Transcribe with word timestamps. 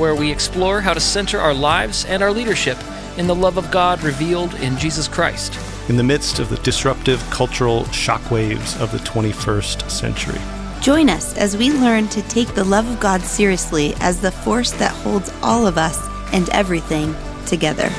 where 0.00 0.14
we 0.14 0.32
explore 0.32 0.80
how 0.80 0.94
to 0.94 0.98
center 0.98 1.38
our 1.38 1.52
lives 1.52 2.06
and 2.06 2.22
our 2.22 2.32
leadership 2.32 2.78
in 3.18 3.26
the 3.26 3.34
love 3.34 3.58
of 3.58 3.70
God 3.70 4.02
revealed 4.02 4.54
in 4.54 4.78
Jesus 4.78 5.06
Christ. 5.06 5.52
in 5.90 5.96
the 5.96 6.02
midst 6.04 6.38
of 6.38 6.48
the 6.48 6.56
disruptive 6.58 7.20
cultural 7.30 7.82
shockwaves 7.86 8.80
of 8.80 8.92
the 8.92 8.98
21st 8.98 9.90
century. 9.90 10.40
Join 10.80 11.10
us 11.10 11.36
as 11.36 11.56
we 11.56 11.72
learn 11.72 12.06
to 12.08 12.22
take 12.22 12.54
the 12.54 12.64
love 12.64 12.88
of 12.88 13.00
God 13.00 13.20
seriously 13.22 13.94
as 14.00 14.20
the 14.20 14.30
force 14.30 14.70
that 14.72 14.92
holds 14.92 15.30
all 15.42 15.66
of 15.66 15.76
us 15.76 15.98
and 16.32 16.48
everything 16.50 17.14
together. 17.44 17.90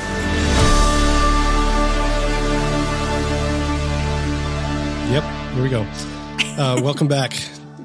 Yep, 5.12 5.24
here 5.54 5.64
we 5.64 5.70
go. 5.70 5.82
Uh, 6.58 6.80
welcome 6.82 7.10
back, 7.10 7.34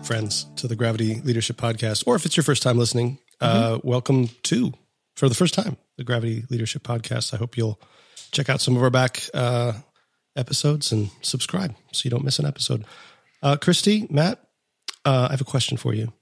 friends, 0.04 0.46
to 0.56 0.68
the 0.68 0.76
Gravity 0.76 1.20
Leadership 1.22 1.56
Podcast. 1.56 2.04
Or 2.06 2.14
if 2.14 2.24
it's 2.24 2.36
your 2.36 2.44
first 2.44 2.62
time 2.62 2.78
listening, 2.78 3.18
uh, 3.40 3.78
welcome 3.82 4.28
to, 4.44 4.72
for 5.16 5.28
the 5.28 5.34
first 5.34 5.54
time, 5.54 5.76
the 5.96 6.04
Gravity 6.04 6.44
Leadership 6.50 6.82
Podcast. 6.82 7.34
I 7.34 7.36
hope 7.36 7.56
you'll 7.56 7.80
check 8.32 8.48
out 8.48 8.60
some 8.60 8.76
of 8.76 8.82
our 8.82 8.90
back 8.90 9.28
uh, 9.34 9.72
episodes 10.36 10.92
and 10.92 11.10
subscribe 11.22 11.74
so 11.92 12.02
you 12.04 12.10
don't 12.10 12.24
miss 12.24 12.38
an 12.38 12.46
episode. 12.46 12.84
Uh, 13.42 13.56
Christy, 13.56 14.06
Matt, 14.10 14.40
uh, 15.04 15.26
I 15.28 15.32
have 15.32 15.40
a 15.40 15.44
question 15.44 15.76
for 15.76 15.94
you. 15.94 16.12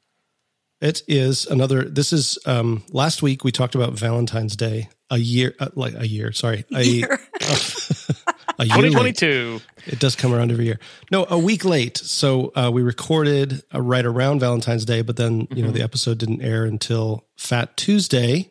It 0.80 1.02
is 1.08 1.46
another. 1.46 1.84
This 1.84 2.12
is 2.12 2.38
um, 2.46 2.82
last 2.90 3.22
week 3.22 3.44
we 3.44 3.52
talked 3.52 3.74
about 3.74 3.92
Valentine's 3.94 4.56
Day. 4.56 4.88
A 5.10 5.18
year, 5.18 5.54
uh, 5.60 5.68
like 5.74 5.94
a 5.94 6.08
year. 6.08 6.32
Sorry, 6.32 6.64
a 6.74 6.82
Year. 6.84 7.18
a 8.58 8.64
year 8.64 8.76
late. 8.76 9.16
2022. 9.16 9.60
It 9.86 9.98
does 9.98 10.16
come 10.16 10.32
around 10.32 10.50
every 10.50 10.64
year. 10.64 10.78
No, 11.10 11.26
a 11.28 11.38
week 11.38 11.64
late. 11.64 11.98
So 11.98 12.52
uh, 12.54 12.70
we 12.72 12.82
recorded 12.82 13.62
uh, 13.74 13.80
right 13.80 14.04
around 14.04 14.40
Valentine's 14.40 14.84
Day, 14.84 15.02
but 15.02 15.16
then 15.16 15.46
you 15.54 15.62
know 15.62 15.70
the 15.70 15.82
episode 15.82 16.18
didn't 16.18 16.42
air 16.42 16.64
until 16.64 17.24
Fat 17.36 17.76
Tuesday, 17.76 18.50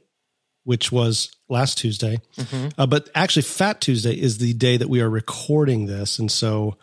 which 0.63 0.91
was 0.91 1.31
last 1.49 1.77
Tuesday. 1.77 2.19
Uh, 2.77 2.85
but 2.85 3.09
actually, 3.15 3.43
Fat 3.43 3.81
Tuesday 3.81 4.13
is 4.13 4.37
the 4.37 4.53
day 4.53 4.77
that 4.77 4.89
we 4.89 5.01
are 5.01 5.09
recording 5.09 5.85
this, 5.85 6.19
and 6.19 6.31
so 6.31 6.77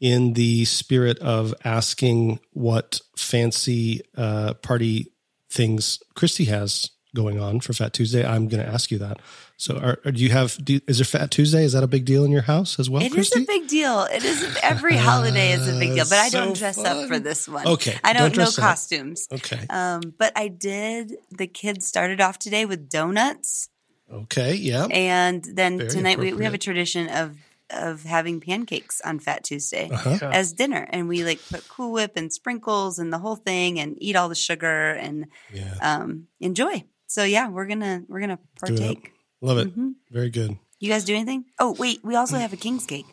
in 0.00 0.32
the 0.32 0.64
spirit 0.64 1.18
of 1.18 1.54
asking 1.64 2.40
what 2.52 3.00
fancy 3.16 4.00
uh, 4.16 4.54
party 4.54 5.12
things 5.50 6.00
Christy 6.14 6.46
has 6.46 6.90
going 7.14 7.38
on 7.40 7.60
for 7.60 7.72
Fat 7.72 7.92
Tuesday, 7.92 8.24
I'm 8.26 8.48
going 8.48 8.64
to 8.64 8.70
ask 8.70 8.90
you 8.90 8.98
that. 8.98 9.18
So, 9.60 9.76
are, 9.76 9.98
are- 10.06 10.12
do 10.12 10.22
you 10.22 10.30
have? 10.30 10.56
Do, 10.64 10.80
is 10.86 10.98
there 10.98 11.04
Fat 11.04 11.30
Tuesday? 11.30 11.64
Is 11.64 11.74
that 11.74 11.82
a 11.82 11.86
big 11.86 12.06
deal 12.06 12.24
in 12.24 12.32
your 12.32 12.40
house 12.42 12.78
as 12.78 12.88
well? 12.88 13.02
It 13.02 13.08
is 13.08 13.28
Christy? 13.28 13.42
a 13.42 13.46
big 13.46 13.68
deal. 13.68 14.04
It 14.04 14.24
is 14.24 14.56
every 14.62 14.96
holiday 14.96 15.52
is 15.52 15.68
a 15.68 15.78
big 15.78 15.94
deal, 15.94 16.06
but 16.08 16.18
I 16.18 16.30
don't 16.30 16.54
So 16.56 16.60
dress 16.60 16.76
fun. 16.76 16.86
up 16.86 17.08
for 17.08 17.18
this 17.18 17.46
one. 17.46 17.66
Okay, 17.66 17.96
I 18.02 18.14
don't 18.14 18.22
don't, 18.22 18.30
know 18.30 18.34
dress 18.44 18.58
up. 18.58 18.64
costumes. 18.64 19.28
Okay. 19.30 19.60
Um, 19.68 20.00
but 20.16 20.32
I 20.34 20.48
did. 20.48 21.12
The 21.30 21.46
kids 21.46 21.86
started 21.86 22.22
off 22.22 22.38
today 22.38 22.64
with 22.64 22.88
donuts, 22.88 23.68
Okay. 24.10 24.54
Yeah. 24.54 24.86
and 24.90 25.44
then 25.44 25.76
Very 25.76 25.90
tonight 25.90 26.18
we, 26.18 26.32
we 26.32 26.44
have 26.44 26.54
a 26.54 26.58
tradition 26.58 27.08
of 27.10 27.36
of 27.68 28.02
having 28.02 28.40
pancakes 28.40 29.00
on 29.02 29.20
Fat 29.20 29.44
Tuesday 29.44 29.90
Uh-huh. 29.92 30.30
as 30.32 30.54
dinner, 30.54 30.88
and 30.90 31.06
we 31.06 31.22
like 31.22 31.38
put 31.50 31.68
Cool 31.68 31.92
Whip 31.92 32.12
and 32.16 32.32
sprinkles 32.32 32.98
and 32.98 33.12
the 33.12 33.18
whole 33.18 33.36
thing, 33.36 33.78
and 33.78 33.94
eat 34.00 34.16
all 34.16 34.30
the 34.30 34.34
sugar 34.34 34.92
and 34.92 35.26
Yeah. 35.52 35.74
um, 35.82 36.28
enjoy. 36.40 36.82
So 37.08 37.24
yeah, 37.24 37.50
we're 37.50 37.66
gonna 37.66 38.04
we're 38.08 38.20
gonna 38.20 38.38
Do 38.64 38.72
it. 38.74 38.78
partake. 38.78 39.12
Love 39.40 39.58
it. 39.58 39.76
Mhm. 39.76 39.94
Very 40.10 40.30
good. 40.30 40.56
You 40.78 40.88
guys 40.90 41.04
do 41.04 41.14
anything? 41.14 41.44
Oh 41.58 41.72
wait, 41.78 42.00
we 42.04 42.14
also 42.16 42.36
have 42.36 42.52
a 42.52 42.56
king's 42.56 42.86
cake. 42.86 43.06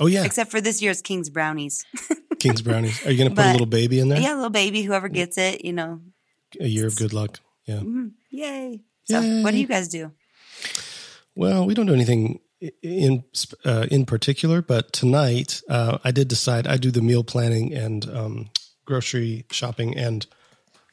Oh 0.00 0.06
yeah. 0.06 0.24
Except 0.24 0.50
for 0.50 0.60
this 0.60 0.80
year's 0.82 1.02
King's 1.02 1.28
brownies. 1.30 1.84
King's 2.38 2.62
brownies. 2.62 3.04
Are 3.06 3.10
you 3.12 3.18
going 3.18 3.30
to 3.30 3.36
put 3.36 3.44
a 3.46 3.52
little 3.52 3.66
baby 3.66 4.00
in 4.00 4.08
there? 4.08 4.18
Yeah, 4.20 4.34
a 4.34 4.36
little 4.36 4.50
baby, 4.50 4.82
whoever 4.82 5.08
gets 5.08 5.38
it, 5.38 5.64
you 5.64 5.72
know, 5.72 6.00
A 6.58 6.66
year 6.66 6.86
of 6.88 6.96
good 6.96 7.12
luck. 7.12 7.38
Yeah. 7.66 7.76
mm, 7.80 8.10
yay. 8.30 8.80
So, 9.04 9.20
what 9.42 9.52
do 9.52 9.58
you 9.58 9.66
guys 9.68 9.86
do? 9.88 10.10
Well, 11.36 11.66
we 11.66 11.74
don't 11.74 11.86
do 11.86 11.94
anything 11.94 12.40
in 12.82 13.24
uh, 13.64 13.86
in 13.90 14.06
particular, 14.06 14.60
but 14.62 14.92
tonight 14.92 15.62
uh, 15.68 15.98
I 16.04 16.10
did 16.10 16.28
decide 16.28 16.66
I 16.66 16.76
do 16.78 16.90
the 16.90 17.02
meal 17.02 17.22
planning 17.24 17.72
and 17.74 18.08
um, 18.10 18.50
grocery 18.84 19.44
shopping 19.50 19.96
and 19.96 20.26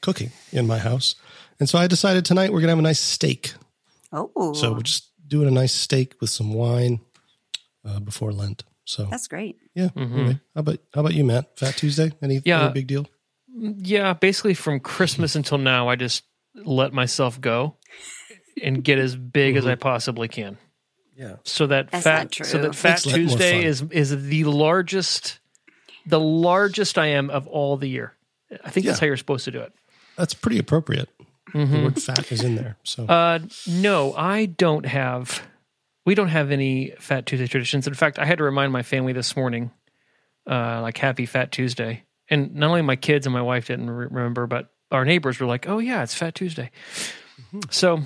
cooking 0.01 0.31
in 0.51 0.67
my 0.67 0.78
house, 0.78 1.16
and 1.59 1.67
so 1.69 1.78
I 1.79 1.88
decided 1.88 2.25
tonight 2.25 2.53
we're 2.53 2.61
gonna 2.61 2.72
have 2.72 2.79
a 2.79 2.84
nice 2.84 3.00
steak. 3.00 3.53
Oh, 4.12 4.53
So 4.53 4.72
we're 4.72 4.78
oh. 4.78 4.81
just 4.81 5.12
doing 5.28 5.47
a 5.47 5.52
nice 5.52 5.74
steak 5.74 6.16
with 6.20 6.30
some 6.30 6.53
wine 6.53 7.00
uh, 7.86 8.00
before 8.00 8.31
Lent. 8.31 8.64
So 8.86 9.06
that's 9.06 9.28
great. 9.28 9.58
yeah. 9.75 9.90
Mm-hmm. 9.90 10.20
anyway, 10.20 10.40
how 10.56 10.62
about 10.62 10.80
how 10.94 11.02
about 11.02 11.14
you, 11.14 11.24
Matt? 11.24 11.59
Fat 11.59 11.78
Tuesday? 11.78 12.12
Any, 12.24 12.42
Yeah. 12.44 12.64
any 12.64 12.74
big 12.74 12.88
deal? 12.88 13.06
Mm, 13.56 13.75
yeah, 13.78 14.14
basically 14.14 14.56
from 14.56 14.80
Christmas 14.80 15.36
until 15.36 15.59
now, 15.59 15.88
I 15.88 15.96
just 15.96 16.24
let 16.56 16.92
myself 16.92 17.40
go 17.40 17.78
and 18.64 18.84
get 18.84 18.97
as 18.97 19.16
big 19.16 19.56
as 19.58 19.66
I 19.68 19.74
mm-hmm. 19.74 19.81
possibly 19.81 20.28
can. 20.28 20.58
Yeah. 21.16 21.36
So 21.44 21.68
that 21.68 21.91
That's 21.91 22.03
fat, 22.03 22.24
not 22.24 22.31
true. 22.31 22.46
so 22.46 22.58
that 22.59 22.76
Fat 22.76 22.90
Makes 22.90 23.06
Lent 23.06 23.18
more 23.18 23.38
Tuesday 23.38 23.64
is 23.64 23.81
is 23.91 24.24
the 24.28 24.46
largest, 24.46 25.40
the 26.06 26.20
largest 26.20 26.97
I 26.97 27.08
am 27.08 27.30
of 27.30 27.46
all 27.47 27.78
the 27.78 27.88
year. 27.88 28.14
I 28.64 28.72
think 28.72 28.86
that's 28.86 29.00
how 29.00 29.06
you're 29.06 29.18
supposed 29.18 29.46
to 29.46 29.52
do 29.52 29.59
it. 29.59 29.74
That's 30.18 30.34
pretty 30.34 30.58
appropriate. 30.58 31.09
The 31.53 31.81
word 31.83 32.01
fat 32.01 32.31
is 32.31 32.43
in 32.43 32.55
there. 32.55 32.77
So 32.83 33.05
Uh, 33.05 33.39
no, 33.67 34.13
I 34.13 34.45
don't 34.45 34.85
have. 34.85 35.41
We 36.05 36.15
don't 36.15 36.29
have 36.29 36.51
any 36.51 36.93
Fat 36.99 37.25
Tuesday 37.25 37.47
traditions. 37.47 37.85
In 37.87 37.93
fact, 37.93 38.17
I 38.19 38.25
had 38.25 38.37
to 38.39 38.43
remind 38.43 38.71
my 38.71 38.81
family 38.83 39.13
this 39.13 39.35
morning, 39.35 39.71
uh, 40.49 40.81
like 40.81 40.97
Happy 40.97 41.25
Fat 41.25 41.51
Tuesday. 41.51 42.03
And 42.29 42.55
not 42.55 42.69
only 42.69 42.81
my 42.81 42.95
kids 42.95 43.25
and 43.25 43.33
my 43.33 43.41
wife 43.41 43.67
didn't 43.67 43.89
re- 43.89 44.07
remember, 44.09 44.47
but 44.47 44.71
our 44.91 45.05
neighbors 45.05 45.39
were 45.39 45.45
like, 45.47 45.67
"Oh 45.67 45.77
yeah, 45.79 46.01
it's 46.03 46.13
Fat 46.15 46.35
Tuesday." 46.35 46.71
So, 47.69 48.01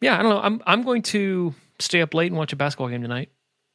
yeah, 0.00 0.18
I 0.18 0.22
don't 0.22 0.30
know. 0.30 0.40
I'm 0.40 0.62
I'm 0.66 0.82
going 0.82 1.02
to 1.02 1.54
stay 1.78 2.00
up 2.00 2.14
late 2.14 2.28
and 2.32 2.36
watch 2.38 2.52
a 2.52 2.56
basketball 2.56 2.88
game 2.88 3.02
tonight. 3.02 3.30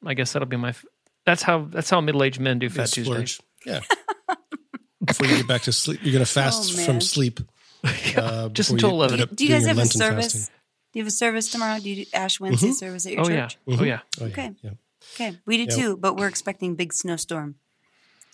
I 0.05 0.13
guess 0.13 0.33
that'll 0.33 0.47
be 0.47 0.57
my. 0.57 0.69
f- 0.69 0.85
That's 1.25 1.41
how 1.41 1.65
that's 1.69 1.89
how 1.89 2.01
middle 2.01 2.23
aged 2.23 2.39
men 2.39 2.59
do 2.59 2.69
Fat 2.69 2.87
Tuesday. 2.89 3.11
splurge. 3.11 3.39
Yeah. 3.65 3.79
before 5.05 5.27
you 5.27 5.37
get 5.37 5.47
back 5.47 5.61
to 5.63 5.71
sleep, 5.73 5.99
you're 6.03 6.13
going 6.13 6.25
to 6.25 6.31
fast 6.31 6.73
Oh, 6.77 6.85
from 6.85 7.01
sleep. 7.01 7.39
uh, 8.17 8.49
just 8.53 8.69
before 8.71 8.89
until 8.89 8.89
you 8.89 8.95
11. 8.95 9.19
end 9.19 9.29
up 9.29 9.35
Do 9.35 9.45
you 9.45 9.49
guys 9.51 9.61
your 9.66 9.69
have 9.69 9.77
a 9.77 9.85
service? 9.85 10.33
fasting. 10.33 10.53
Do 10.94 10.99
you 10.99 11.03
have 11.03 11.07
a 11.07 11.11
service 11.11 11.49
tomorrow? 11.49 11.79
Do 11.79 11.89
you 11.89 12.05
do 12.05 12.11
Ash 12.13 12.39
Wednesday 12.39 12.71
service 12.71 13.05
at 13.05 13.13
your 13.13 13.25
Oh 13.25 13.29
yeah, 13.29 13.47
church? 13.47 13.57
oh 13.67 13.83
yeah. 13.83 13.99
Oh, 14.21 14.25
yeah. 14.25 14.27
Okay. 14.31 14.51
Yeah. 14.61 14.71
Okay, 15.16 15.38
we 15.45 15.57
do 15.57 15.63
Yeah. 15.63 15.75
too, 15.83 15.97
but 15.97 16.16
we're 16.17 16.27
expecting 16.27 16.75
big 16.75 16.94
snowstorm. 16.94 17.56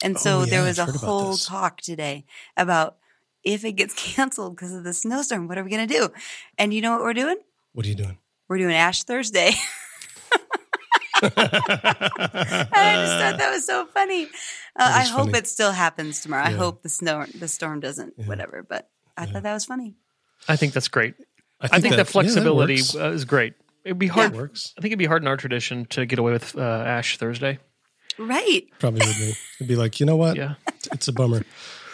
And 0.04 0.16
Oh, 0.16 0.19
so 0.19 0.40
yeah, 0.42 0.46
there 0.51 0.63
was 0.63 0.80
I've 0.80 0.90
a 0.90 0.98
whole 0.98 1.36
talk 1.38 1.81
today 1.81 2.25
about 2.56 2.98
if 3.44 3.66
it 3.66 3.74
gets 3.74 3.94
canceled 4.16 4.56
because 4.56 4.74
of 4.74 4.84
the 4.84 4.94
snowstorm, 4.94 5.48
what 5.48 5.57
are 5.57 5.63
we 5.63 5.69
going 5.69 5.88
to 5.88 5.94
do? 5.94 6.10
And 6.57 6.74
you 6.74 6.81
know 6.81 6.92
what 6.92 7.01
we're 7.01 7.13
doing? 7.13 7.38
What 7.74 7.86
are 7.86 7.90
you 7.90 7.96
doing? 7.96 8.18
We're 8.48 8.57
doing 8.60 8.75
Ash 8.75 9.04
Thursday. 9.04 9.51
I 11.22 11.28
just 12.96 13.18
thought 13.19 13.38
that 13.38 13.51
was 13.51 13.66
so 13.66 13.86
funny. 13.88 14.25
Uh, 14.75 14.90
I 14.94 15.04
hope 15.06 15.28
funny. 15.28 15.38
it 15.40 15.48
still 15.48 15.72
happens 15.72 16.22
tomorrow. 16.22 16.44
I 16.46 16.51
hope 16.51 16.81
the 16.84 16.90
snow, 16.90 17.25
the 17.34 17.48
storm 17.48 17.80
doesn't, 17.80 18.13
Yeah. 18.18 18.25
whatever. 18.25 18.66
But 18.68 18.90
I 19.21 19.25
thought 19.25 19.44
that 19.44 19.54
was 19.54 19.66
funny. 19.66 19.95
I 20.48 20.56
think 20.56 20.74
that's 20.74 20.88
great. 20.88 21.16
I 21.62 21.68
think, 21.68 21.83
that- 21.83 21.89
that, 21.92 21.95
that 21.98 22.07
flexibility 22.07 22.75
works. 22.75 22.95
uh, 22.95 23.10
is 23.12 23.25
great. 23.25 23.54
It'd 23.86 24.00
be 24.00 24.07
hard. 24.07 24.33
That 24.33 24.38
works. 24.38 24.74
I 24.77 24.81
think 24.81 24.92
it'd 24.92 25.00
be 25.00 25.06
hard 25.06 25.24
in 25.24 25.27
our 25.27 25.38
tradition 25.38 25.86
to 25.88 26.06
get 26.06 26.19
away 26.19 26.31
with 26.33 26.56
uh, 26.57 26.62
Ash 26.62 27.18
Thursday. 27.18 27.60
Right. 28.18 28.63
Probably 28.80 29.06
would 29.06 29.16
be. 29.18 29.33
It'd 29.60 29.68
be 29.68 29.75
like, 29.75 30.00
you 30.00 30.06
know 30.06 30.18
what? 30.18 30.36
Yeah. 30.36 30.56
It's 30.92 31.07
a 31.07 31.13
bummer. 31.13 31.44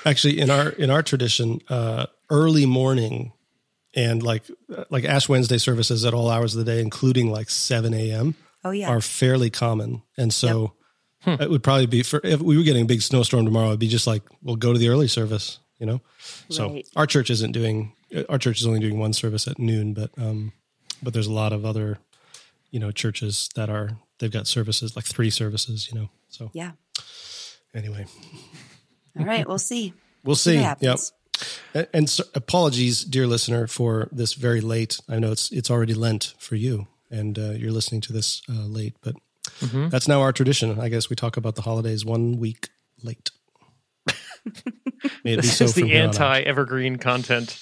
Actually, 0.05 0.39
in 0.39 0.49
our 0.49 0.69
in 0.69 0.89
our 0.89 1.01
tradition, 1.03 1.61
uh, 1.69 2.05
early 2.29 2.65
morning 2.65 3.33
and 3.95 4.21
like 4.23 4.43
like 4.89 5.03
Ash 5.05 5.29
Wednesday 5.29 5.57
services 5.57 6.03
at 6.05 6.13
all 6.13 6.29
hours 6.29 6.55
of 6.55 6.63
the 6.65 6.71
day, 6.71 6.81
including 6.81 7.29
like 7.31 7.49
seven 7.49 7.93
a.m. 7.93 8.35
Oh 8.63 8.71
yeah. 8.71 8.89
are 8.89 9.01
fairly 9.01 9.49
common, 9.51 10.01
and 10.17 10.33
so 10.33 10.73
it 11.25 11.49
would 11.49 11.63
probably 11.63 11.85
be 11.87 12.01
for 12.03 12.19
if 12.23 12.39
we 12.41 12.57
were 12.57 12.63
getting 12.63 12.83
a 12.83 12.87
big 12.87 13.01
snowstorm 13.03 13.45
tomorrow. 13.45 13.67
It'd 13.69 13.79
be 13.79 13.87
just 13.87 14.07
like, 14.07 14.23
we'll 14.43 14.55
go 14.55 14.73
to 14.73 14.79
the 14.79 14.89
early 14.89 15.07
service, 15.07 15.59
you 15.79 15.85
know. 15.85 16.01
So 16.49 16.69
Right. 16.69 16.87
our 16.95 17.05
church 17.07 17.29
isn't 17.29 17.51
doing. 17.51 17.93
Our 18.29 18.37
church 18.37 18.61
is 18.61 18.67
only 18.67 18.79
doing 18.79 18.97
one 18.99 19.13
service 19.13 19.47
at 19.47 19.59
noon, 19.59 19.93
but 19.93 20.11
um, 20.17 20.53
but 21.03 21.13
there's 21.13 21.27
a 21.27 21.33
lot 21.33 21.51
of 21.53 21.65
other, 21.65 21.97
you 22.71 22.79
know, 22.79 22.91
churches 22.91 23.49
that 23.55 23.69
are 23.69 23.97
they've 24.19 24.31
got 24.31 24.47
services 24.47 24.95
like 24.95 25.05
three 25.05 25.29
services, 25.29 25.89
you 25.91 25.99
know. 25.99 26.09
So 26.29 26.49
yeah. 26.53 26.71
anyway, 27.73 28.05
All 29.19 29.25
right, 29.25 29.47
we'll 29.47 29.57
see. 29.57 29.93
we'll 30.23 30.35
See 30.35 30.57
see. 30.57 30.75
Yep. 30.81 30.99
And, 31.73 31.87
and 31.93 32.09
so, 32.09 32.23
apologies, 32.33 33.03
dear 33.03 33.27
listener, 33.27 33.67
for 33.67 34.07
this 34.11 34.33
very 34.33 34.61
late. 34.61 34.99
I 35.09 35.19
know 35.19 35.31
it's 35.31 35.51
it's 35.51 35.69
already 35.69 35.93
Lent 35.93 36.33
for 36.39 36.55
you, 36.55 36.87
and 37.11 37.37
uh, 37.37 37.51
you're 37.51 37.71
listening 37.73 38.01
to 38.01 38.13
this 38.13 38.41
uh, 38.49 38.53
late, 38.53 38.95
but 39.01 39.15
that's 39.89 40.07
now 40.07 40.21
our 40.21 40.31
tradition. 40.31 40.79
I 40.79 40.87
guess 40.89 41.09
we 41.09 41.15
talk 41.15 41.35
about 41.37 41.55
the 41.55 41.61
holidays 41.63 42.05
one 42.05 42.39
week 42.39 42.69
late. 43.03 43.31
May 45.23 45.33
it 45.33 45.35
be 45.35 45.35
This 45.37 45.57
so 45.57 45.65
is 45.65 45.73
the 45.73 45.85
here 45.85 46.03
on 46.03 46.09
out. 46.09 46.15
anti 46.15 46.41
evergreen 46.41 46.97
content. 46.97 47.61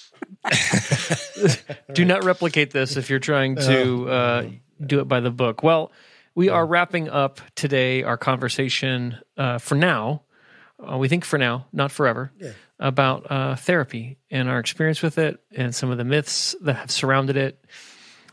do 1.94 2.06
not 2.06 2.24
replicate 2.24 2.72
this 2.72 2.98
if 2.98 3.10
you're 3.10 3.20
trying 3.20 3.56
to 3.56 4.10
uh, 4.10 4.50
do 4.86 5.00
it 5.00 5.06
by 5.06 5.20
the 5.20 5.32
book. 5.32 5.64
Well, 5.64 5.92
we 6.36 6.50
are 6.50 6.66
wrapping 6.66 7.10
up 7.10 7.42
today 7.56 8.04
our 8.04 8.18
conversation 8.18 9.18
uh, 9.38 9.58
for 9.60 9.76
now. 9.76 10.24
Uh, 10.80 10.98
we 10.98 11.08
think 11.08 11.24
for 11.24 11.38
now, 11.38 11.68
not 11.72 11.92
forever, 11.92 12.32
about 12.80 13.30
uh, 13.32 13.56
therapy 13.56 14.18
and 14.32 14.50
our 14.50 14.60
experience 14.60 15.02
with 15.02 15.18
it 15.18 15.40
and 15.56 15.74
some 15.74 15.92
of 15.92 15.98
the 15.98 16.04
myths 16.04 16.56
that 16.62 16.76
have 16.76 16.92
surrounded 16.92 17.38
it. 17.38 17.64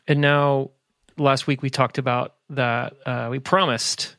And 0.09 0.21
now, 0.21 0.71
last 1.17 1.47
week 1.47 1.63
we 1.63 1.71
talked 1.71 1.99
about 1.99 2.35
that 2.51 2.95
uh, 3.07 3.29
we 3.31 3.39
promised 3.39 4.17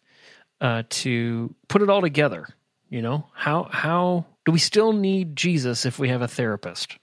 uh, 0.62 0.84
to 0.90 1.54
put 1.68 1.82
it 1.82 1.90
all 1.90 2.02
together. 2.02 2.48
You 2.92 3.02
know 3.02 3.26
how 3.34 3.64
how 3.72 4.26
do 4.46 4.52
we 4.52 4.60
still 4.60 4.92
need 4.94 5.36
Jesus 5.36 5.86
if 5.86 5.98
we 5.98 6.10
have 6.10 6.22
a 6.22 6.28
therapist? 6.28 6.98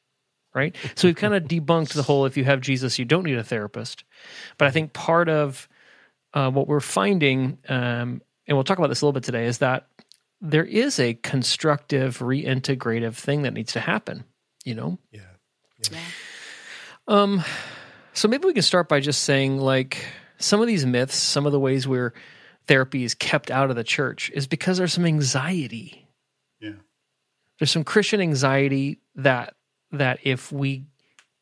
Right. 0.55 0.77
So 0.95 1.09
we've 1.09 1.17
kind 1.17 1.35
of 1.35 1.45
debunked 1.49 1.95
the 1.95 2.03
whole 2.03 2.27
if 2.27 2.37
you 2.37 2.45
have 2.45 2.61
Jesus, 2.61 2.99
you 2.99 3.05
don't 3.05 3.25
need 3.25 3.39
a 3.39 3.43
therapist. 3.45 4.05
But 4.59 4.69
I 4.69 4.71
think 4.71 4.93
part 4.93 5.29
of 5.29 5.69
uh, 6.35 6.51
what 6.51 6.69
we're 6.69 6.81
finding, 6.81 7.59
um, 7.69 8.21
and 8.47 8.57
we'll 8.57 8.65
talk 8.65 8.79
about 8.79 8.89
this 8.89 9.01
a 9.01 9.05
little 9.07 9.13
bit 9.15 9.23
today, 9.25 9.47
is 9.47 9.59
that 9.59 9.87
there 10.41 10.65
is 10.65 10.99
a 11.01 11.15
constructive, 11.15 12.19
reintegrative 12.19 13.15
thing 13.15 13.43
that 13.43 13.55
needs 13.55 13.73
to 13.73 13.81
happen. 13.81 14.25
You 14.65 14.75
know, 14.75 14.99
Yeah. 15.11 15.21
um, 17.07 17.43
so 18.13 18.29
maybe 18.29 18.47
we 18.47 18.53
can 18.53 18.63
start 18.63 18.89
by 18.89 19.01
just 19.01 19.23
saying 19.23 19.59
like 19.59 20.05
some 20.39 20.61
of 20.61 20.67
these 20.67 20.85
myths, 20.85 21.17
some 21.17 21.47
of 21.47 21.53
the 21.53 21.61
ways 21.61 21.87
where 21.89 22.13
therapy 22.69 23.03
is 23.03 23.15
kept 23.15 23.51
out 23.51 23.71
of 23.71 23.77
the 23.77 23.85
church 23.85 24.31
is 24.35 24.47
because 24.47 24.79
there's 24.79 24.93
some 24.93 25.07
anxiety. 25.07 26.07
Yeah. 26.61 26.73
There's 27.59 27.71
some 27.71 27.85
Christian 27.85 28.21
anxiety 28.21 29.01
that 29.17 29.55
that 29.91 30.21
if 30.23 30.53
we 30.53 30.85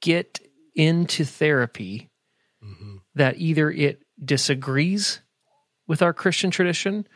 get 0.00 0.40
into 0.74 1.24
therapy, 1.24 2.10
that 3.14 3.38
either 3.38 3.70
it 3.70 4.02
disagrees 4.24 5.20
with 5.86 6.00
our 6.00 6.12
Christian 6.12 6.50
tradition 6.50 7.06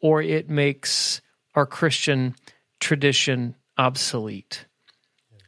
or 0.00 0.22
it 0.22 0.48
makes 0.48 1.20
our 1.54 1.66
Christian 1.66 2.34
tradition 2.80 3.54
obsolete. 3.76 4.66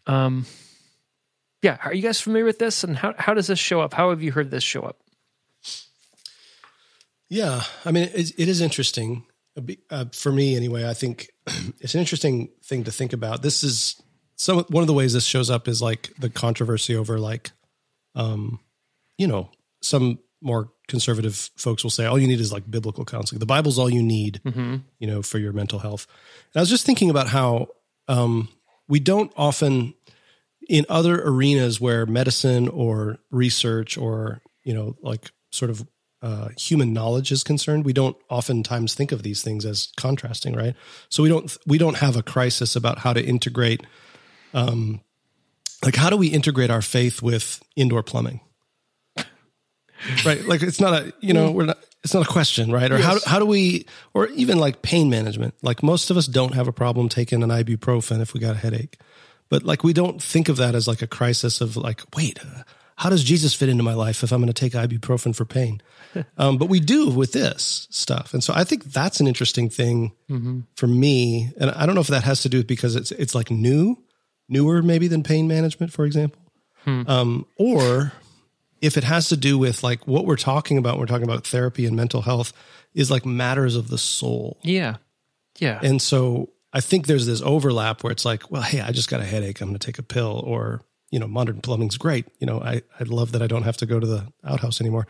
Um, 0.07 0.47
yeah, 1.63 1.79
are 1.85 1.95
you 1.95 2.03
guys 2.03 2.21
familiar 2.21 2.45
with 2.45 2.59
this? 2.59 2.85
And 2.85 2.97
how 2.97 3.15
how 3.19 3.35
does 3.35 3.47
this 3.47 3.59
show 3.59 3.81
up? 3.81 3.95
How 3.95 4.11
have 4.11 4.23
you 4.23 4.33
heard 4.33 4.51
this 4.51 4.63
show 4.63 4.83
up? 4.83 4.99
Yeah, 7.29 7.63
I 7.85 7.93
mean, 7.93 8.05
it, 8.15 8.33
it 8.39 8.49
is 8.49 8.61
interesting 8.61 9.25
uh, 9.91 10.07
for 10.13 10.31
me 10.33 10.57
anyway. 10.57 10.89
I 10.89 10.95
think 10.95 11.31
it's 11.81 11.95
an 11.95 12.01
interesting 12.01 12.51
thing 12.65 12.85
to 12.85 12.93
think 12.93 13.13
about. 13.13 13.43
This 13.43 13.65
is 13.65 14.01
some 14.37 14.59
one 14.69 14.83
of 14.83 14.87
the 14.87 14.93
ways 14.93 15.13
this 15.13 15.25
shows 15.25 15.51
up 15.51 15.67
is 15.67 15.81
like 15.81 16.13
the 16.19 16.31
controversy 16.31 16.95
over 16.95 17.19
like, 17.19 17.51
um, 18.15 18.61
you 19.19 19.27
know, 19.27 19.51
some 19.83 20.19
more 20.43 20.71
conservative 20.89 21.51
folks 21.57 21.83
will 21.83 21.91
say 21.91 22.05
all 22.05 22.19
you 22.19 22.29
need 22.29 22.41
is 22.41 22.53
like 22.53 22.71
biblical 22.71 23.05
counseling. 23.05 23.41
The 23.41 23.47
Bible's 23.47 23.79
all 23.79 23.91
you 23.91 24.03
need, 24.03 24.41
you 24.99 25.07
know, 25.07 25.23
for 25.23 25.39
your 25.39 25.53
mental 25.53 25.79
health. 25.79 26.07
And 26.53 26.61
I 26.61 26.63
was 26.63 26.69
just 26.69 26.87
thinking 26.87 27.11
about 27.11 27.29
how 27.29 27.69
um, 28.09 28.49
we 28.89 29.01
don't 29.01 29.33
often 29.37 29.95
in 30.69 30.85
other 30.89 31.21
arenas 31.23 31.81
where 31.81 32.07
medicine 32.07 32.69
or 32.69 33.19
research 33.31 33.97
or 33.97 34.43
you 34.65 34.75
know 34.75 34.97
like 35.01 35.31
sort 35.51 35.71
of 35.71 35.87
uh, 36.23 36.49
human 36.59 36.93
knowledge 36.93 37.31
is 37.31 37.45
concerned, 37.45 37.85
we 37.85 37.93
don't 37.93 38.17
oftentimes 38.29 38.95
think 38.95 39.13
of 39.13 39.23
these 39.23 39.43
things 39.43 39.65
as 39.65 39.93
contrasting, 39.97 40.55
right? 40.55 40.75
So 41.09 41.23
we 41.23 41.29
don't 41.29 41.57
we 41.67 41.79
don't 41.79 41.99
have 41.99 42.17
a 42.17 42.23
crisis 42.23 42.75
about 42.75 42.99
how 42.99 43.13
to 43.13 43.23
integrate, 43.23 43.83
um, 44.55 45.01
like 45.85 45.97
how 45.97 46.11
do 46.11 46.17
we 46.17 46.29
integrate 46.29 46.71
our 46.71 46.83
faith 46.83 47.21
with 47.21 47.63
indoor 47.77 48.03
plumbing, 48.03 48.41
right? 50.25 50.45
Like 50.47 50.63
it's 50.63 50.81
not 50.81 50.95
a 50.95 51.13
you 51.21 51.35
know 51.35 51.51
we're 51.51 51.67
not 51.67 51.79
it's 52.03 52.15
not 52.15 52.27
a 52.27 52.31
question, 52.31 52.73
right? 52.73 52.91
Or 52.91 52.99
how 52.99 53.19
how 53.27 53.39
do 53.39 53.47
we 53.47 53.87
or 54.15 54.29
even 54.29 54.59
like 54.59 54.81
pain 54.83 55.11
management? 55.11 55.55
Like 55.63 55.83
most 55.83 56.11
of 56.11 56.17
us 56.17 56.27
don't 56.27 56.55
have 56.55 56.69
a 56.69 56.73
problem 56.73 57.09
taking 57.09 57.43
an 57.43 57.51
ibuprofen 57.51 58.21
if 58.21 58.33
we 58.33 58.41
got 58.41 58.57
a 58.57 58.59
headache, 58.59 58.99
but 59.49 59.65
like 59.65 59.85
we 59.85 59.93
don't 59.93 60.23
think 60.23 60.49
of 60.49 60.57
that 60.57 60.75
as 60.75 60.89
like 60.89 61.03
a 61.03 61.07
crisis 61.07 61.61
of 61.61 61.77
like 61.77 62.03
wait. 62.17 62.39
Uh, 62.43 62.63
how 62.97 63.11
does 63.11 63.25
Jesus 63.25 63.53
fit 63.53 63.69
into 63.69 63.83
my 63.83 63.93
life 63.93 64.23
if 64.23 64.33
I'm 64.33 64.41
going 64.41 64.53
to 64.53 64.55
take 64.55 64.73
ibuprofen 64.73 65.37
for 65.37 65.45
pain? 65.45 65.83
Um, 66.39 66.59
but 66.59 66.69
we 66.69 66.81
do 66.81 67.11
with 67.11 67.33
this 67.33 67.87
stuff, 67.91 68.35
and 68.35 68.43
so 68.43 68.53
I 68.55 68.65
think 68.65 68.85
that's 68.85 69.21
an 69.21 69.27
interesting 69.27 69.71
thing 69.71 70.13
for 70.75 70.87
me. 70.87 71.51
And 71.59 71.71
I 71.71 71.87
don't 71.87 71.95
know 71.95 72.01
if 72.01 72.07
that 72.09 72.25
has 72.25 72.43
to 72.43 72.49
do 72.49 72.59
with 72.59 72.67
because 72.67 72.97
it's 72.97 73.13
it's 73.13 73.35
like 73.35 73.51
new, 73.51 73.97
newer 74.49 74.83
maybe 74.83 75.09
than 75.09 75.23
pain 75.23 75.49
management, 75.49 75.93
for 75.93 76.05
example, 76.05 76.41
um, 76.87 77.47
or 77.57 78.13
if 78.81 78.97
it 78.97 79.05
has 79.05 79.29
to 79.31 79.37
do 79.37 79.59
with 79.59 79.83
like 79.83 80.07
what 80.07 80.25
we're 80.27 80.37
talking 80.37 80.79
about. 80.79 80.99
We're 80.99 81.07
talking 81.07 81.25
about 81.25 81.47
therapy 81.47 81.87
and 81.87 81.97
mental 81.97 82.23
health 82.23 82.53
is 82.95 83.11
like 83.11 83.27
matters 83.27 83.77
of 83.77 83.89
the 83.89 83.99
soul, 83.99 84.59
Yeah, 84.63 84.97
yeah, 85.59 85.81
and 85.83 86.01
so 86.01 86.51
I 86.73 86.81
think 86.81 87.07
there's 87.07 87.27
this 87.27 87.41
overlap 87.43 88.03
where 88.03 88.11
it's 88.11 88.25
like, 88.25 88.51
well, 88.51 88.63
hey, 88.63 88.81
I 88.81 88.93
just 88.93 89.09
got 89.09 89.21
a 89.21 89.25
headache. 89.25 89.61
I'm 89.61 89.69
going 89.69 89.79
to 89.79 89.87
take 89.87 89.99
a 89.99 90.03
pill 90.03 90.43
or, 90.45 90.83
you 91.11 91.19
know, 91.19 91.27
modern 91.27 91.63
plumbing's 91.63 91.97
great. 91.97 92.27
You 92.39 92.47
know, 92.47 92.61
I, 92.61 92.83
I 93.01 93.05
love 93.05 93.33
that 93.33 93.41
I 93.41 93.47
don't 93.47 93.63
have 93.63 93.79
to 93.79 93.87
go 93.87 93.99
to 93.99 94.07
the 94.07 94.27
outhouse 94.45 94.79
anymore. 94.81 95.07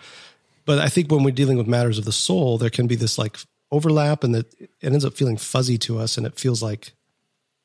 But 0.67 0.81
I 0.81 0.89
think 0.89 1.11
when 1.11 1.23
we're 1.23 1.31
dealing 1.31 1.57
with 1.57 1.67
matters 1.67 1.97
of 1.97 2.05
the 2.05 2.13
soul, 2.13 2.59
there 2.59 2.71
can 2.71 2.87
be 2.87 2.97
this 2.97 3.17
like 3.17 3.39
overlap 3.71 4.25
and 4.25 4.35
that 4.35 4.53
it 4.61 4.71
ends 4.83 5.05
up 5.05 5.15
feeling 5.15 5.37
fuzzy 5.37 5.79
to 5.79 5.99
us. 5.99 6.19
And 6.19 6.27
it 6.27 6.39
feels 6.39 6.63
like, 6.63 6.93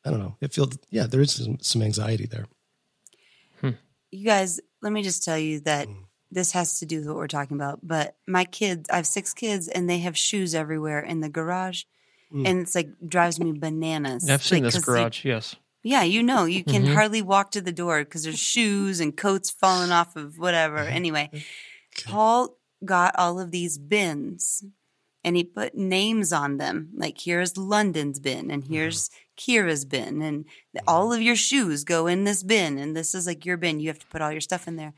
I 0.05 0.11
don't 0.11 0.19
know, 0.19 0.37
it 0.39 0.53
feels, 0.53 0.77
yeah, 0.89 1.07
there 1.07 1.21
is 1.21 1.33
some, 1.33 1.59
some 1.59 1.81
anxiety 1.81 2.27
there. 2.27 2.45
Hmm. 3.59 3.71
You 4.11 4.25
guys, 4.25 4.59
let 4.81 4.93
me 4.93 5.03
just 5.03 5.23
tell 5.23 5.37
you 5.37 5.59
that 5.61 5.87
hmm. 5.87 5.93
this 6.31 6.51
has 6.53 6.79
to 6.79 6.85
do 6.85 6.99
with 6.99 7.07
what 7.07 7.17
we're 7.17 7.27
talking 7.27 7.57
about. 7.57 7.79
But 7.83 8.15
my 8.27 8.45
kids, 8.45 8.87
I 8.89 8.97
have 8.97 9.07
six 9.07 9.33
kids, 9.33 9.67
and 9.67 9.89
they 9.89 9.99
have 9.99 10.17
shoes 10.17 10.55
everywhere 10.55 10.99
in 10.99 11.21
the 11.21 11.29
garage, 11.29 11.83
hmm. 12.31 12.45
and 12.45 12.61
it's 12.61 12.75
like 12.75 12.89
drives 13.05 13.39
me 13.39 13.51
bananas. 13.51 14.29
I've 14.29 14.43
seen 14.43 14.63
Like, 14.63 14.73
this 14.73 14.83
'cause 14.83 14.93
they- 14.93 15.01
garage. 15.01 15.25
yes, 15.25 15.55
yeah, 15.83 16.03
you 16.03 16.21
know, 16.21 16.45
you 16.45 16.63
can 16.63 16.83
mm-hmm. 16.83 16.93
hardly 16.93 17.21
walk 17.21 17.51
to 17.51 17.61
the 17.61 17.71
door 17.71 18.03
because 18.03 18.23
there's 18.23 18.39
shoes 18.39 18.99
and 18.99 19.17
coats 19.17 19.49
falling 19.49 19.91
off 19.91 20.15
of 20.15 20.37
whatever. 20.37 20.77
Anyway, 21.01 21.31
Paul 22.05 22.55
got 22.83 23.15
all 23.17 23.39
of 23.39 23.51
these 23.51 23.77
bins 23.77 24.63
and 25.23 25.35
he 25.35 25.43
put 25.43 25.75
names 25.75 26.33
on 26.33 26.57
them. 26.57 26.89
Like 26.95 27.19
here's 27.19 27.57
London's 27.57 28.19
bin 28.19 28.49
and 28.49 28.63
here's 28.63 29.09
Kira's 29.37 29.85
bin 29.85 30.21
and 30.21 30.45
all 30.87 31.13
of 31.13 31.21
your 31.21 31.35
shoes 31.35 31.83
go 31.83 32.07
in 32.07 32.23
this 32.23 32.43
bin 32.43 32.77
and 32.77 32.95
this 32.95 33.13
is 33.13 33.27
like 33.27 33.45
your 33.45 33.57
bin. 33.57 33.79
You 33.79 33.89
have 33.89 33.99
to 33.99 34.07
put 34.07 34.21
all 34.21 34.31
your 34.31 34.41
stuff 34.41 34.67
in 34.67 34.75
there. 34.75 34.93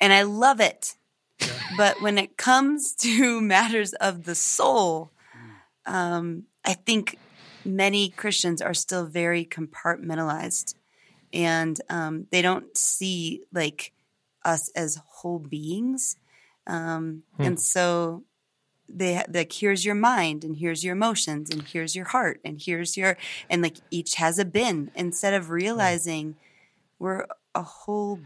And 0.00 0.12
I 0.12 0.22
love 0.22 0.60
it. 0.60 0.94
But 1.76 2.00
when 2.00 2.18
it 2.18 2.36
comes 2.36 2.94
to 3.00 3.40
matters 3.40 3.92
of 3.94 4.24
the 4.24 4.34
soul, 4.34 5.10
um, 5.86 6.44
I 6.64 6.74
think 6.74 7.18
many 7.64 8.10
Christians 8.10 8.62
are 8.62 8.74
still 8.74 9.04
very 9.04 9.44
compartmentalized 9.44 10.74
and 11.32 11.80
um, 11.88 12.26
they 12.30 12.42
don't 12.42 12.76
see 12.76 13.42
like 13.52 13.92
us 14.44 14.70
as 14.74 15.00
whole 15.06 15.38
beings. 15.38 16.16
Um, 16.70 17.22
And 17.46 17.60
so 17.60 18.24
they 18.88 19.22
like 19.32 19.52
here's 19.52 19.84
your 19.84 19.94
mind 19.94 20.44
and 20.44 20.56
here's 20.56 20.82
your 20.84 20.94
emotions 20.94 21.50
and 21.50 21.62
here's 21.62 21.94
your 21.94 22.06
heart 22.06 22.40
and 22.44 22.60
here's 22.60 22.96
your 22.96 23.16
and 23.48 23.62
like 23.62 23.78
each 23.90 24.14
has 24.16 24.38
a 24.38 24.44
bin. 24.44 24.90
Instead 24.94 25.34
of 25.34 25.50
realizing 25.50 26.36
we're 26.98 27.26
a 27.54 27.62
whole 27.62 28.20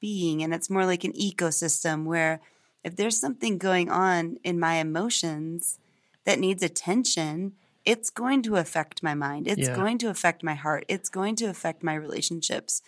being 0.00 0.42
and 0.42 0.52
it's 0.54 0.70
more 0.70 0.86
like 0.86 1.04
an 1.04 1.12
ecosystem 1.12 2.04
where 2.04 2.40
if 2.84 2.96
there's 2.96 3.20
something 3.20 3.58
going 3.58 3.90
on 3.90 4.38
in 4.44 4.58
my 4.60 4.74
emotions 4.76 5.78
that 6.24 6.38
needs 6.38 6.62
attention 6.62 7.52
it's 7.84 8.10
going 8.10 8.42
to 8.42 8.56
affect 8.56 9.02
my 9.02 9.14
mind. 9.14 9.48
It's 9.48 9.68
Yeah. 9.68 9.74
going 9.74 9.96
to 9.98 10.10
affect 10.10 10.42
my 10.42 10.54
heart. 10.54 10.84
It's 10.88 11.08
going 11.08 11.36
to 11.36 11.46
affect 11.46 11.82
my 11.82 11.94
relationships. 11.94 12.82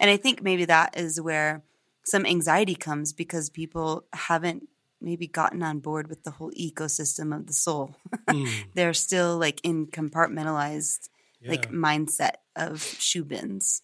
And 0.00 0.08
i 0.08 0.16
think 0.16 0.42
maybe 0.42 0.64
that 0.64 0.96
is 0.96 1.20
where 1.20 1.62
some 2.06 2.24
anxiety 2.24 2.74
comes 2.74 3.12
because 3.12 3.50
people 3.50 4.04
haven't 4.12 4.68
maybe 5.00 5.26
gotten 5.26 5.62
on 5.62 5.80
board 5.80 6.08
with 6.08 6.24
the 6.24 6.30
whole 6.32 6.50
ecosystem 6.52 7.34
of 7.36 7.46
the 7.46 7.52
soul. 7.52 7.96
Mm. 8.28 8.48
They're 8.74 8.94
still 8.94 9.38
like 9.38 9.60
in 9.62 9.86
compartmentalized 9.86 11.08
like 11.44 11.70
mindset 11.70 12.36
of 12.56 12.82
shoe 12.82 13.24
bins. 13.24 13.82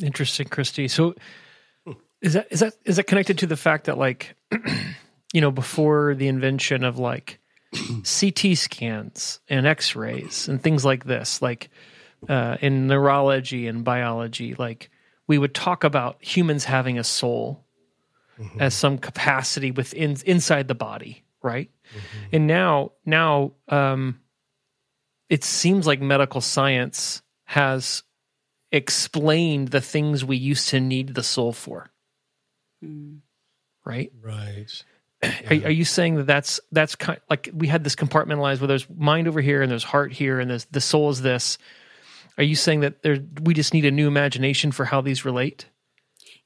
Interesting, 0.00 0.48
Christy. 0.48 0.88
So 0.88 1.14
is 2.22 2.34
that 2.34 2.46
is 2.50 2.60
that 2.60 2.74
is 2.84 2.96
that 2.96 3.04
connected 3.04 3.38
to 3.38 3.46
the 3.46 3.56
fact 3.56 3.86
that 3.86 3.98
like 3.98 4.34
you 5.32 5.40
know 5.40 5.50
before 5.50 6.14
the 6.14 6.28
invention 6.28 6.84
of 6.84 6.98
like 6.98 7.38
CT 7.74 8.56
scans 8.56 9.40
and 9.48 9.66
X-rays 9.66 10.48
and 10.48 10.62
things 10.62 10.84
like 10.84 11.04
this, 11.04 11.40
like 11.42 11.70
uh, 12.28 12.56
in 12.60 12.86
neurology 12.86 13.66
and 13.66 13.84
biology, 13.84 14.54
like 14.54 14.90
we 15.30 15.38
would 15.38 15.54
talk 15.54 15.84
about 15.84 16.16
humans 16.18 16.64
having 16.64 16.98
a 16.98 17.04
soul 17.04 17.64
mm-hmm. 18.36 18.60
as 18.60 18.74
some 18.74 18.98
capacity 18.98 19.70
within 19.70 20.16
inside 20.26 20.66
the 20.66 20.74
body, 20.74 21.22
right? 21.40 21.70
Mm-hmm. 21.88 22.26
And 22.32 22.46
now 22.48 22.90
now 23.06 23.52
um, 23.68 24.18
it 25.28 25.44
seems 25.44 25.86
like 25.86 26.00
medical 26.00 26.40
science 26.40 27.22
has 27.44 28.02
explained 28.72 29.68
the 29.68 29.80
things 29.80 30.24
we 30.24 30.36
used 30.36 30.70
to 30.70 30.80
need 30.80 31.14
the 31.14 31.22
soul 31.22 31.52
for. 31.52 31.92
Hmm. 32.82 33.18
Right? 33.84 34.10
Right. 34.20 34.82
Are, 35.22 35.66
are 35.66 35.70
you 35.70 35.84
saying 35.84 36.16
that 36.16 36.26
that's 36.26 36.58
that's 36.72 36.96
kind 36.96 37.20
like 37.30 37.50
we 37.54 37.68
had 37.68 37.84
this 37.84 37.94
compartmentalized 37.94 38.58
where 38.58 38.66
there's 38.66 38.90
mind 38.90 39.28
over 39.28 39.40
here 39.40 39.62
and 39.62 39.70
there's 39.70 39.84
heart 39.84 40.12
here 40.12 40.40
and 40.40 40.50
there's 40.50 40.64
the 40.72 40.80
soul 40.80 41.10
is 41.10 41.22
this? 41.22 41.56
Are 42.38 42.44
you 42.44 42.54
saying 42.56 42.80
that 42.80 43.02
there 43.02 43.18
we 43.42 43.54
just 43.54 43.74
need 43.74 43.84
a 43.84 43.90
new 43.90 44.08
imagination 44.08 44.72
for 44.72 44.86
how 44.86 45.00
these 45.00 45.24
relate? 45.24 45.66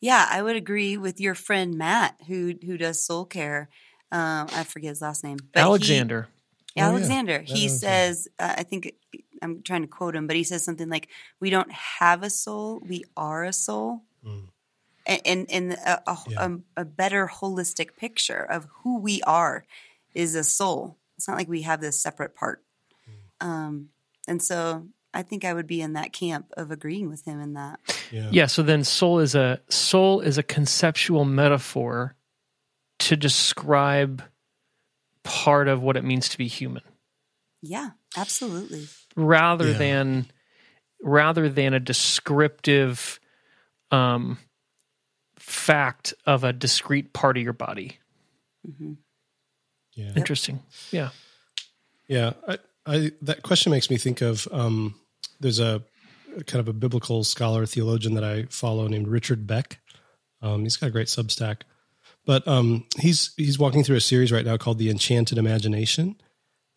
Yeah, 0.00 0.26
I 0.30 0.42
would 0.42 0.56
agree 0.56 0.96
with 0.96 1.20
your 1.20 1.34
friend 1.34 1.76
Matt, 1.78 2.16
who 2.26 2.54
who 2.64 2.76
does 2.76 3.04
soul 3.04 3.24
care. 3.24 3.68
Um, 4.12 4.48
I 4.52 4.64
forget 4.64 4.90
his 4.90 5.00
last 5.02 5.24
name, 5.24 5.38
but 5.52 5.60
he- 5.60 5.64
Alexander. 5.64 6.28
yeah. 6.74 6.86
Alexander. 6.88 7.40
He 7.40 7.66
Alexander. 7.66 7.68
says, 7.78 8.28
uh, 8.38 8.54
I 8.58 8.62
think 8.64 8.92
I'm 9.42 9.62
trying 9.62 9.82
to 9.82 9.88
quote 9.88 10.14
him, 10.16 10.26
but 10.26 10.36
he 10.36 10.44
says 10.44 10.64
something 10.64 10.88
like, 10.88 11.08
"We 11.40 11.50
don't 11.50 11.70
have 11.72 12.22
a 12.22 12.30
soul; 12.30 12.80
we 12.86 13.04
are 13.16 13.44
a 13.44 13.52
soul." 13.52 14.02
And 15.06 15.20
and, 15.26 15.46
and 15.50 15.72
a, 15.74 16.10
a, 16.10 16.18
Yeah. 16.28 16.48
a, 16.76 16.82
a 16.82 16.84
better 16.84 17.26
holistic 17.32 17.96
picture 17.96 18.42
of 18.42 18.66
who 18.82 18.98
we 19.00 19.20
are 19.22 19.64
is 20.14 20.34
a 20.34 20.44
soul. 20.44 20.96
It's 21.16 21.28
not 21.28 21.36
like 21.36 21.48
we 21.48 21.62
have 21.62 21.80
this 21.80 22.00
separate 22.00 22.34
part. 22.34 22.62
Um, 23.40 23.90
and 24.26 24.42
so 24.42 24.86
I 25.14 25.22
think 25.22 25.44
I 25.44 25.54
would 25.54 25.66
be 25.68 25.80
in 25.80 25.92
that 25.94 26.12
camp 26.12 26.52
of 26.56 26.70
agreeing 26.70 27.08
with 27.08 27.24
him 27.24 27.40
in 27.40 27.54
that. 27.54 27.78
Yeah. 28.10 28.28
Yeah, 28.32 28.46
so 28.46 28.62
then 28.62 28.82
soul 28.84 29.20
is 29.20 29.34
a 29.34 29.60
soul 29.68 30.20
is 30.20 30.36
a 30.38 30.42
conceptual 30.42 31.24
metaphor 31.24 32.16
to 32.98 33.16
describe 33.16 34.22
part 35.22 35.68
of 35.68 35.80
what 35.82 35.96
it 35.96 36.04
means 36.04 36.28
to 36.30 36.38
be 36.38 36.48
human. 36.48 36.82
Yeah, 37.62 37.90
absolutely. 38.16 38.88
rather 39.16 39.70
Yeah. 39.70 39.78
than 39.78 40.26
rather 41.00 41.48
than 41.48 41.74
a 41.74 41.80
descriptive 41.80 43.20
um 43.90 44.38
fact 45.38 46.14
of 46.26 46.44
a 46.44 46.52
discrete 46.52 47.12
part 47.12 47.36
of 47.36 47.42
your 47.42 47.52
body 47.52 47.98
Mm-hmm. 48.66 48.94
Yeah. 49.92 50.12
interesting 50.16 50.60
yeah 50.90 51.10
Yeah, 52.08 52.32
I, 52.48 52.58
I 52.86 53.12
that 53.22 53.42
question 53.42 53.70
makes 53.72 53.90
me 53.90 53.96
think 53.98 54.20
of 54.22 54.48
um, 54.52 54.94
there's 55.44 55.60
a, 55.60 55.82
kind 56.46 56.58
of 56.60 56.68
a 56.68 56.72
biblical 56.72 57.22
scholar 57.22 57.66
theologian 57.66 58.14
that 58.14 58.24
I 58.24 58.44
follow 58.44 58.88
named 58.88 59.06
Richard 59.06 59.46
Beck. 59.46 59.78
Um, 60.40 60.62
he's 60.62 60.76
got 60.76 60.86
a 60.86 60.90
great 60.90 61.06
Substack, 61.06 61.60
but 62.26 62.48
um, 62.48 62.86
he's 62.98 63.34
he's 63.36 63.58
walking 63.58 63.84
through 63.84 63.96
a 63.96 64.00
series 64.00 64.32
right 64.32 64.44
now 64.44 64.56
called 64.56 64.78
The 64.78 64.90
Enchanted 64.90 65.38
Imagination, 65.38 66.16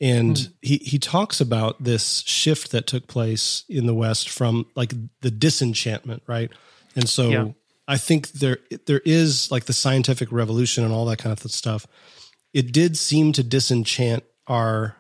and 0.02 0.54
he 0.62 0.78
he 0.78 1.00
talks 1.00 1.40
about 1.40 1.82
this 1.84 2.24
shift 2.28 2.72
that 2.72 2.88
took 2.88 3.08
place 3.08 3.64
in 3.70 3.88
the 3.88 3.96
West 3.96 4.30
from 4.30 4.66
like 4.76 4.94
the 5.22 5.32
disenchantment, 5.32 6.24
right? 6.28 6.52
And 6.96 7.08
so 7.10 7.30
Yeah. 7.30 7.48
I 7.88 7.98
think 7.98 8.32
there 8.34 8.60
there 8.86 9.02
is 9.06 9.50
like 9.50 9.66
the 9.66 9.74
scientific 9.74 10.30
revolution 10.32 10.84
and 10.84 10.94
all 10.94 11.06
that 11.06 11.20
kind 11.20 11.32
of 11.32 11.52
stuff. 11.52 11.88
It 12.54 12.74
did 12.74 12.98
seem 12.98 13.32
to 13.34 13.44
disenchant 13.44 14.24
our 14.46 14.98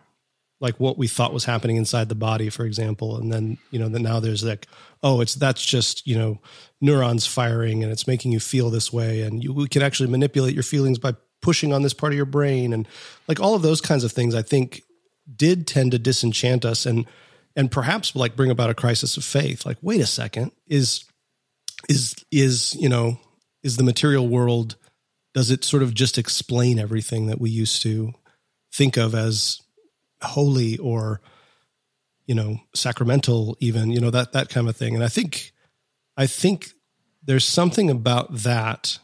like 0.59 0.79
what 0.79 0.97
we 0.97 1.07
thought 1.07 1.33
was 1.33 1.45
happening 1.45 1.75
inside 1.77 2.09
the 2.09 2.15
body, 2.15 2.49
for 2.49 2.65
example. 2.65 3.17
And 3.17 3.31
then, 3.31 3.57
you 3.69 3.79
know, 3.79 3.89
that 3.89 3.99
now 3.99 4.19
there's 4.19 4.43
like, 4.43 4.67
oh, 5.03 5.21
it's 5.21 5.35
that's 5.35 5.63
just, 5.63 6.05
you 6.07 6.17
know, 6.17 6.39
neurons 6.81 7.25
firing 7.27 7.83
and 7.83 7.91
it's 7.91 8.07
making 8.07 8.31
you 8.31 8.39
feel 8.39 8.69
this 8.69 8.91
way. 8.91 9.21
And 9.21 9.43
you 9.43 9.53
we 9.53 9.67
can 9.67 9.81
actually 9.81 10.09
manipulate 10.09 10.53
your 10.53 10.63
feelings 10.63 10.97
by 10.97 11.15
pushing 11.41 11.73
on 11.73 11.83
this 11.83 11.93
part 11.93 12.13
of 12.13 12.17
your 12.17 12.25
brain. 12.25 12.73
And 12.73 12.87
like 13.27 13.39
all 13.39 13.55
of 13.55 13.61
those 13.61 13.81
kinds 13.81 14.03
of 14.03 14.11
things, 14.11 14.33
I 14.33 14.41
think 14.41 14.83
did 15.33 15.67
tend 15.67 15.91
to 15.91 15.99
disenchant 15.99 16.65
us 16.65 16.85
and 16.85 17.05
and 17.55 17.71
perhaps 17.71 18.15
like 18.15 18.35
bring 18.35 18.51
about 18.51 18.69
a 18.69 18.75
crisis 18.75 19.17
of 19.17 19.23
faith. 19.23 19.65
Like, 19.65 19.77
wait 19.81 20.01
a 20.01 20.05
second, 20.05 20.51
is 20.67 21.05
is 21.89 22.15
is, 22.31 22.75
you 22.75 22.89
know, 22.89 23.19
is 23.63 23.77
the 23.77 23.83
material 23.83 24.27
world 24.27 24.75
does 25.33 25.51
it 25.51 25.63
sort 25.63 25.83
of 25.83 25.93
just 25.93 26.17
explain 26.17 26.79
everything 26.79 27.27
that 27.27 27.39
we 27.39 27.49
used 27.49 27.83
to 27.83 28.13
think 28.73 28.97
of 28.97 29.13
as 29.13 29.61
holy 30.21 30.77
or 30.77 31.21
you 32.25 32.35
know 32.35 32.59
sacramental 32.73 33.55
even 33.59 33.91
you 33.91 33.99
know 33.99 34.09
that 34.09 34.33
that 34.33 34.49
kind 34.49 34.67
of 34.67 34.75
thing. 34.75 34.95
And 34.95 35.03
i 35.03 35.07
think 35.07 35.51
i 36.17 36.27
think 36.27 36.69
there's 37.23 37.45
something 37.45 37.89
about 37.89 38.33
that 38.33 38.99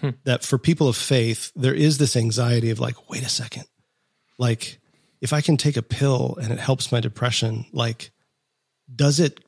hmm. 0.00 0.10
that 0.24 0.44
for 0.44 0.58
people 0.58 0.88
of 0.88 0.96
faith 0.96 1.52
there 1.56 1.74
is 1.74 1.98
this 1.98 2.16
anxiety 2.16 2.70
of 2.70 2.80
like 2.80 3.08
wait 3.10 3.22
a 3.22 3.28
second. 3.28 3.64
Like 4.38 4.80
if 5.20 5.32
i 5.32 5.40
can 5.40 5.56
take 5.56 5.76
a 5.76 5.82
pill 5.82 6.36
and 6.40 6.52
it 6.52 6.58
helps 6.58 6.92
my 6.92 7.00
depression 7.00 7.64
like 7.72 8.10
does 8.94 9.18
it, 9.18 9.40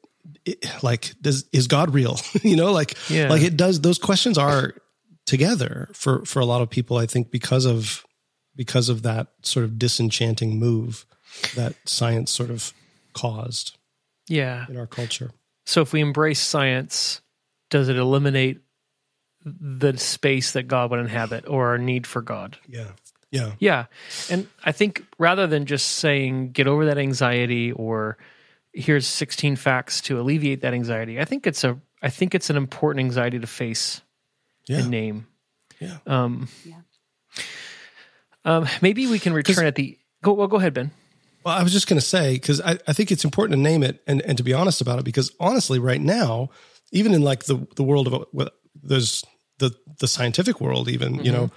it 0.44 0.64
like 0.82 1.14
does 1.20 1.44
is 1.52 1.66
god 1.68 1.92
real? 1.94 2.18
You 2.42 2.56
know 2.56 2.72
like 2.72 2.96
Yeah. 3.08 3.28
like 3.28 3.42
it 3.42 3.56
does 3.56 3.80
those 3.80 3.98
questions 3.98 4.38
are 4.38 4.74
together 5.26 5.90
for 5.92 6.24
for 6.24 6.40
a 6.40 6.46
lot 6.46 6.62
of 6.62 6.70
people 6.70 6.96
i 6.96 7.04
think 7.04 7.30
because 7.30 7.66
of 7.66 8.02
because 8.58 8.88
of 8.88 9.02
that 9.02 9.28
sort 9.42 9.64
of 9.64 9.78
disenchanting 9.78 10.58
move 10.58 11.06
that 11.54 11.74
science 11.84 12.32
sort 12.32 12.50
of 12.50 12.74
caused 13.14 13.78
yeah. 14.26 14.66
in 14.68 14.76
our 14.76 14.86
culture. 14.86 15.30
So 15.64 15.80
if 15.80 15.92
we 15.92 16.00
embrace 16.00 16.40
science 16.40 17.22
does 17.70 17.88
it 17.88 17.96
eliminate 17.96 18.60
the 19.44 19.96
space 19.96 20.52
that 20.52 20.64
god 20.64 20.90
would 20.90 21.00
inhabit 21.00 21.46
or 21.48 21.68
our 21.68 21.78
need 21.78 22.06
for 22.06 22.20
god? 22.20 22.58
Yeah. 22.66 22.90
Yeah. 23.30 23.52
Yeah. 23.58 23.86
And 24.28 24.48
I 24.64 24.72
think 24.72 25.06
rather 25.18 25.46
than 25.46 25.66
just 25.66 25.86
saying 25.86 26.52
get 26.52 26.66
over 26.66 26.86
that 26.86 26.98
anxiety 26.98 27.70
or 27.72 28.18
here's 28.72 29.06
16 29.06 29.56
facts 29.56 30.00
to 30.02 30.20
alleviate 30.20 30.62
that 30.62 30.74
anxiety, 30.74 31.20
I 31.20 31.24
think 31.24 31.46
it's 31.46 31.62
a 31.62 31.78
I 32.02 32.10
think 32.10 32.34
it's 32.34 32.50
an 32.50 32.56
important 32.56 33.04
anxiety 33.04 33.38
to 33.38 33.46
face 33.46 34.00
yeah. 34.66 34.78
and 34.78 34.90
name. 34.90 35.28
yeah. 35.78 35.98
Um 36.06 36.48
Yeah. 36.64 36.80
Um 38.48 38.66
maybe 38.80 39.06
we 39.06 39.18
can 39.18 39.32
return 39.32 39.66
at 39.66 39.74
the 39.74 39.98
go 40.22 40.32
well 40.32 40.48
go 40.48 40.56
ahead 40.56 40.74
Ben. 40.74 40.90
Well, 41.44 41.56
I 41.56 41.62
was 41.62 41.72
just 41.72 41.86
going 41.88 42.00
to 42.00 42.06
say 42.06 42.34
because 42.34 42.60
I, 42.60 42.78
I 42.88 42.92
think 42.92 43.10
it's 43.12 43.24
important 43.24 43.56
to 43.56 43.62
name 43.62 43.82
it 43.82 44.02
and, 44.06 44.20
and 44.22 44.36
to 44.38 44.42
be 44.44 44.52
honest 44.52 44.80
about 44.80 44.98
it 44.98 45.04
because 45.04 45.30
honestly, 45.38 45.78
right 45.78 46.00
now, 46.00 46.50
even 46.90 47.14
in 47.14 47.22
like 47.22 47.44
the 47.44 47.66
the 47.76 47.84
world 47.84 48.06
of 48.08 48.26
what 48.32 48.54
there's 48.82 49.24
the 49.58 49.74
the 50.00 50.08
scientific 50.08 50.60
world, 50.60 50.88
even 50.88 51.24
you 51.24 51.32
know, 51.32 51.50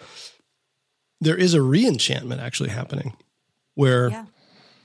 there 1.20 1.36
is 1.36 1.54
a 1.54 1.62
re-enchantment 1.62 2.42
actually 2.42 2.70
happening, 2.70 3.18
where 3.76 4.10
Yeah. 4.10 4.26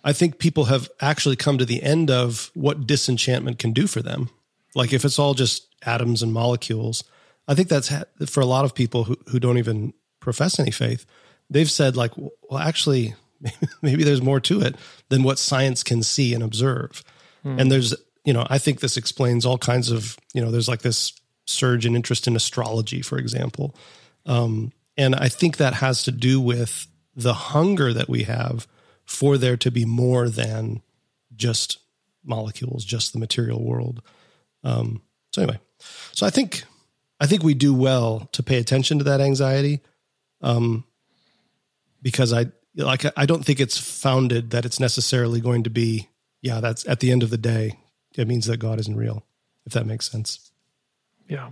I 0.03 0.13
think 0.13 0.39
people 0.39 0.65
have 0.67 0.89
actually 1.01 1.37
come 1.37 1.59
to 1.59 1.65
the 1.65 1.83
end 1.83 2.11
of 2.11 2.51
what 2.55 2.87
disenchantment 2.87 3.59
can 3.59 3.73
do 3.73 3.87
for 3.87 4.03
them. 4.03 4.31
Like 4.75 4.93
if 4.93 5.05
it's 5.05 5.19
all 5.19 5.35
just 5.35 5.67
atoms 5.85 6.23
and 6.23 6.33
molecules, 6.33 7.05
I 7.49 7.55
think 7.55 7.69
that's 7.69 7.89
ha- 7.89 8.05
for 8.27 8.41
a 8.41 8.47
lot 8.47 8.65
of 8.65 8.75
people 8.75 9.05
who, 9.05 9.17
who 9.29 9.39
don't 9.41 9.59
even 9.59 9.93
profess 10.21 10.59
any 10.59 10.71
faith. 10.71 11.07
They've 11.50 11.71
said 11.71 11.97
like, 11.97 12.12
well, 12.17 12.59
actually, 12.59 13.15
maybe 13.83 14.05
there's 14.05 14.23
more 14.23 14.41
to 14.41 14.61
it 14.62 14.76
than 15.09 15.23
what 15.23 15.38
science 15.38 15.83
can 15.83 16.03
see 16.03 16.35
and 16.35 16.43
observe. 16.43 17.03
And 17.59 17.71
there's, 17.71 17.95
you 18.25 18.33
know, 18.33 18.47
I 18.50 18.59
think 18.59 18.81
this 18.81 18.97
explains 18.97 19.47
all 19.47 19.59
kinds 19.59 19.91
of, 19.91 20.17
you 20.35 20.43
know, 20.43 20.50
there's 20.50 20.69
like 20.69 20.83
this 20.83 21.12
surge 21.47 21.87
in 21.87 21.95
interest 21.95 22.26
in 22.26 22.35
astrology, 22.35 23.03
for 23.03 23.19
example. 23.19 23.75
Um, 24.25 24.73
and 24.97 25.15
I 25.15 25.29
think 25.29 25.59
that 25.59 25.75
has 25.75 26.03
to 26.05 26.12
do 26.12 26.41
with 26.41 26.88
the 27.15 27.35
hunger 27.35 27.93
that 27.93 28.09
we 28.09 28.25
have 28.25 28.67
for 29.05 29.38
there 29.38 29.57
to 29.59 29.71
be 29.71 29.85
more 29.85 30.29
than 30.29 30.83
just 31.35 31.79
molecules, 32.25 32.85
just 32.85 33.12
the 33.12 33.19
material 33.19 33.62
world. 33.62 34.03
Um, 34.65 35.03
so 35.33 35.43
anyway, 35.43 35.61
so 36.12 36.26
I 36.26 36.31
think 36.31 36.65
I 37.21 37.26
think 37.26 37.43
we 37.43 37.55
do 37.55 37.73
well 37.73 38.29
to 38.33 38.43
pay 38.43 38.59
attention 38.59 38.99
to 38.99 39.05
that 39.05 39.21
anxiety, 39.21 39.81
um, 40.43 40.85
because 42.07 42.33
I 42.33 42.47
like 42.77 43.05
I 43.19 43.27
don't 43.27 43.45
think 43.45 43.59
it's 43.59 43.77
founded 43.77 44.51
that 44.51 44.65
it's 44.65 44.79
necessarily 44.79 45.41
going 45.41 45.65
to 45.65 45.71
be 45.71 46.09
yeah 46.41 46.61
that's 46.61 46.87
at 46.87 47.01
the 47.01 47.11
end 47.11 47.25
of 47.25 47.31
the 47.31 47.37
day 47.37 47.81
it 48.15 48.29
means 48.29 48.47
that 48.47 48.59
God 48.59 48.79
isn't 48.79 48.95
real 48.95 49.27
if 49.67 49.73
that 49.73 49.87
makes 49.87 50.09
sense. 50.09 50.53
Yeah. 51.29 51.51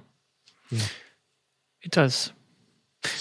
yeah. 0.71 0.87
It 1.83 1.91
does. 1.91 2.33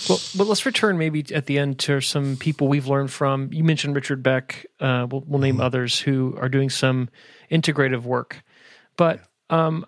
Well, 0.08 0.20
but 0.38 0.46
let's 0.46 0.68
return 0.68 1.00
maybe 1.00 1.26
at 1.34 1.48
the 1.48 1.58
end 1.58 1.80
to 1.80 2.02
some 2.02 2.38
people 2.38 2.68
we've 2.68 2.86
learned 2.86 3.12
from. 3.12 3.52
You 3.52 3.64
mentioned 3.64 3.96
Richard 3.96 4.22
Beck. 4.22 4.68
Uh, 4.80 5.08
we'll, 5.10 5.24
we'll 5.26 5.42
name 5.42 5.60
others 5.60 6.00
who 6.00 6.38
are 6.40 6.50
doing 6.50 6.70
some 6.70 7.10
integrative 7.52 8.04
work. 8.04 8.44
But 8.96 9.22
um, 9.50 9.88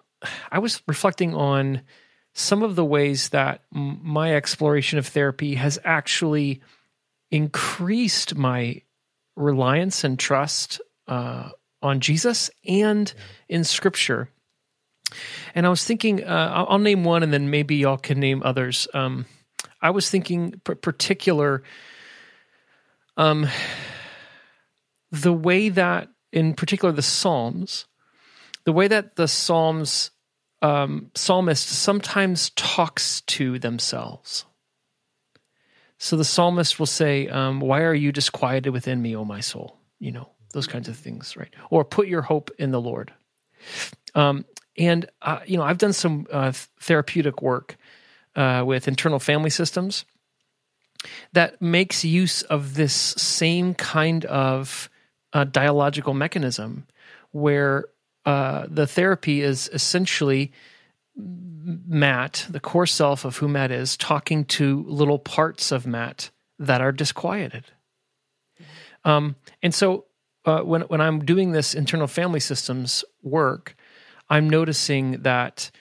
I 0.52 0.58
was 0.58 0.82
reflecting 0.88 1.36
on 1.36 1.84
some 2.34 2.64
of 2.64 2.75
the 2.75 2.84
ways 2.84 3.30
that 3.30 3.62
m- 3.74 4.00
my 4.02 4.36
exploration 4.36 4.98
of 4.98 5.06
therapy 5.06 5.54
has 5.54 5.78
actually 5.86 6.62
increased 7.32 8.36
my 8.36 8.82
reliance 9.36 10.03
and 10.03 10.17
trust 10.17 10.82
uh, 11.08 11.50
on 11.82 12.00
Jesus 12.00 12.50
and 12.67 13.13
in 13.50 13.63
Scripture. 13.63 14.29
And 15.53 15.65
I 15.65 15.70
was 15.70 15.84
thinking, 15.84 16.24
uh, 16.24 16.65
I'll, 16.67 16.79
name 16.79 17.03
one, 17.03 17.24
and 17.24 17.32
then 17.32 17.50
maybe 17.50 17.75
y'all 17.75 17.98
can 17.98 18.20
name 18.20 18.41
others. 18.44 18.88
Um, 18.94 19.25
I 19.82 19.91
was 19.91 20.10
thinking, 20.10 20.60
p- 20.63 20.75
particular, 20.75 21.63
um, 23.17 23.48
the 25.12 25.34
way 25.34 25.70
that, 25.70 26.10
in 26.32 26.53
particular, 26.53 26.91
the 26.91 27.01
Psalms, 27.01 27.86
the 28.65 28.74
way 28.74 28.88
that 28.88 29.15
the 29.15 29.27
Psalms 29.27 30.12
um, 30.62 31.12
psalmist 31.13 31.67
sometimes 31.67 32.50
talks 32.51 33.22
to 33.22 33.60
themselves. 33.60 34.46
So 35.98 36.18
the 36.18 36.25
psalmist 36.25 36.80
will 36.80 36.86
say, 36.86 37.28
um, 37.28 37.60
"Why 37.60 37.82
are 37.82 37.94
you 37.94 38.12
disquieted 38.12 38.74
within 38.74 39.02
me, 39.02 39.16
O 39.16 39.25
my 39.25 39.40
soul?" 39.40 39.78
You 40.00 40.12
know 40.12 40.30
those 40.54 40.68
kinds 40.68 40.88
of 40.88 40.98
things, 40.98 41.36
right? 41.38 41.54
Or 41.70 41.84
put 41.84 42.08
your 42.08 42.22
hope 42.22 42.52
in 42.58 42.72
the 42.72 42.82
Lord. 42.82 43.14
Um, 44.14 44.46
and 44.78 45.06
uh, 45.22 45.40
you 45.46 45.58
know, 45.58 45.64
I've 45.64 45.78
done 45.78 45.94
some 45.94 46.28
uh, 46.32 46.52
therapeutic 46.80 47.42
work 47.42 47.78
uh, 48.36 48.64
with 48.66 48.88
internal 48.88 49.20
family 49.20 49.50
systems 49.50 50.06
that 51.34 51.62
makes 51.62 52.04
use 52.04 52.42
of 52.44 52.74
this 52.74 52.94
same 52.94 53.74
kind 53.74 54.25
of 54.25 54.90
uh, 55.34 55.44
dialogical 55.44 56.14
mechanism, 56.14 56.88
where 57.32 57.86
uh, 58.25 58.66
the 58.70 58.88
therapy 58.88 59.42
is 59.42 59.70
essentially 59.74 60.52
Matt, 61.15 62.45
the 62.50 62.60
core 62.60 62.86
self 62.86 63.25
of 63.25 63.38
who 63.38 63.48
Matt 63.48 63.72
is, 63.72 63.98
talking 63.98 64.45
to 64.45 64.84
little 64.88 65.19
parts 65.19 65.72
of 65.72 65.88
Matt 65.88 66.29
that 66.60 66.81
are 66.81 66.91
disquieted. 66.91 67.65
Um, 69.03 69.36
and 69.62 69.74
so 69.74 70.05
uh, 70.45 70.62
when 70.62 70.81
when 70.81 71.01
I'm 71.01 71.25
doing 71.25 71.51
this 71.51 71.74
internal 71.74 72.07
family 72.07 72.39
systems 72.39 73.03
work, 73.22 73.75
I'm 74.29 74.50
noticing 74.50 75.24
that 75.24 75.72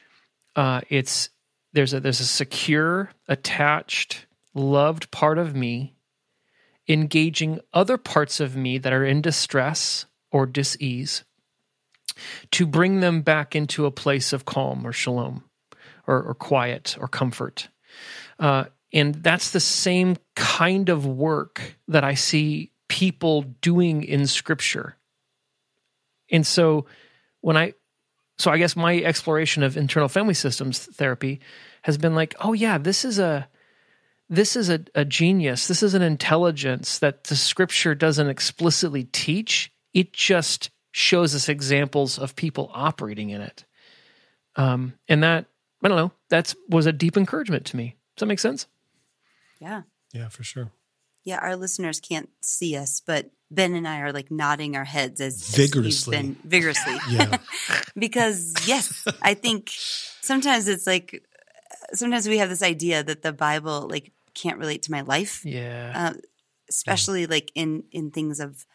uh, 0.57 0.83
it's 0.89 1.31
there's 1.73 1.93
a 1.93 2.01
there's 2.01 2.21
a 2.21 2.27
secure, 2.27 3.11
attached, 3.29 4.27
loved 4.55 5.11
part 5.11 5.39
of 5.39 5.55
me 5.55 5.95
engaging 6.89 7.61
other 7.73 7.97
parts 7.97 8.41
of 8.41 8.57
me 8.57 8.79
that 8.79 8.93
are 8.93 9.05
in 9.05 9.23
distress 9.23 10.07
or 10.31 10.47
dis-ease 10.47 11.25
to 12.53 12.67
bring 12.67 13.01
them 13.01 13.23
back 13.23 13.57
into 13.57 13.87
a 13.87 13.91
place 13.91 14.33
of 14.33 14.45
calm 14.45 14.87
or 14.87 14.93
shalom 14.93 15.45
or, 16.07 16.23
or 16.23 16.35
quiet 16.35 16.97
or 17.01 17.09
comfort. 17.09 17.69
Uh, 18.39 18.65
and 18.93 19.15
that's 19.17 19.51
the 19.51 19.61
same 19.61 20.17
kind 20.37 20.89
of 20.89 21.07
work 21.07 21.77
that 21.89 22.05
I 22.05 22.15
see 22.15 22.71
people 22.89 23.43
doing 23.61 24.05
in 24.05 24.27
scripture. 24.27 24.97
And 26.31 26.47
so 26.47 26.87
when 27.41 27.57
I, 27.57 27.75
so 28.39 28.51
I 28.51 28.59
guess 28.59 28.77
my 28.77 28.99
exploration 28.99 29.63
of 29.63 29.77
internal 29.77 30.09
family 30.09 30.35
systems 30.35 30.79
therapy 30.79 31.41
has 31.83 31.99
been 31.99 32.15
like, 32.15 32.35
oh 32.41 32.53
yeah, 32.53 32.79
this 32.79 33.05
is 33.05 33.19
a, 33.19 33.49
this 34.29 34.57
is 34.57 34.71
a, 34.71 34.85
a 34.95 35.05
genius. 35.05 35.69
This 35.69 35.83
is 35.83 35.95
an 35.95 36.03
intelligence 36.03 36.99
that 36.99 37.25
the 37.25 37.37
scripture 37.37 37.95
doesn't 37.95 38.29
explicitly 38.29 39.05
teach. 39.05 39.73
It 39.93 40.13
just 40.13 40.71
shows 40.97 41.35
us 41.35 41.49
examples 41.49 42.21
of 42.21 42.37
people 42.37 42.71
operating 42.73 43.31
in 43.31 43.41
it. 43.41 43.65
Um, 44.55 44.95
and 45.09 45.25
that, 45.25 45.47
I 45.83 45.89
don't 45.89 45.97
know, 45.97 46.13
that 46.29 46.55
was 46.69 46.87
a 46.87 46.93
deep 46.93 47.17
encouragement 47.17 47.67
to 47.67 47.77
me. 47.77 47.97
Does 48.15 48.21
that 48.21 48.27
make 48.27 48.39
sense? 48.39 48.69
Yeah. 49.59 49.83
Yeah, 50.13 50.29
for 50.29 50.45
sure. 50.45 50.71
Yeah, 51.25 51.39
our 51.39 51.57
listeners 51.57 51.99
can't 51.99 52.29
see 52.43 52.77
us, 52.77 53.03
but 53.05 53.33
Ben 53.51 53.75
and 53.75 53.89
I 53.89 54.03
are 54.03 54.13
like 54.13 54.31
nodding 54.31 54.77
our 54.77 54.85
heads 54.85 55.21
as 55.21 55.57
vigorously, 55.57 56.17
as 56.17 56.23
been, 56.23 56.37
vigorously. 56.45 56.97
yeah, 57.11 57.39
because 57.99 58.55
yes, 58.69 59.05
I 59.23 59.35
think 59.35 59.71
sometimes 59.73 60.69
it's 60.69 60.87
like 60.87 61.25
sometimes 61.95 62.29
we 62.29 62.39
have 62.39 62.51
this 62.51 62.63
idea 62.63 63.03
that 63.03 63.23
the 63.23 63.33
Bible 63.33 63.89
like 63.89 64.13
can't 64.35 64.59
relate 64.59 64.83
to 64.83 64.91
my 64.91 65.01
life. 65.01 65.45
Yeah, 65.47 65.93
uh, 65.95 66.19
especially 66.69 67.23
yeah. 67.23 67.29
like 67.31 67.51
in 67.55 67.85
in 67.91 68.11
things 68.11 68.39
of 68.39 68.67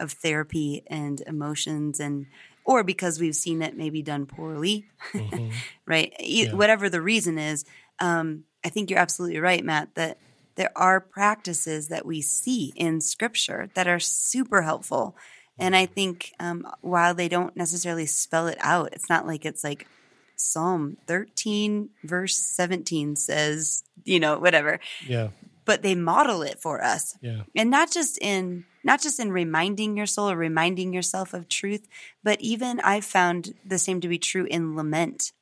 of 0.00 0.12
therapy 0.12 0.82
and 0.86 1.20
emotions 1.26 2.00
and 2.00 2.26
or 2.64 2.84
because 2.84 3.18
we've 3.18 3.34
seen 3.34 3.62
it 3.62 3.76
maybe 3.78 4.02
done 4.02 4.26
poorly, 4.26 4.84
mm-hmm. 5.12 5.48
right? 5.86 6.12
Yeah. 6.20 6.52
Whatever 6.52 6.90
the 6.90 7.00
reason 7.00 7.38
is, 7.38 7.64
um, 7.98 8.44
I 8.62 8.68
think 8.68 8.90
you're 8.90 8.98
absolutely 8.98 9.40
right, 9.40 9.64
Matt. 9.64 9.94
That 9.94 10.18
there 10.56 10.72
are 10.76 11.00
practices 11.00 11.88
that 11.88 12.04
we 12.04 12.20
see 12.20 12.72
in 12.76 13.00
scripture 13.00 13.70
that 13.74 13.88
are 13.88 14.00
super 14.00 14.62
helpful. 14.62 15.16
And 15.58 15.74
I 15.74 15.86
think 15.86 16.32
um, 16.38 16.66
while 16.82 17.14
they 17.14 17.28
don't 17.28 17.56
necessarily 17.56 18.06
spell 18.06 18.46
it 18.48 18.58
out, 18.60 18.92
it's 18.92 19.08
not 19.08 19.26
like 19.26 19.44
it's 19.44 19.64
like 19.64 19.88
Psalm 20.36 20.96
13, 21.06 21.90
verse 22.04 22.36
17 22.36 23.16
says, 23.16 23.82
you 24.04 24.20
know, 24.20 24.38
whatever. 24.38 24.78
Yeah. 25.06 25.28
But 25.68 25.82
they 25.82 25.94
model 25.94 26.40
it 26.42 26.58
for 26.58 26.82
us. 26.82 27.14
Yeah. 27.20 27.42
And 27.54 27.70
not 27.70 27.92
just 27.92 28.18
in 28.22 28.64
not 28.82 29.02
just 29.02 29.20
in 29.20 29.30
reminding 29.30 29.98
your 29.98 30.06
soul 30.06 30.30
or 30.30 30.36
reminding 30.36 30.94
yourself 30.94 31.34
of 31.34 31.46
truth, 31.48 31.86
but 32.24 32.40
even 32.40 32.80
I've 32.80 33.04
found 33.04 33.54
the 33.62 33.78
same 33.78 34.00
to 34.00 34.08
be 34.08 34.18
true 34.18 34.46
in 34.46 34.74
lament 34.74 35.32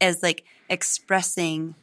as 0.00 0.22
like 0.22 0.44
expressing 0.68 1.74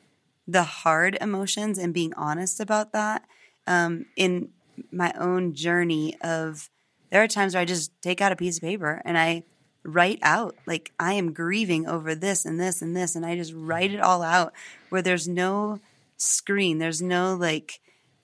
the 0.47 0.63
hard 0.63 1.17
emotions 1.19 1.77
and 1.77 1.93
being 1.93 2.13
honest 2.13 2.61
about 2.61 2.93
that 2.93 3.25
um, 3.67 4.05
in 4.15 4.49
my 4.91 5.13
own 5.19 5.53
journey 5.53 6.15
of 6.21 6.69
there 7.09 7.21
are 7.21 7.27
times 7.27 7.53
where 7.53 7.61
I 7.61 7.65
just 7.65 7.91
take 8.01 8.21
out 8.21 8.31
a 8.31 8.37
piece 8.37 8.57
of 8.57 8.63
paper 8.63 9.01
and 9.03 9.17
I 9.17 9.43
write 9.83 10.19
out 10.21 10.55
like 10.65 10.93
I 10.99 11.13
am 11.13 11.33
grieving 11.33 11.87
over 11.87 12.15
this 12.15 12.45
and 12.45 12.59
this 12.59 12.81
and 12.81 12.95
this 12.95 13.15
and 13.15 13.25
I 13.25 13.35
just 13.35 13.53
write 13.53 13.91
it 13.91 13.99
all 13.99 14.21
out 14.21 14.53
where 14.89 15.01
there's 15.01 15.27
no 15.27 15.79
screen 16.21 16.77
there's 16.77 17.01
no 17.01 17.35
like 17.35 17.79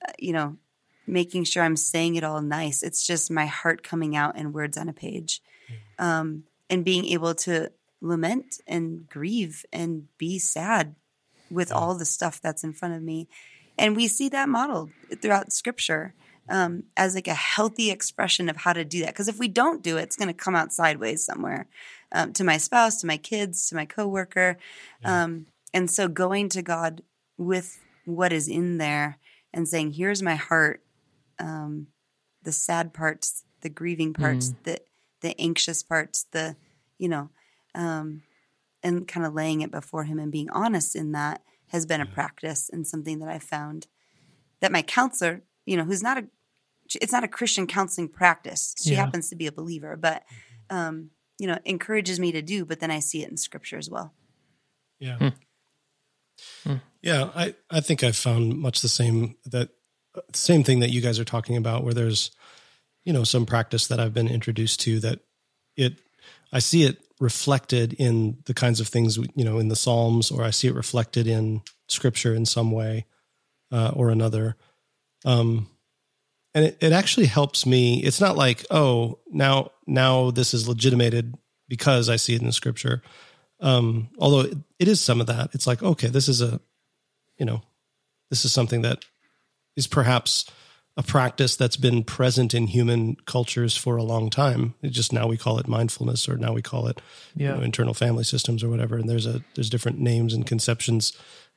uh, 0.06 0.12
you 0.18 0.32
know 0.32 0.56
making 1.06 1.44
sure 1.44 1.62
I'm 1.62 1.76
saying 1.76 2.16
it 2.16 2.24
all 2.24 2.40
nice 2.40 2.82
it's 2.82 3.06
just 3.06 3.30
my 3.30 3.46
heart 3.46 3.82
coming 3.82 4.14
out 4.14 4.36
in 4.36 4.52
words 4.52 4.76
on 4.76 4.88
a 4.88 4.92
page 4.92 5.42
um, 5.98 6.44
and 6.70 6.84
being 6.84 7.06
able 7.06 7.34
to 7.34 7.70
lament 8.00 8.60
and 8.66 9.08
grieve 9.08 9.64
and 9.72 10.06
be 10.18 10.38
sad 10.38 10.94
with 11.50 11.72
all 11.72 11.94
the 11.94 12.04
stuff 12.04 12.40
that's 12.40 12.64
in 12.64 12.72
front 12.72 12.94
of 12.94 13.02
me. 13.02 13.28
And 13.76 13.96
we 13.96 14.08
see 14.08 14.28
that 14.30 14.48
modeled 14.48 14.90
throughout 15.20 15.52
scripture 15.52 16.14
um, 16.48 16.84
as 16.96 17.14
like 17.14 17.28
a 17.28 17.34
healthy 17.34 17.90
expression 17.90 18.48
of 18.48 18.56
how 18.56 18.72
to 18.72 18.84
do 18.84 19.00
that. 19.00 19.08
Because 19.08 19.28
if 19.28 19.38
we 19.38 19.48
don't 19.48 19.82
do 19.82 19.96
it, 19.96 20.02
it's 20.02 20.16
going 20.16 20.28
to 20.28 20.34
come 20.34 20.56
out 20.56 20.72
sideways 20.72 21.24
somewhere 21.24 21.66
um, 22.12 22.32
to 22.34 22.44
my 22.44 22.56
spouse, 22.56 23.00
to 23.00 23.06
my 23.06 23.16
kids, 23.16 23.68
to 23.68 23.76
my 23.76 23.84
coworker. 23.84 24.56
Yeah. 25.02 25.24
Um, 25.24 25.46
and 25.74 25.90
so 25.90 26.08
going 26.08 26.48
to 26.50 26.62
God 26.62 27.02
with 27.36 27.78
what 28.08 28.32
is 28.32 28.48
in 28.48 28.78
there 28.78 29.18
and 29.52 29.68
saying, 29.68 29.92
"Here's 29.92 30.22
my 30.22 30.34
heart," 30.34 30.82
um, 31.38 31.88
the 32.42 32.52
sad 32.52 32.94
parts, 32.94 33.44
the 33.60 33.68
grieving 33.68 34.12
parts, 34.12 34.50
mm. 34.50 34.62
the 34.64 34.80
the 35.20 35.40
anxious 35.40 35.82
parts, 35.82 36.26
the 36.32 36.56
you 36.98 37.08
know, 37.08 37.30
um, 37.74 38.22
and 38.82 39.06
kind 39.06 39.26
of 39.26 39.34
laying 39.34 39.60
it 39.60 39.70
before 39.70 40.04
him 40.04 40.18
and 40.18 40.32
being 40.32 40.50
honest 40.50 40.96
in 40.96 41.12
that 41.12 41.42
has 41.68 41.86
been 41.86 42.00
a 42.00 42.06
practice 42.06 42.70
and 42.72 42.86
something 42.86 43.18
that 43.18 43.28
I've 43.28 43.42
found 43.42 43.86
that 44.60 44.72
my 44.72 44.82
counselor, 44.82 45.42
you 45.66 45.76
know, 45.76 45.84
who's 45.84 46.02
not 46.02 46.18
a, 46.18 46.24
it's 47.00 47.12
not 47.12 47.24
a 47.24 47.28
Christian 47.28 47.66
counseling 47.66 48.08
practice. 48.08 48.74
She 48.82 48.90
yeah. 48.90 49.04
happens 49.04 49.28
to 49.28 49.36
be 49.36 49.46
a 49.46 49.52
believer, 49.52 49.96
but, 49.96 50.22
mm-hmm. 50.70 50.76
um, 50.76 51.10
you 51.38 51.46
know, 51.46 51.58
encourages 51.64 52.18
me 52.18 52.32
to 52.32 52.42
do, 52.42 52.64
but 52.64 52.80
then 52.80 52.90
I 52.90 53.00
see 53.00 53.22
it 53.22 53.30
in 53.30 53.36
scripture 53.36 53.78
as 53.78 53.90
well. 53.90 54.14
Yeah. 54.98 55.18
Hmm. 55.18 55.28
Hmm. 56.64 56.76
Yeah. 57.02 57.30
I, 57.34 57.54
I 57.70 57.80
think 57.80 58.02
I've 58.02 58.16
found 58.16 58.58
much 58.58 58.80
the 58.80 58.88
same 58.88 59.36
that 59.46 59.70
same 60.34 60.64
thing 60.64 60.80
that 60.80 60.90
you 60.90 61.00
guys 61.00 61.18
are 61.18 61.24
talking 61.24 61.56
about 61.56 61.84
where 61.84 61.94
there's, 61.94 62.30
you 63.04 63.12
know, 63.12 63.24
some 63.24 63.46
practice 63.46 63.86
that 63.86 64.00
I've 64.00 64.14
been 64.14 64.28
introduced 64.28 64.80
to 64.80 64.98
that 65.00 65.20
it, 65.76 65.94
I 66.52 66.58
see 66.58 66.84
it 66.84 66.98
reflected 67.20 67.94
in 67.94 68.38
the 68.44 68.54
kinds 68.54 68.80
of 68.80 68.88
things 68.88 69.16
you 69.16 69.44
know 69.44 69.58
in 69.58 69.68
the 69.68 69.76
Psalms, 69.76 70.30
or 70.30 70.44
I 70.44 70.50
see 70.50 70.68
it 70.68 70.74
reflected 70.74 71.26
in 71.26 71.62
Scripture 71.88 72.34
in 72.34 72.46
some 72.46 72.70
way 72.70 73.06
uh, 73.72 73.92
or 73.94 74.10
another. 74.10 74.56
Um, 75.24 75.68
and 76.54 76.66
it, 76.66 76.78
it 76.80 76.92
actually 76.92 77.26
helps 77.26 77.66
me. 77.66 78.02
It's 78.02 78.20
not 78.20 78.36
like 78.36 78.64
oh 78.70 79.18
now 79.28 79.72
now 79.86 80.30
this 80.30 80.54
is 80.54 80.68
legitimated 80.68 81.34
because 81.68 82.08
I 82.08 82.16
see 82.16 82.34
it 82.34 82.40
in 82.40 82.46
the 82.46 82.52
Scripture. 82.52 83.02
Um, 83.60 84.10
although 84.18 84.40
it, 84.40 84.56
it 84.78 84.88
is 84.88 85.00
some 85.00 85.20
of 85.20 85.26
that. 85.26 85.50
It's 85.54 85.66
like 85.66 85.82
okay, 85.82 86.08
this 86.08 86.28
is 86.28 86.40
a 86.40 86.60
you 87.38 87.46
know 87.46 87.62
this 88.30 88.44
is 88.44 88.52
something 88.52 88.82
that 88.82 89.04
is 89.76 89.86
perhaps 89.86 90.44
a 90.96 91.02
practice 91.02 91.54
that's 91.54 91.76
been 91.76 92.02
present 92.02 92.52
in 92.52 92.66
human 92.66 93.16
cultures 93.24 93.76
for 93.76 93.96
a 93.96 94.02
long 94.02 94.28
time. 94.30 94.74
It 94.82 94.88
just 94.90 95.12
now 95.12 95.28
we 95.28 95.36
call 95.36 95.58
it 95.60 95.68
mindfulness, 95.68 96.28
or 96.28 96.36
now 96.36 96.52
we 96.52 96.60
call 96.62 96.88
it 96.88 97.00
Yeah. 97.36 97.50
you 97.52 97.58
know, 97.58 97.62
internal 97.62 97.94
family 97.94 98.24
systems, 98.24 98.64
or 98.64 98.68
whatever. 98.68 98.96
And 98.96 99.08
there's 99.08 99.24
a 99.26 99.42
there's 99.54 99.70
different 99.70 100.00
names 100.00 100.34
and 100.34 100.44
conceptions 100.44 101.12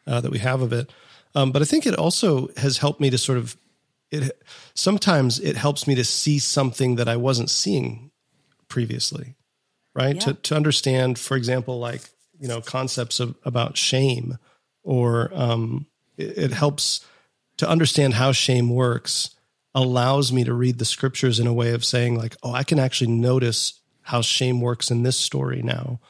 uh, 0.08 0.22
that 0.22 0.32
we 0.32 0.38
have 0.40 0.62
of 0.62 0.72
it. 0.72 0.92
Um, 1.34 1.52
but 1.52 1.62
I 1.62 1.66
think 1.66 1.86
it 1.88 1.96
also 1.96 2.50
has 2.58 2.78
helped 2.78 3.00
me 3.02 3.10
to 3.10 3.18
sort 3.18 3.38
of 3.40 3.58
it. 4.12 4.40
Sometimes 4.76 5.40
it 5.40 5.56
helps 5.58 5.88
me 5.88 5.96
to 5.96 6.04
see 6.04 6.38
something 6.40 6.96
that 6.98 7.08
I 7.10 7.16
wasn't 7.16 7.50
seeing 7.50 8.12
previously, 8.68 9.36
right? 9.96 10.16
Yeah. 10.16 10.22
To 10.22 10.34
to 10.36 10.56
understand, 10.56 11.18
for 11.18 11.36
example, 11.36 11.80
like 11.80 12.02
you 12.40 12.48
know 12.48 12.62
concepts 12.62 13.20
of 13.20 13.36
about 13.44 13.76
shame, 13.76 14.38
or 14.84 15.32
um, 15.34 15.86
it, 16.18 16.38
it 16.38 16.52
helps 16.54 17.06
to 17.58 17.70
understand 17.70 18.16
how 18.16 18.32
shame 18.32 18.70
works. 18.70 19.32
Allows 19.74 20.34
me 20.34 20.44
to 20.44 20.54
read 20.54 20.80
the 20.80 20.86
scriptures 20.86 21.40
in 21.40 21.48
a 21.48 21.54
way 21.54 21.72
of 21.72 21.86
saying, 21.86 22.18
like, 22.18 22.36
oh, 22.44 22.52
I 22.52 22.64
can 22.64 22.78
actually 22.78 23.12
notice 23.12 23.80
how 24.02 24.22
shame 24.22 24.60
works 24.60 24.92
in 24.92 25.04
this 25.04 25.16
story 25.16 25.62
now, 25.62 26.02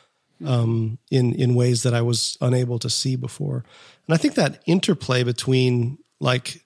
um, 0.44 0.98
in 1.12 1.34
in 1.36 1.54
ways 1.54 1.84
that 1.84 1.94
I 1.94 2.02
was 2.02 2.38
unable 2.42 2.80
to 2.80 2.90
see 2.90 3.16
before. 3.16 3.64
And 4.08 4.16
I 4.16 4.18
think 4.18 4.34
that 4.34 4.64
interplay 4.66 5.24
between 5.24 6.00
like 6.20 6.66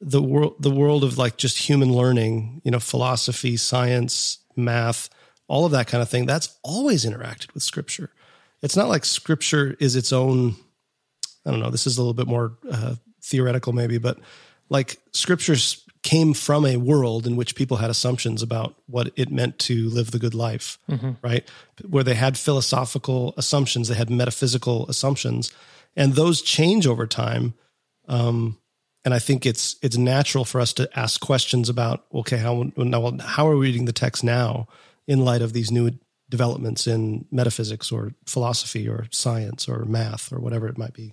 the 0.00 0.22
world 0.22 0.56
the 0.60 0.70
world 0.70 1.02
of 1.02 1.18
like 1.18 1.36
just 1.36 1.58
human 1.58 1.92
learning 1.92 2.60
you 2.62 2.70
know 2.70 2.78
philosophy 2.78 3.56
science 3.56 4.38
math 4.54 5.08
all 5.48 5.64
of 5.64 5.72
that 5.72 5.86
kind 5.86 6.02
of 6.02 6.08
thing 6.08 6.26
that's 6.26 6.58
always 6.62 7.04
interacted 7.06 7.52
with 7.54 7.62
scripture 7.62 8.10
it's 8.62 8.76
not 8.76 8.88
like 8.88 9.04
scripture 9.04 9.76
is 9.80 9.96
its 9.96 10.12
own 10.12 10.56
i 11.44 11.50
don't 11.50 11.60
know 11.60 11.70
this 11.70 11.86
is 11.86 11.96
a 11.96 12.00
little 12.00 12.14
bit 12.14 12.26
more 12.26 12.56
uh, 12.70 12.94
theoretical 13.22 13.72
maybe 13.72 13.98
but 13.98 14.18
like 14.68 14.98
scriptures 15.12 15.84
came 16.02 16.34
from 16.34 16.66
a 16.66 16.76
world 16.76 17.26
in 17.26 17.34
which 17.34 17.54
people 17.54 17.78
had 17.78 17.88
assumptions 17.88 18.42
about 18.42 18.74
what 18.86 19.10
it 19.16 19.30
meant 19.30 19.58
to 19.58 19.88
live 19.88 20.10
the 20.10 20.18
good 20.18 20.34
life 20.34 20.78
right 21.22 21.48
where 21.88 22.04
they 22.04 22.14
had 22.14 22.36
philosophical 22.36 23.34
assumptions 23.36 23.88
they 23.88 23.94
had 23.94 24.10
metaphysical 24.10 24.86
assumptions 24.88 25.52
and 25.96 26.14
those 26.14 26.42
change 26.42 26.86
over 26.86 27.06
time 27.06 27.54
and 29.04 29.12
I 29.12 29.18
think 29.18 29.44
it's 29.44 29.76
it's 29.82 29.96
natural 29.96 30.44
for 30.44 30.60
us 30.60 30.72
to 30.74 30.88
ask 30.98 31.20
questions 31.20 31.68
about 31.68 32.04
okay 32.12 32.38
how 32.38 32.70
now 32.76 33.16
how 33.20 33.46
are 33.48 33.56
we 33.56 33.66
reading 33.66 33.84
the 33.84 33.92
text 33.92 34.24
now 34.24 34.66
in 35.06 35.24
light 35.24 35.42
of 35.42 35.52
these 35.52 35.70
new 35.70 35.90
developments 36.28 36.86
in 36.86 37.26
metaphysics 37.30 37.92
or 37.92 38.14
philosophy 38.26 38.88
or 38.88 39.06
science 39.10 39.68
or 39.68 39.84
math 39.84 40.32
or 40.32 40.40
whatever 40.40 40.66
it 40.66 40.78
might 40.78 40.94
be. 40.94 41.12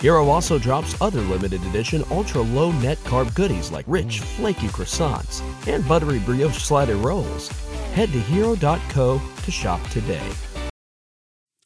Hero 0.00 0.28
also 0.28 0.58
drops 0.58 1.00
other 1.00 1.20
limited 1.20 1.62
edition 1.66 2.04
ultra 2.10 2.42
low 2.42 2.72
net 2.72 2.98
carb 3.04 3.34
goodies 3.34 3.70
like 3.70 3.86
rich, 3.88 4.20
flaky 4.20 4.68
croissants 4.68 5.42
and 5.66 5.86
buttery 5.88 6.18
brioche 6.18 6.58
slider 6.58 6.96
rolls. 6.96 7.48
Head 7.94 8.10
to 8.12 8.20
hero.co 8.20 9.20
to 9.42 9.50
shop 9.50 9.82
today. 9.90 10.26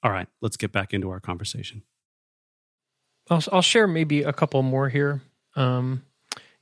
All 0.02 0.12
right, 0.12 0.28
let's 0.40 0.56
get 0.56 0.72
back 0.72 0.94
into 0.94 1.10
our 1.10 1.20
conversation. 1.20 1.82
I'll, 3.30 3.42
I'll 3.52 3.62
share 3.62 3.86
maybe 3.86 4.22
a 4.22 4.32
couple 4.32 4.62
more 4.62 4.88
here. 4.88 5.20
Um, 5.56 6.02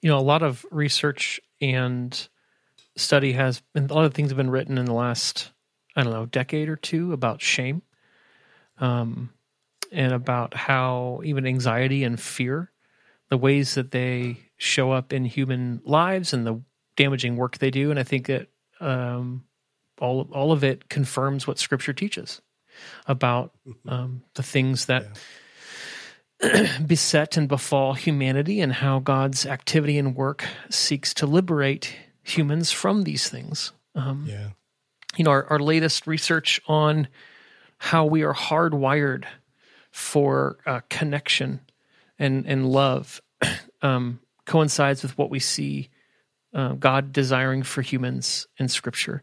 you 0.00 0.08
know, 0.08 0.18
a 0.18 0.20
lot 0.20 0.42
of 0.42 0.64
research 0.70 1.40
and 1.60 2.28
study 2.96 3.32
has 3.32 3.60
been, 3.74 3.86
a 3.90 3.94
lot 3.94 4.04
of 4.04 4.14
things 4.14 4.30
have 4.30 4.36
been 4.36 4.50
written 4.50 4.78
in 4.78 4.86
the 4.86 4.94
last, 4.94 5.50
I 5.94 6.02
don't 6.02 6.12
know, 6.12 6.26
decade 6.26 6.68
or 6.68 6.76
two 6.76 7.12
about 7.12 7.42
shame. 7.42 7.82
Um, 8.78 9.30
and 9.92 10.12
about 10.12 10.54
how 10.54 11.20
even 11.24 11.46
anxiety 11.46 12.04
and 12.04 12.20
fear, 12.20 12.70
the 13.28 13.36
ways 13.38 13.74
that 13.74 13.90
they 13.90 14.38
show 14.56 14.92
up 14.92 15.12
in 15.12 15.24
human 15.24 15.80
lives 15.84 16.32
and 16.32 16.46
the 16.46 16.60
damaging 16.96 17.36
work 17.36 17.58
they 17.58 17.70
do. 17.70 17.90
And 17.90 17.98
I 17.98 18.02
think 18.02 18.26
that 18.26 18.48
um, 18.80 19.44
all 19.98 20.28
all 20.32 20.52
of 20.52 20.62
it 20.64 20.88
confirms 20.88 21.46
what 21.46 21.58
Scripture 21.58 21.92
teaches 21.92 22.40
about 23.06 23.52
um, 23.88 24.22
the 24.34 24.42
things 24.42 24.86
that 24.86 25.06
beset 26.86 27.36
and 27.36 27.48
befall 27.48 27.94
humanity, 27.94 28.60
and 28.60 28.72
how 28.72 28.98
God's 28.98 29.46
activity 29.46 29.98
and 29.98 30.14
work 30.14 30.44
seeks 30.68 31.14
to 31.14 31.26
liberate 31.26 31.96
humans 32.22 32.70
from 32.70 33.04
these 33.04 33.28
things. 33.30 33.72
Um, 33.94 34.26
Yeah. 34.28 34.50
you 35.16 35.24
know, 35.24 35.30
our, 35.30 35.46
our 35.46 35.58
latest 35.58 36.06
research 36.06 36.60
on 36.68 37.08
how 37.78 38.04
we 38.04 38.22
are 38.22 38.34
hardwired 38.34 39.24
for 39.96 40.58
uh, 40.66 40.80
connection 40.90 41.58
and 42.18 42.44
and 42.46 42.68
love 42.68 43.22
um, 43.82 44.20
coincides 44.44 45.02
with 45.02 45.16
what 45.16 45.30
we 45.30 45.38
see 45.40 45.88
uh, 46.54 46.74
God 46.74 47.12
desiring 47.12 47.62
for 47.62 47.80
humans 47.80 48.46
in 48.58 48.68
Scripture. 48.68 49.22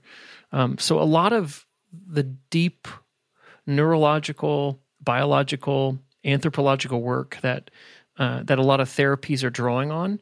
Um, 0.51 0.79
so 0.79 0.99
a 0.99 1.03
lot 1.03 1.31
of 1.31 1.67
the 1.91 2.23
deep 2.23 2.87
neurological, 3.67 4.79
biological, 4.99 5.99
anthropological 6.25 7.03
work 7.03 7.37
that 7.43 7.69
uh, 8.17 8.41
that 8.41 8.57
a 8.57 8.63
lot 8.63 8.79
of 8.79 8.89
therapies 8.89 9.43
are 9.43 9.51
drawing 9.51 9.91
on. 9.91 10.19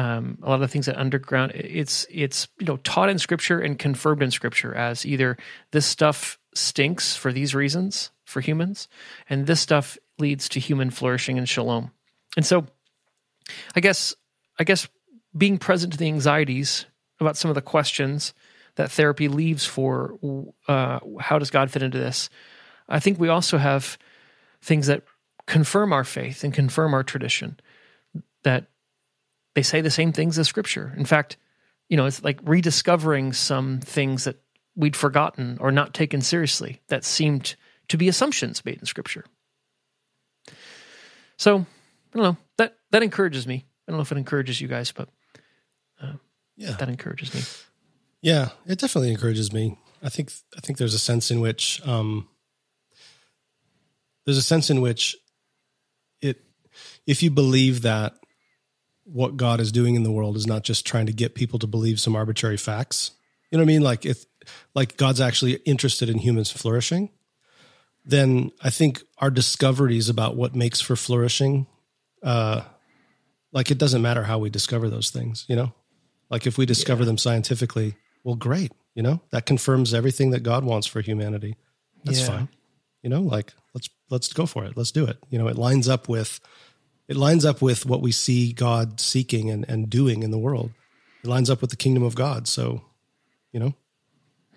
Um, 0.00 0.38
a 0.42 0.48
lot 0.48 0.54
of 0.54 0.60
the 0.62 0.68
things 0.68 0.86
that 0.86 0.96
underground 0.96 1.52
it's 1.54 2.06
it's 2.10 2.48
you 2.58 2.64
know 2.64 2.78
taught 2.78 3.10
in 3.10 3.18
scripture 3.18 3.60
and 3.60 3.78
confirmed 3.78 4.22
in 4.22 4.30
scripture 4.30 4.74
as 4.74 5.04
either 5.04 5.36
this 5.72 5.84
stuff 5.84 6.38
stinks 6.54 7.14
for 7.14 7.34
these 7.34 7.54
reasons 7.54 8.10
for 8.24 8.40
humans 8.40 8.88
and 9.28 9.46
this 9.46 9.60
stuff 9.60 9.98
leads 10.18 10.48
to 10.48 10.58
human 10.58 10.88
flourishing 10.88 11.36
and 11.36 11.46
shalom. 11.46 11.90
And 12.34 12.46
so 12.46 12.66
i 13.76 13.80
guess 13.80 14.14
i 14.58 14.64
guess 14.64 14.88
being 15.36 15.58
present 15.58 15.92
to 15.92 15.98
the 15.98 16.06
anxieties 16.06 16.86
about 17.20 17.36
some 17.36 17.50
of 17.50 17.54
the 17.54 17.60
questions 17.60 18.32
that 18.76 18.90
therapy 18.90 19.28
leaves 19.28 19.66
for 19.66 20.18
uh, 20.66 20.98
how 21.18 21.38
does 21.38 21.50
god 21.50 21.70
fit 21.70 21.82
into 21.82 21.98
this 21.98 22.30
i 22.88 22.98
think 22.98 23.20
we 23.20 23.28
also 23.28 23.58
have 23.58 23.98
things 24.62 24.86
that 24.86 25.02
confirm 25.46 25.92
our 25.92 26.04
faith 26.04 26.42
and 26.42 26.54
confirm 26.54 26.94
our 26.94 27.02
tradition 27.02 27.60
that 28.44 28.70
they 29.54 29.62
say 29.62 29.80
the 29.80 29.90
same 29.90 30.12
things 30.12 30.38
as 30.38 30.48
scripture. 30.48 30.92
In 30.96 31.04
fact, 31.04 31.36
you 31.88 31.96
know, 31.96 32.06
it's 32.06 32.22
like 32.22 32.38
rediscovering 32.44 33.32
some 33.32 33.80
things 33.80 34.24
that 34.24 34.40
we'd 34.76 34.96
forgotten 34.96 35.58
or 35.60 35.72
not 35.72 35.92
taken 35.92 36.20
seriously 36.20 36.80
that 36.88 37.04
seemed 37.04 37.56
to 37.88 37.96
be 37.96 38.08
assumptions 38.08 38.64
made 38.64 38.78
in 38.78 38.86
scripture. 38.86 39.24
So, 41.36 41.58
I 41.58 42.16
don't 42.16 42.22
know. 42.22 42.36
That 42.58 42.76
that 42.90 43.02
encourages 43.02 43.46
me. 43.46 43.64
I 43.86 43.90
don't 43.92 43.98
know 43.98 44.02
if 44.02 44.12
it 44.12 44.18
encourages 44.18 44.60
you 44.60 44.68
guys, 44.68 44.92
but 44.92 45.08
Yeah. 46.56 46.72
that 46.72 46.88
encourages 46.90 47.32
me. 47.34 47.40
Yeah, 48.20 48.50
it 48.66 48.78
definitely 48.78 49.10
encourages 49.10 49.50
me. 49.52 49.78
I 50.02 50.10
think 50.10 50.30
I 50.56 50.60
think 50.60 50.78
there's 50.78 50.94
a 50.94 50.98
sense 50.98 51.30
in 51.30 51.40
which 51.40 51.80
um, 51.86 52.28
there's 54.24 54.36
a 54.38 54.42
sense 54.42 54.68
in 54.70 54.80
which 54.82 55.16
it 56.20 56.44
if 57.06 57.22
you 57.22 57.30
believe 57.30 57.82
that 57.82 58.14
what 59.12 59.36
God 59.36 59.60
is 59.60 59.72
doing 59.72 59.94
in 59.94 60.02
the 60.02 60.10
world 60.12 60.36
is 60.36 60.46
not 60.46 60.62
just 60.62 60.86
trying 60.86 61.06
to 61.06 61.12
get 61.12 61.34
people 61.34 61.58
to 61.58 61.66
believe 61.66 61.98
some 61.98 62.14
arbitrary 62.14 62.56
facts. 62.56 63.12
You 63.50 63.58
know 63.58 63.62
what 63.64 63.70
I 63.70 63.72
mean? 63.74 63.82
Like 63.82 64.06
if 64.06 64.24
like 64.74 64.96
God's 64.96 65.20
actually 65.20 65.54
interested 65.64 66.08
in 66.08 66.18
humans 66.18 66.50
flourishing, 66.50 67.10
then 68.04 68.50
I 68.62 68.70
think 68.70 69.02
our 69.18 69.30
discoveries 69.30 70.08
about 70.08 70.36
what 70.36 70.54
makes 70.54 70.80
for 70.80 70.96
flourishing, 70.96 71.66
uh, 72.22 72.62
like 73.52 73.70
it 73.70 73.78
doesn't 73.78 74.02
matter 74.02 74.22
how 74.22 74.38
we 74.38 74.48
discover 74.50 74.88
those 74.88 75.10
things, 75.10 75.44
you 75.48 75.56
know? 75.56 75.72
Like 76.30 76.46
if 76.46 76.56
we 76.56 76.64
discover 76.64 77.04
them 77.04 77.18
scientifically, 77.18 77.96
well, 78.22 78.36
great. 78.36 78.72
You 78.94 79.02
know, 79.02 79.20
that 79.30 79.46
confirms 79.46 79.94
everything 79.94 80.30
that 80.30 80.42
God 80.42 80.64
wants 80.64 80.86
for 80.86 81.00
humanity. 81.00 81.56
That's 82.04 82.20
Yeah. 82.20 82.26
fine. 82.26 82.48
You 83.02 83.10
know, 83.10 83.22
like 83.22 83.54
let's 83.74 83.88
let's 84.10 84.32
go 84.32 84.46
for 84.46 84.64
it. 84.64 84.76
Let's 84.76 84.90
do 84.92 85.04
it. 85.06 85.18
You 85.30 85.38
know, 85.38 85.48
it 85.48 85.56
lines 85.56 85.88
up 85.88 86.08
with 86.08 86.40
it 87.10 87.16
lines 87.16 87.44
up 87.44 87.60
with 87.60 87.84
what 87.84 88.00
we 88.00 88.12
see 88.12 88.52
God 88.52 89.00
seeking 89.00 89.50
and, 89.50 89.68
and 89.68 89.90
doing 89.90 90.22
in 90.22 90.30
the 90.30 90.38
world. 90.38 90.70
It 91.24 91.26
lines 91.26 91.50
up 91.50 91.60
with 91.60 91.70
the 91.70 91.76
kingdom 91.76 92.04
of 92.04 92.14
God. 92.14 92.46
So, 92.46 92.82
you 93.52 93.58
know, 93.58 93.74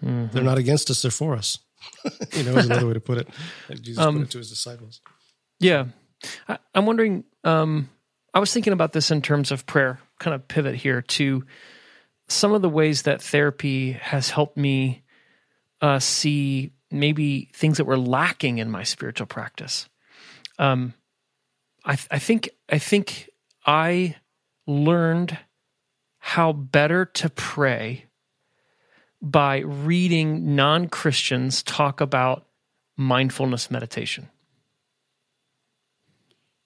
they're 0.04 0.44
not 0.44 0.60
against 0.60 0.92
us, 0.92 1.02
they're 1.02 1.10
for 1.10 1.36
us. 1.36 1.58
you 2.34 2.44
know, 2.44 2.56
is 2.56 2.68
another 2.68 2.86
way 2.86 2.94
to 2.94 3.00
put 3.00 3.18
it. 3.18 3.28
Jesus 3.82 4.06
put 4.06 4.16
it 4.18 4.30
to 4.30 4.38
his 4.38 4.52
disciples. 4.52 5.02
Yeah. 5.60 5.86
I, 6.48 6.60
I'm 6.76 6.86
wondering, 6.86 7.24
um, 7.44 7.90
I 8.36 8.40
was 8.40 8.54
thinking 8.54 8.72
about 8.72 8.94
this 8.94 9.10
in 9.10 9.24
terms 9.24 9.52
of 9.52 9.66
prayer, 9.66 10.00
kind 10.20 10.36
of 10.36 10.48
pivot 10.48 10.76
here 10.76 11.02
to 11.02 11.44
some 12.28 12.54
of 12.54 12.62
the 12.62 12.70
ways 12.70 13.02
that 13.02 13.20
therapy 13.20 13.94
has 13.94 14.30
helped 14.30 14.58
me 14.58 15.02
uh, 15.82 15.98
see 15.98 16.72
maybe 16.92 17.50
things 17.56 17.78
that 17.78 17.86
were 17.86 17.98
lacking 17.98 18.60
in 18.60 18.70
my 18.70 18.84
spiritual 18.84 19.26
practice. 19.26 19.90
Um, 20.60 20.94
I, 21.86 21.98
I 22.12 22.20
think 22.20 22.50
I 22.70 22.78
think 22.80 23.30
I 23.66 24.16
learned 24.66 25.38
how 26.20 26.54
better 26.54 27.06
to 27.06 27.30
pray 27.30 28.06
by 29.22 29.60
reading 29.60 30.56
non 30.56 30.88
Christians 30.88 31.64
talk 31.64 32.00
about 32.02 32.46
mindfulness 32.96 33.70
meditation. 33.70 34.30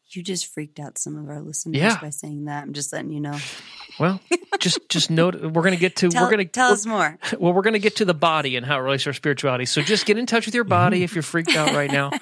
You 0.10 0.23
just 0.23 0.47
freaked 0.47 0.80
out 0.80 0.97
some 0.97 1.17
of 1.17 1.27
our 1.30 1.41
listeners 1.41 1.75
Yeah. 1.77 1.99
by 1.99 2.10
saying 2.12 2.45
that. 2.45 2.63
I'm 2.63 2.73
just 2.73 2.93
letting 2.93 3.12
you 3.12 3.19
know. 3.19 3.38
Well, 3.99 4.19
just 4.60 4.79
just 4.89 5.10
note 5.10 5.41
we're 5.41 5.62
going 5.63 5.73
to 5.73 5.79
get 5.79 5.95
to 5.97 6.10
Tell, 6.10 6.23
we're 6.23 6.31
going 6.31 6.45
to 6.45 6.51
tell 6.51 6.71
us 6.71 6.86
more. 6.86 7.17
well 7.39 7.53
we're 7.53 7.62
going 7.62 7.73
to 7.73 7.79
get 7.79 7.97
to 7.97 8.05
the 8.05 8.13
body 8.13 8.55
and 8.55 8.65
how 8.65 8.77
it 8.77 8.81
relates 8.81 9.03
to 9.03 9.10
our 9.10 9.13
spirituality. 9.13 9.65
So 9.65 9.81
just 9.81 10.05
get 10.05 10.17
in 10.17 10.25
touch 10.25 10.45
with 10.45 10.55
your 10.55 10.63
body 10.63 11.03
if 11.03 11.15
you're 11.15 11.23
freaked 11.23 11.55
out 11.55 11.73
right 11.73 11.91
now. 11.91 12.12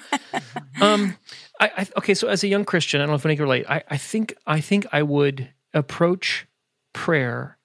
Um, 0.78 1.16
I, 1.58 1.70
I 1.74 1.86
okay. 1.96 2.12
So 2.12 2.28
as 2.28 2.44
a 2.44 2.48
young 2.48 2.66
Christian, 2.66 3.00
I 3.00 3.04
don't 3.04 3.12
know 3.12 3.16
if 3.16 3.24
any 3.24 3.34
can 3.34 3.44
relate. 3.44 3.64
I, 3.66 3.82
I 3.88 3.96
think 3.96 4.34
I 4.46 4.60
think 4.60 4.86
I 4.92 5.02
would 5.02 5.48
approach 5.72 6.46
prayer 6.92 7.56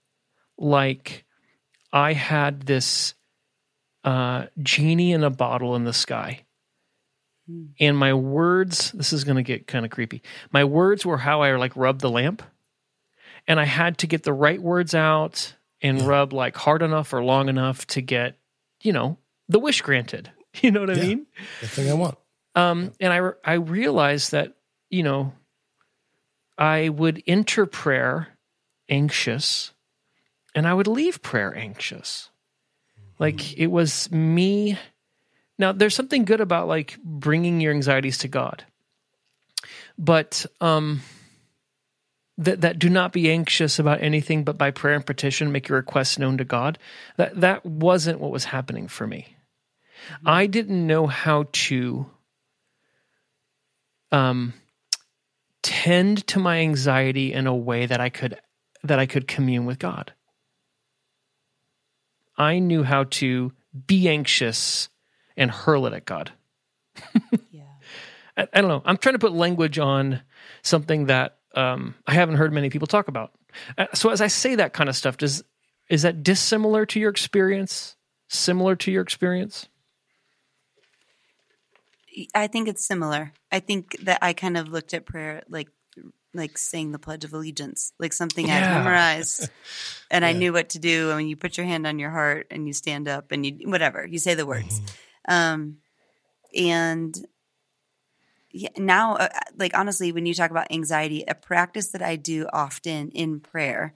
like 0.58 1.26
I 1.92 2.14
had 2.14 2.62
this 2.62 3.16
uh, 4.06 4.46
genie 4.64 5.12
in 5.12 5.26
a 5.26 5.30
bottle 5.30 5.76
in 5.76 5.84
the 5.84 5.92
sky. 5.92 6.46
And 7.80 7.98
my 7.98 8.14
words, 8.14 8.92
this 8.94 9.12
is 9.12 9.24
going 9.26 9.36
to 9.36 9.44
get 9.44 9.68
kind 9.68 9.84
of 9.84 9.92
creepy. 9.92 10.22
My 10.54 10.64
words 10.64 11.06
were 11.06 11.18
how 11.18 11.42
I 11.42 11.56
like 11.58 11.76
rubbed 11.76 12.02
the 12.02 12.10
lamp. 12.10 12.44
And 13.48 13.60
I 13.60 13.66
had 13.66 13.98
to 14.00 14.08
get 14.08 14.24
the 14.24 14.34
right 14.34 14.62
words 14.62 14.94
out 14.94 15.56
and 15.82 16.08
rub 16.08 16.32
like 16.34 16.56
hard 16.56 16.82
enough 16.82 17.12
or 17.14 17.24
long 17.24 17.50
enough 17.50 17.86
to 17.88 18.02
get, 18.02 18.38
you 18.82 18.94
know, 18.94 19.18
the 19.50 19.60
wish 19.60 19.82
granted. 19.82 20.32
You 20.62 20.70
know 20.70 20.82
what 20.82 20.90
I 20.90 20.96
Yeah. 20.96 21.04
mean? 21.04 21.28
The 21.62 21.68
thing 21.70 21.90
I 21.90 21.94
want. 21.94 22.18
Um, 22.56 22.92
and 23.00 23.14
I 23.14 23.32
I 23.46 23.54
realized 23.54 24.34
that 24.34 24.54
you 24.90 25.02
know 25.02 25.34
I 26.58 26.90
would 26.90 27.24
enter 27.26 27.66
prayer 27.66 28.28
anxious, 28.90 29.72
and 30.54 30.68
I 30.68 30.74
would 30.74 30.88
leave 30.88 31.22
prayer 31.22 31.56
anxious. 31.56 32.30
Like 33.18 33.58
it 33.58 33.68
was 33.68 34.12
me. 34.12 34.78
Now 35.58 35.72
there's 35.72 35.96
something 35.96 36.26
good 36.26 36.42
about 36.42 36.68
like 36.68 36.98
bringing 37.02 37.62
your 37.62 37.74
anxieties 37.74 38.18
to 38.20 38.28
God, 38.28 38.66
but 39.98 40.46
um, 40.60 41.00
that 42.42 42.62
that 42.62 42.80
do 42.80 42.90
not 42.90 43.14
be 43.14 43.32
anxious 43.32 43.78
about 43.80 44.02
anything, 44.02 44.44
but 44.44 44.58
by 44.58 44.72
prayer 44.72 44.96
and 44.96 45.06
petition 45.06 45.52
make 45.52 45.70
your 45.70 45.78
requests 45.78 46.18
known 46.18 46.38
to 46.40 46.44
God. 46.44 46.80
That 47.18 47.40
that 47.42 47.66
wasn't 47.66 48.20
what 48.20 48.32
was 48.32 48.46
happening 48.46 48.88
for 48.88 49.06
me. 49.06 49.38
I 50.26 50.48
didn't 50.48 50.86
know 50.86 51.06
how 51.06 51.46
to 51.52 52.10
um, 54.12 54.54
tend 55.62 56.26
to 56.28 56.40
my 56.40 56.60
anxiety 56.60 57.32
in 57.32 57.46
a 57.46 57.56
way 57.56 57.86
that 57.86 58.02
I 58.02 58.10
could 58.10 58.40
that 58.84 58.98
I 58.98 59.06
could 59.06 59.28
commune 59.28 59.66
with 59.66 59.78
God. 59.78 60.14
I 62.38 62.58
knew 62.58 62.82
how 62.82 63.04
to 63.04 63.52
be 63.86 64.10
anxious 64.10 64.90
and 65.38 65.52
hurl 65.52 65.86
it 65.86 65.94
at 65.94 66.06
God. 66.06 66.32
Yeah. 67.52 67.64
I, 68.36 68.48
I 68.54 68.62
don't 68.62 68.70
know. 68.70 68.82
I'm 68.86 68.98
trying 68.98 69.14
to 69.14 69.20
put 69.20 69.34
language 69.34 69.78
on 69.78 70.22
something 70.62 71.06
that 71.06 71.38
um, 71.56 71.96
I 72.08 72.14
haven't 72.14 72.36
heard 72.36 72.54
many 72.54 72.70
people 72.70 72.88
talk 72.88 73.08
about. 73.08 73.32
Uh, 73.78 73.88
so 73.94 74.10
as 74.10 74.22
I 74.22 74.28
say 74.28 74.56
that 74.56 74.74
kind 74.74 74.90
of 74.90 74.96
stuff, 74.96 75.18
does 75.18 75.44
is 75.90 76.04
that 76.04 76.24
dissimilar 76.24 76.86
to 76.88 77.00
your 77.00 77.10
experience? 77.10 77.96
Similar 78.30 78.78
to 78.78 78.92
your 78.92 79.02
experience? 79.02 79.68
I 82.34 82.48
think 82.48 82.68
it's 82.68 82.86
similar. 82.86 83.34
I 83.52 83.60
think 83.60 83.98
that 84.04 84.20
I 84.22 84.34
kind 84.34 84.58
of 84.58 84.70
looked 84.70 84.94
at 84.94 85.06
prayer 85.06 85.44
like 85.50 85.68
like 86.34 86.58
saying 86.58 86.94
the 86.94 87.00
Pledge 87.00 87.26
of 87.26 87.34
Allegiance, 87.34 87.92
like 88.00 88.14
something 88.14 88.50
I 88.50 88.60
Yeah. 88.60 88.70
memorized 88.78 89.50
and 90.12 90.24
I 90.24 90.32
knew 90.32 90.54
what 90.54 90.70
to 90.70 90.80
do. 90.80 91.12
I 91.12 91.18
mean, 91.18 91.28
you 91.28 91.36
put 91.36 91.58
your 91.58 91.66
hand 91.66 91.86
on 91.86 92.00
your 92.00 92.10
heart 92.10 92.48
and 92.52 92.68
you 92.68 92.74
stand 92.74 93.10
up 93.10 93.32
and 93.34 93.46
you 93.46 93.70
whatever 93.70 94.06
you 94.06 94.18
say 94.18 94.34
the 94.34 94.46
words, 94.46 94.82
um, 95.28 95.78
and 96.56 97.16
yeah, 98.54 98.70
now, 98.78 99.16
uh, 99.16 99.30
like 99.58 99.78
honestly, 99.78 100.12
when 100.12 100.26
you 100.26 100.34
talk 100.34 100.52
about 100.52 100.72
anxiety, 100.72 101.24
a 101.28 101.36
practice 101.36 101.90
that 101.90 102.02
I 102.02 102.16
do 102.16 102.48
often 102.52 103.10
in 103.10 103.40
prayer 103.40 103.94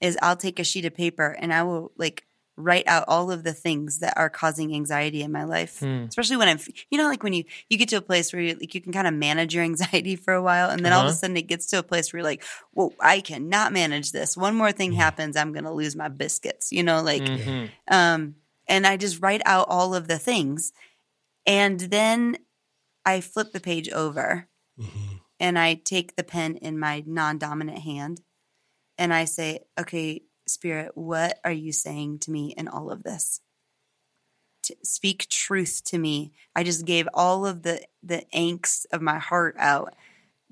is 0.00 0.16
I'll 0.22 0.36
take 0.36 0.58
a 0.58 0.64
sheet 0.64 0.84
of 0.84 0.94
paper 0.94 1.36
and 1.38 1.52
I 1.52 1.62
will 1.64 1.92
like 1.96 2.24
write 2.56 2.86
out 2.88 3.04
all 3.08 3.30
of 3.30 3.44
the 3.44 3.52
things 3.52 4.00
that 4.00 4.14
are 4.16 4.28
causing 4.30 4.74
anxiety 4.74 5.22
in 5.22 5.30
my 5.30 5.44
life 5.44 5.84
especially 6.08 6.36
when 6.36 6.48
i'm 6.48 6.58
you 6.90 6.98
know 6.98 7.06
like 7.06 7.22
when 7.22 7.32
you 7.32 7.44
you 7.68 7.78
get 7.78 7.88
to 7.88 7.94
a 7.96 8.00
place 8.00 8.32
where 8.32 8.42
you 8.42 8.54
like 8.56 8.74
you 8.74 8.80
can 8.80 8.92
kind 8.92 9.06
of 9.06 9.14
manage 9.14 9.54
your 9.54 9.62
anxiety 9.72 10.16
for 10.16 10.34
a 10.34 10.42
while 10.42 10.68
and 10.68 10.84
then 10.84 10.92
all 10.92 11.02
of 11.02 11.06
a 11.06 11.10
Uh-huh. 11.10 11.18
sudden 11.18 11.36
it 11.36 11.46
gets 11.46 11.66
to 11.66 11.78
a 11.78 11.84
place 11.84 12.12
where 12.12 12.18
you're 12.18 12.24
like 12.28 12.42
well 12.74 12.92
i 13.00 13.20
cannot 13.20 13.72
manage 13.72 14.10
this 14.10 14.36
one 14.36 14.56
more 14.56 14.72
thing 14.72 14.90
happens 14.90 15.36
i'm 15.36 15.52
gonna 15.52 15.72
lose 15.72 15.94
my 15.94 16.08
biscuits 16.08 16.72
you 16.72 16.82
know 16.82 17.00
like 17.00 17.22
Mhm. 17.22 17.70
um 17.88 18.34
and 18.66 18.88
i 18.88 18.96
just 18.96 19.22
write 19.22 19.42
out 19.46 19.68
all 19.70 19.94
of 19.94 20.08
the 20.08 20.18
things 20.18 20.72
and 21.46 21.78
then 21.78 22.38
i 23.04 23.20
flip 23.20 23.52
the 23.52 23.60
page 23.60 23.88
over 23.90 24.48
and 25.40 25.58
i 25.58 25.74
take 25.74 26.16
the 26.16 26.24
pen 26.24 26.56
in 26.56 26.78
my 26.78 27.02
non-dominant 27.06 27.78
hand 27.78 28.20
and 28.96 29.12
i 29.12 29.24
say 29.24 29.60
okay 29.78 30.22
spirit 30.48 30.92
what 30.94 31.38
are 31.44 31.52
you 31.52 31.72
saying 31.72 32.18
to 32.20 32.30
me 32.30 32.54
in 32.56 32.68
all 32.68 32.90
of 32.90 33.02
this? 33.02 33.40
To 34.64 34.76
speak 34.82 35.28
truth 35.28 35.82
to 35.86 35.98
me. 35.98 36.32
I 36.54 36.62
just 36.62 36.84
gave 36.84 37.08
all 37.14 37.46
of 37.46 37.62
the 37.62 37.82
the 38.02 38.24
angst 38.34 38.86
of 38.92 39.02
my 39.02 39.18
heart 39.18 39.56
out. 39.58 39.94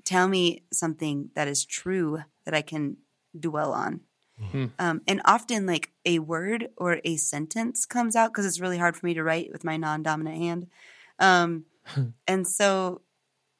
Tell 0.05 0.27
me 0.27 0.63
something 0.71 1.29
that 1.35 1.47
is 1.47 1.65
true 1.65 2.23
that 2.45 2.53
i 2.53 2.61
can 2.61 2.97
dwell 3.37 3.73
on. 3.73 4.01
Um, 4.79 5.01
and 5.07 5.21
often 5.25 5.65
like 5.65 5.91
a 6.05 6.19
word 6.19 6.69
or 6.77 7.01
a 7.03 7.17
sentence 7.17 7.85
comes 7.85 8.15
out 8.15 8.31
because 8.31 8.45
it's 8.45 8.59
really 8.59 8.77
hard 8.77 8.95
for 8.95 9.05
me 9.05 9.15
to 9.15 9.23
write 9.23 9.51
with 9.51 9.63
my 9.63 9.77
non-dominant 9.77 10.37
hand. 10.37 10.67
Um, 11.19 11.65
and 12.27 12.47
so 12.47 13.01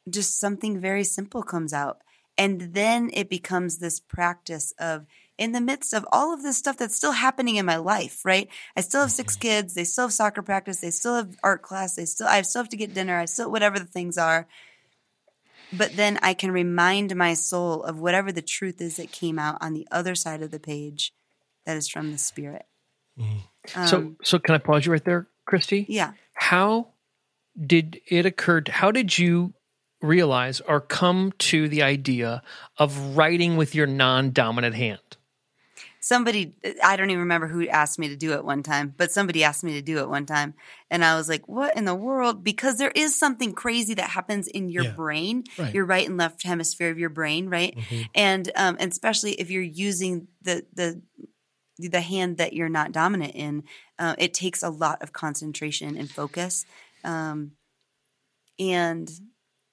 just 0.09 0.39
something 0.39 0.79
very 0.79 1.03
simple 1.03 1.43
comes 1.43 1.73
out 1.73 2.01
and 2.37 2.73
then 2.73 3.09
it 3.13 3.29
becomes 3.29 3.77
this 3.77 3.99
practice 3.99 4.73
of 4.79 5.05
in 5.37 5.51
the 5.51 5.61
midst 5.61 5.93
of 5.93 6.05
all 6.11 6.33
of 6.33 6.43
this 6.43 6.57
stuff 6.57 6.77
that's 6.77 6.95
still 6.95 7.11
happening 7.11 7.55
in 7.55 7.65
my 7.65 7.75
life 7.77 8.23
right? 8.25 8.47
I 8.75 8.81
still 8.81 9.01
have 9.01 9.11
six 9.11 9.35
kids 9.35 9.73
they 9.73 9.83
still 9.83 10.05
have 10.05 10.13
soccer 10.13 10.41
practice 10.41 10.79
they 10.79 10.91
still 10.91 11.15
have 11.15 11.35
art 11.43 11.61
class 11.61 11.95
they 11.95 12.05
still 12.05 12.27
i 12.27 12.41
still 12.41 12.61
have 12.61 12.69
to 12.69 12.77
get 12.77 12.93
dinner 12.93 13.19
i 13.19 13.25
still 13.25 13.51
whatever 13.51 13.79
the 13.79 13.85
things 13.85 14.17
are. 14.17 14.47
But 15.71 15.95
then 15.97 16.19
i 16.21 16.33
can 16.33 16.51
remind 16.51 17.15
my 17.15 17.33
soul 17.33 17.83
of 17.83 17.99
whatever 17.99 18.31
the 18.31 18.41
truth 18.41 18.81
is 18.81 18.95
that 18.97 19.11
came 19.11 19.37
out 19.37 19.57
on 19.61 19.73
the 19.73 19.87
other 19.91 20.15
side 20.15 20.41
of 20.41 20.51
the 20.51 20.59
page 20.59 21.13
that 21.65 21.75
is 21.75 21.89
from 21.89 22.11
the 22.11 22.17
spirit. 22.17 22.65
So 23.75 23.97
Um, 23.97 24.17
so 24.23 24.39
can 24.39 24.55
I 24.55 24.57
pause 24.59 24.85
you 24.85 24.91
right 24.93 25.03
there, 25.03 25.27
Christy? 25.45 25.85
yeah. 25.89 26.13
How 26.33 26.93
did 27.65 27.99
it 28.07 28.25
occur? 28.25 28.61
To, 28.61 28.71
how 28.71 28.91
did 28.91 29.17
you 29.17 29.53
realize 30.01 30.61
or 30.61 30.79
come 30.79 31.33
to 31.39 31.67
the 31.67 31.81
idea 31.83 32.43
of 32.77 33.17
writing 33.17 33.57
with 33.57 33.73
your 33.75 33.87
non-dominant 33.87 34.75
hand? 34.75 34.99
somebody 35.99 36.53
i 36.83 36.95
don't 36.95 37.09
even 37.09 37.19
remember 37.21 37.47
who 37.47 37.67
asked 37.67 37.99
me 37.99 38.07
to 38.07 38.15
do 38.15 38.33
it 38.33 38.45
one 38.45 38.63
time 38.63 38.93
but 38.95 39.11
somebody 39.11 39.43
asked 39.43 39.63
me 39.63 39.73
to 39.73 39.81
do 39.81 39.97
it 39.99 40.09
one 40.09 40.25
time 40.25 40.53
and 40.89 41.03
i 41.03 41.15
was 41.15 41.27
like 41.27 41.47
what 41.47 41.75
in 41.75 41.85
the 41.85 41.95
world 41.95 42.43
because 42.43 42.77
there 42.77 42.91
is 42.95 43.17
something 43.17 43.51
crazy 43.53 43.93
that 43.93 44.09
happens 44.11 44.47
in 44.47 44.69
your 44.69 44.85
Yeah. 44.85 44.91
brain 44.91 45.43
Right. 45.57 45.73
your 45.73 45.85
right 45.85 46.07
and 46.07 46.17
left 46.17 46.43
hemisphere 46.43 46.91
of 46.91 46.99
your 46.99 47.09
brain 47.09 47.49
right 47.49 47.77
and 48.15 48.49
um 48.55 48.77
and 48.79 48.91
especially 48.91 49.33
if 49.33 49.49
you're 49.49 49.61
using 49.61 50.27
the 50.41 50.65
the 50.73 51.01
the 51.77 52.01
hand 52.01 52.37
that 52.37 52.53
you're 52.53 52.69
not 52.69 52.91
dominant 52.91 53.35
in 53.35 53.63
uh, 53.99 54.15
it 54.17 54.33
takes 54.33 54.63
a 54.63 54.69
lot 54.69 55.01
of 55.01 55.13
concentration 55.13 55.97
and 55.97 56.09
focus 56.09 56.65
um 57.03 57.51
and 58.59 59.09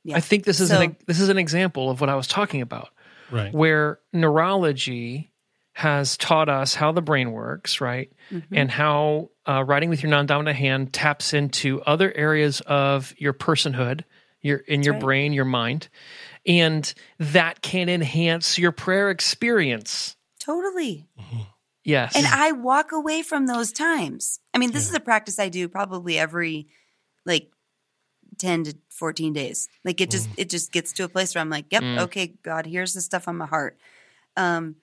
yeah 0.05 0.17
I 0.17 0.21
think 0.21 0.45
this 0.45 0.61
is 0.61 0.69
So- 0.69 0.81
an 0.81 0.97
this 1.07 1.21
is 1.21 1.29
an 1.29 1.39
example 1.39 1.91
of 1.91 2.01
what 2.01 2.11
I 2.11 2.15
was 2.17 2.27
talking 2.27 2.61
about. 2.63 2.89
Right. 3.31 3.53
where 3.55 3.99
neurology 4.13 5.33
has 5.73 6.17
taught 6.19 6.49
us 6.49 6.75
how 6.75 6.93
the 6.93 7.01
brain 7.03 7.33
works, 7.33 7.81
right? 7.81 8.13
Mm-hmm. 8.31 8.55
And 8.55 8.71
how 8.71 9.31
uh, 9.49 9.65
writing 9.65 9.89
with 9.89 10.03
your 10.03 10.11
non-dominant 10.11 10.57
hand 10.57 10.93
taps 10.93 11.33
into 11.33 11.83
other 11.83 12.13
areas 12.15 12.61
of 12.61 13.13
your 13.19 13.33
personhood, 13.33 14.05
your 14.41 14.59
in 14.59 14.83
your 14.83 14.93
right. 14.95 15.03
brain, 15.03 15.33
your 15.33 15.47
mind, 15.47 15.89
and 16.47 16.93
that 17.19 17.61
can 17.63 17.89
enhance 17.89 18.59
your 18.59 18.73
prayer 18.73 19.11
experience. 19.11 20.15
totally 20.39 21.09
Yes, 21.83 22.15
And 22.17 22.27
I 22.27 22.53
walk 22.53 22.93
away 22.93 23.23
from 23.23 23.47
those 23.47 23.73
times. 23.73 24.39
I 24.55 24.59
mean, 24.59 24.71
this 24.71 24.89
is 24.89 24.95
a 24.95 25.01
practice 25.01 25.39
I 25.39 25.49
do 25.51 25.69
probably 25.69 26.19
every 26.19 26.69
like 27.25 27.51
10 28.39 28.65
to 28.65 28.77
14 28.91 29.33
days. 29.33 29.69
Like 29.85 30.01
it 30.01 30.11
just 30.11 30.29
it 30.37 30.51
just 30.51 30.73
gets 30.73 30.93
to 30.95 31.05
a 31.05 31.09
place 31.09 31.35
where 31.35 31.43
I'm 31.43 31.51
like, 31.51 31.67
"Yep, 31.71 31.83
okay, 32.05 32.35
God, 32.43 32.67
here's 32.67 32.95
the 32.95 33.01
stuff 33.01 33.29
on 33.29 33.37
my 33.37 33.47
heart." 33.47 33.79
Um 34.37 34.77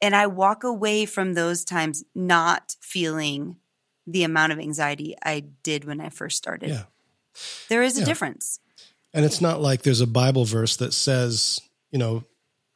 and 0.00 0.16
I 0.16 0.26
walk 0.26 0.64
away 0.64 1.06
from 1.06 1.34
those 1.34 1.64
times 1.64 2.04
not 2.14 2.76
feeling 2.80 3.56
the 4.06 4.24
amount 4.24 4.52
of 4.52 4.58
anxiety 4.58 5.14
I 5.24 5.40
did 5.62 5.84
when 5.84 6.00
I 6.00 6.08
first 6.08 6.36
started. 6.36 6.70
Yeah. 6.70 6.84
There 7.68 7.82
is 7.82 7.96
a 7.96 8.00
Yeah. 8.00 8.06
difference. 8.06 8.58
And 9.14 9.24
it's 9.24 9.40
not 9.40 9.60
like 9.60 9.82
there's 9.82 10.00
a 10.00 10.06
Bible 10.06 10.44
verse 10.44 10.76
that 10.76 10.92
says, 10.92 11.60
you 11.90 11.98
know, 11.98 12.24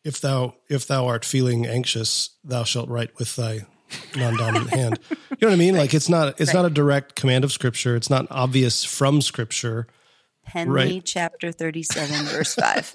if 0.05 0.21
thou 0.21 0.55
if 0.69 0.87
thou 0.87 1.07
art 1.07 1.25
feeling 1.25 1.67
anxious, 1.67 2.31
thou 2.45 2.63
shalt 2.63 2.89
write 2.89 3.19
with 3.19 3.35
thy 3.37 3.67
non-dominant 4.17 4.71
hand. 4.71 4.99
You 5.11 5.17
know 5.43 5.49
what 5.49 5.53
I 5.55 5.57
mean? 5.57 5.77
Like 5.77 5.95
it's 5.95 6.09
not 6.09 6.41
it's 6.41 6.55
not 6.55 6.65
a 6.65 6.71
direct 6.71 7.15
command 7.17 7.45
of 7.45 7.53
scripture. 7.53 7.97
It's 7.97 8.11
not 8.11 8.27
obvious 8.31 8.85
from 8.85 9.21
scripture. 9.21 9.87
Henry 10.45 10.73
Right. 10.75 11.05
chapter 11.05 11.51
37, 11.51 12.27
verse 12.27 12.55
5. 12.55 12.95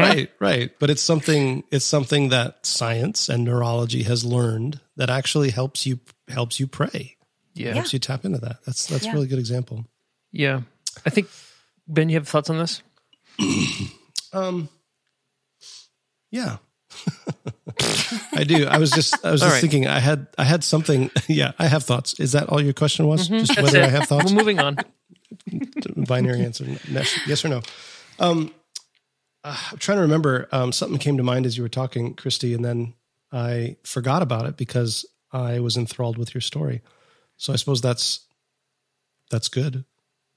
Right, 0.00 0.30
right. 0.40 0.72
But 0.80 0.90
it's 0.90 1.00
something 1.02 1.62
it's 1.70 1.84
something 1.84 2.30
that 2.30 2.66
science 2.66 3.28
and 3.28 3.44
neurology 3.44 4.02
has 4.02 4.24
learned 4.24 4.80
that 4.96 5.08
actually 5.08 5.50
helps 5.50 5.86
you 5.86 6.00
helps 6.28 6.58
you 6.58 6.66
pray. 6.66 7.16
Yeah. 7.54 7.74
Helps 7.74 7.92
you 7.92 7.98
tap 8.00 8.24
into 8.24 8.38
that. 8.38 8.64
That's 8.66 8.86
that's 8.86 9.04
a 9.04 9.06
Yeah. 9.06 9.12
really 9.12 9.28
good 9.28 9.38
example. 9.38 9.86
Yeah. 10.32 10.62
I 11.06 11.10
think 11.10 11.28
Ben, 11.86 12.08
you 12.08 12.16
have 12.16 12.26
thoughts 12.28 12.50
on 12.50 12.58
this? 12.58 12.82
Um 14.32 14.68
yeah. 16.30 16.56
I 18.36 18.44
do. 18.44 18.66
I 18.66 18.78
was 18.78 18.90
just 18.90 19.24
I 19.24 19.30
was 19.30 19.42
All 19.42 19.48
just 19.48 19.56
right. 19.56 19.60
thinking 19.60 19.86
I 19.86 19.98
had 20.00 20.26
I 20.38 20.44
had 20.44 20.64
something 20.64 21.10
yeah, 21.28 21.52
I 21.58 21.66
have 21.66 21.84
thoughts. 21.84 22.18
Is 22.20 22.32
that 22.32 22.48
all 22.48 22.60
your 22.62 22.72
question 22.72 23.06
was? 23.06 23.28
Just 23.28 23.54
That's 23.54 23.62
whether 23.62 23.80
it. 23.82 23.86
I 23.86 23.88
have 23.90 24.06
thoughts? 24.08 24.32
We're 24.32 24.38
moving 24.38 24.58
on. 24.58 24.78
binary 25.96 26.44
answer 26.44 26.66
yes 26.88 27.18
yes 27.26 27.42
or 27.44 27.48
no 27.48 27.62
um 28.18 28.52
uh, 29.44 29.56
i'm 29.72 29.78
trying 29.78 29.96
to 29.96 30.02
remember 30.02 30.46
um 30.52 30.72
something 30.72 30.98
came 30.98 31.16
to 31.16 31.22
mind 31.22 31.46
as 31.46 31.56
you 31.56 31.62
were 31.62 31.70
talking 31.70 32.12
christy 32.14 32.52
and 32.52 32.62
then 32.62 32.92
i 33.32 33.74
forgot 33.82 34.20
about 34.20 34.44
it 34.46 34.58
because 34.58 35.06
i 35.32 35.58
was 35.58 35.76
enthralled 35.78 36.18
with 36.18 36.34
your 36.34 36.40
story 36.42 36.82
so 37.38 37.50
i 37.52 37.56
suppose 37.56 37.80
that's 37.80 38.26
that's 39.30 39.48
good 39.48 39.84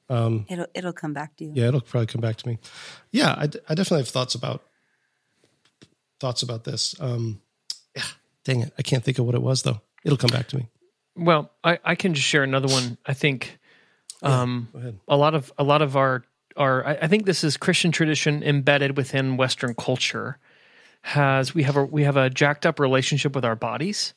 um 0.09 0.45
It'll 0.49 0.67
it'll 0.73 0.93
come 0.93 1.11
back 1.13 1.35
to 1.37 1.43
you. 1.45 1.51
yeah 1.55 1.67
it'll 1.67 1.81
probably 1.81 2.07
come 2.07 2.21
back 2.21 2.37
to 2.37 2.47
me 2.47 2.57
yeah 3.11 3.35
i, 3.37 3.47
d- 3.47 3.59
I 3.67 3.75
definitely 3.75 4.03
have 4.05 4.09
thoughts 4.09 4.33
about 4.35 4.63
thoughts 6.21 6.41
about 6.41 6.63
this 6.63 6.95
um 7.01 7.41
yeah 7.41 7.44
dang 8.45 8.61
it 8.61 8.73
i 8.77 8.81
can't 8.81 9.03
think 9.03 9.19
of 9.19 9.25
what 9.25 9.35
it 9.35 9.41
was 9.41 9.63
though 9.63 9.81
it'll 10.05 10.17
come 10.17 10.31
back 10.31 10.47
to 10.47 10.55
me 10.57 10.69
Well, 11.17 11.49
I, 11.63 11.79
I 11.83 11.95
can 11.95 12.13
just 12.13 12.27
share 12.27 12.43
another 12.43 12.67
one. 12.67 12.97
I 13.05 13.13
think 13.13 13.57
um, 14.21 14.67
go 14.73 14.79
ahead 14.79 14.99
a 15.07 15.15
lot 15.15 15.33
of 15.33 15.51
a 15.57 15.63
lot 15.63 15.81
of 15.81 15.95
our 15.95 16.23
our 16.57 16.85
I, 16.85 16.93
I 17.03 17.07
think 17.07 17.25
this 17.25 17.43
is 17.43 17.57
Christian 17.57 17.91
tradition 17.91 18.43
embedded 18.43 18.97
within 18.97 19.37
Western 19.37 19.75
culture. 19.75 20.37
Has 21.01 21.55
we 21.55 21.63
have 21.63 21.77
a 21.77 21.85
we 21.85 22.03
have 22.03 22.17
a 22.17 22.29
jacked 22.29 22.65
up 22.65 22.79
relationship 22.79 23.35
with 23.35 23.45
our 23.45 23.55
bodies. 23.55 24.13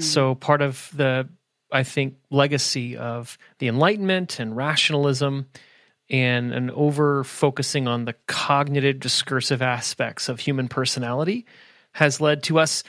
So 0.00 0.34
part 0.36 0.62
of 0.62 0.90
the 0.94 1.28
I 1.72 1.82
think 1.82 2.16
legacy 2.30 2.96
of 2.96 3.36
the 3.58 3.68
Enlightenment 3.68 4.40
and 4.40 4.56
rationalism 4.56 5.46
and 6.10 6.52
an 6.52 6.70
over 6.70 7.24
focusing 7.24 7.86
on 7.86 8.06
the 8.06 8.14
cognitive 8.26 9.00
discursive 9.00 9.60
aspects 9.60 10.28
of 10.28 10.40
human 10.40 10.68
personality 10.68 11.46
has 11.92 12.20
led 12.20 12.42
to 12.44 12.58
us 12.58 12.82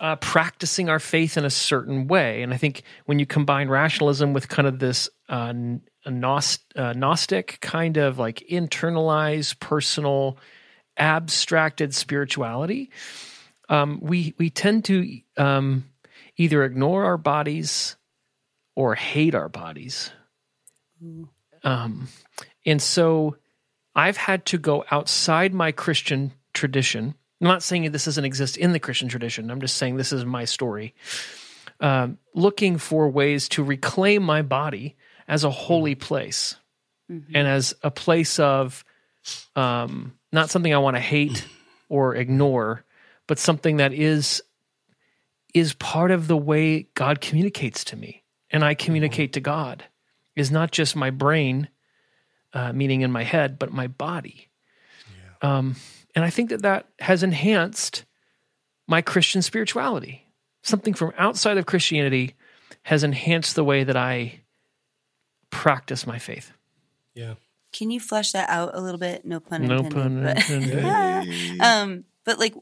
uh, 0.00 0.16
practicing 0.16 0.88
our 0.88 0.98
faith 0.98 1.36
in 1.36 1.44
a 1.44 1.50
certain 1.50 2.08
way. 2.08 2.42
And 2.42 2.52
I 2.52 2.56
think 2.56 2.82
when 3.06 3.18
you 3.18 3.26
combine 3.26 3.68
rationalism 3.68 4.32
with 4.32 4.48
kind 4.48 4.66
of 4.66 4.78
this 4.78 5.08
uh, 5.28 5.46
n- 5.48 5.82
a 6.04 6.10
gnost- 6.10 6.76
uh, 6.76 6.92
Gnostic 6.92 7.58
kind 7.60 7.96
of 7.96 8.18
like 8.18 8.44
internalized, 8.50 9.58
personal, 9.60 10.36
abstracted 10.96 11.94
spirituality, 11.94 12.90
um, 13.68 13.98
we 14.02 14.34
we 14.38 14.50
tend 14.50 14.84
to 14.86 15.20
um, 15.36 15.84
either 16.36 16.64
ignore 16.64 17.04
our 17.04 17.16
bodies 17.16 17.96
or 18.76 18.94
hate 18.94 19.34
our 19.34 19.48
bodies. 19.48 20.10
Um, 21.62 22.08
and 22.66 22.82
so 22.82 23.36
I've 23.94 24.16
had 24.16 24.44
to 24.46 24.58
go 24.58 24.84
outside 24.90 25.54
my 25.54 25.72
Christian 25.72 26.32
tradition. 26.52 27.14
I'm 27.44 27.48
not 27.48 27.62
saying 27.62 27.92
this 27.92 28.06
doesn't 28.06 28.24
exist 28.24 28.56
in 28.56 28.72
the 28.72 28.80
Christian 28.80 29.08
tradition. 29.08 29.50
I'm 29.50 29.60
just 29.60 29.76
saying 29.76 29.98
this 29.98 30.14
is 30.14 30.24
my 30.24 30.46
story. 30.46 30.94
Um, 31.78 32.16
looking 32.32 32.78
for 32.78 33.06
ways 33.10 33.50
to 33.50 33.62
reclaim 33.62 34.22
my 34.22 34.40
body 34.40 34.96
as 35.28 35.44
a 35.44 35.50
holy 35.50 35.94
place 35.94 36.56
and 37.34 37.46
as 37.46 37.74
a 37.82 37.90
place 37.90 38.38
of 38.38 38.82
um, 39.56 40.14
not 40.32 40.48
something 40.48 40.72
I 40.72 40.78
want 40.78 40.96
to 40.96 41.02
hate 41.02 41.46
or 41.90 42.14
ignore, 42.14 42.82
but 43.26 43.38
something 43.38 43.76
that 43.76 43.92
is 43.92 44.42
is 45.52 45.74
part 45.74 46.12
of 46.12 46.28
the 46.28 46.38
way 46.38 46.88
God 46.94 47.20
communicates 47.20 47.84
to 47.84 47.96
me 47.96 48.24
and 48.48 48.64
I 48.64 48.72
communicate 48.72 49.34
to 49.34 49.40
God 49.40 49.84
is 50.34 50.50
not 50.50 50.70
just 50.70 50.96
my 50.96 51.10
brain, 51.10 51.68
uh, 52.54 52.72
meaning 52.72 53.02
in 53.02 53.12
my 53.12 53.22
head, 53.22 53.58
but 53.58 53.70
my 53.70 53.86
body. 53.86 54.48
Um, 55.44 55.76
and 56.14 56.24
I 56.24 56.30
think 56.30 56.50
that 56.50 56.62
that 56.62 56.88
has 57.00 57.22
enhanced 57.22 58.04
my 58.86 59.02
Christian 59.02 59.42
spirituality. 59.42 60.26
Something 60.62 60.94
from 60.94 61.12
outside 61.18 61.58
of 61.58 61.66
Christianity 61.66 62.34
has 62.84 63.04
enhanced 63.04 63.54
the 63.54 63.64
way 63.64 63.84
that 63.84 63.96
I 63.96 64.40
practice 65.50 66.06
my 66.06 66.18
faith. 66.18 66.52
yeah 67.14 67.34
Can 67.72 67.90
you 67.90 68.00
flesh 68.00 68.32
that 68.32 68.48
out 68.48 68.70
a 68.74 68.80
little 68.80 68.98
bit? 68.98 69.26
No 69.26 69.38
pun 69.40 69.62
intended. 69.62 69.92
No 69.92 70.00
intended. 70.00 70.32
pun 70.32 70.34
but, 70.34 70.50
intended. 70.50 71.60
um, 71.60 72.04
but 72.24 72.38
like 72.38 72.54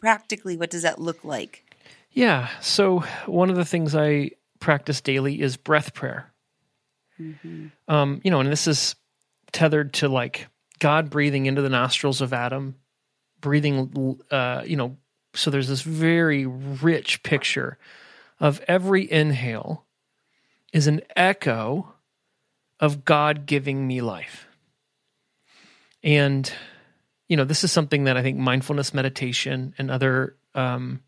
practically, 0.00 0.56
what 0.56 0.70
does 0.70 0.82
that 0.82 0.98
look 0.98 1.22
like? 1.22 1.66
Yeah. 2.12 2.48
So 2.62 3.00
one 3.26 3.50
of 3.50 3.56
the 3.56 3.64
things 3.66 3.94
I 3.94 4.30
practice 4.58 5.02
daily 5.02 5.40
is 5.40 5.58
breath 5.58 5.92
prayer. 5.92 6.32
Um, 7.86 8.22
you 8.24 8.30
know, 8.30 8.40
and 8.40 8.50
this 8.50 8.66
is 8.66 8.96
tethered 9.52 9.92
to 9.94 10.08
like 10.08 10.48
God 10.80 11.10
breathing 11.10 11.46
into 11.46 11.62
the 11.62 11.68
nostrils 11.68 12.20
of 12.20 12.32
Adam, 12.32 12.74
breathing, 13.40 14.18
uh, 14.30 14.62
you 14.66 14.76
know, 14.76 14.96
so 15.34 15.50
there's 15.50 15.68
this 15.68 15.82
very 15.82 16.46
rich 16.46 17.22
picture 17.22 17.78
of 18.40 18.60
every 18.66 19.10
inhale 19.10 19.84
is 20.72 20.86
an 20.86 21.02
echo 21.14 21.94
of 22.80 23.04
God 23.04 23.46
giving 23.46 23.86
me 23.86 24.00
life. 24.00 24.46
And, 26.02 26.50
you 27.28 27.36
know, 27.36 27.44
this 27.44 27.62
is 27.62 27.70
something 27.70 28.04
that 28.04 28.16
I 28.16 28.22
think 28.22 28.38
mindfulness 28.38 28.94
meditation 28.94 29.74
and 29.76 29.90
other 29.90 30.36
um, 30.54 31.02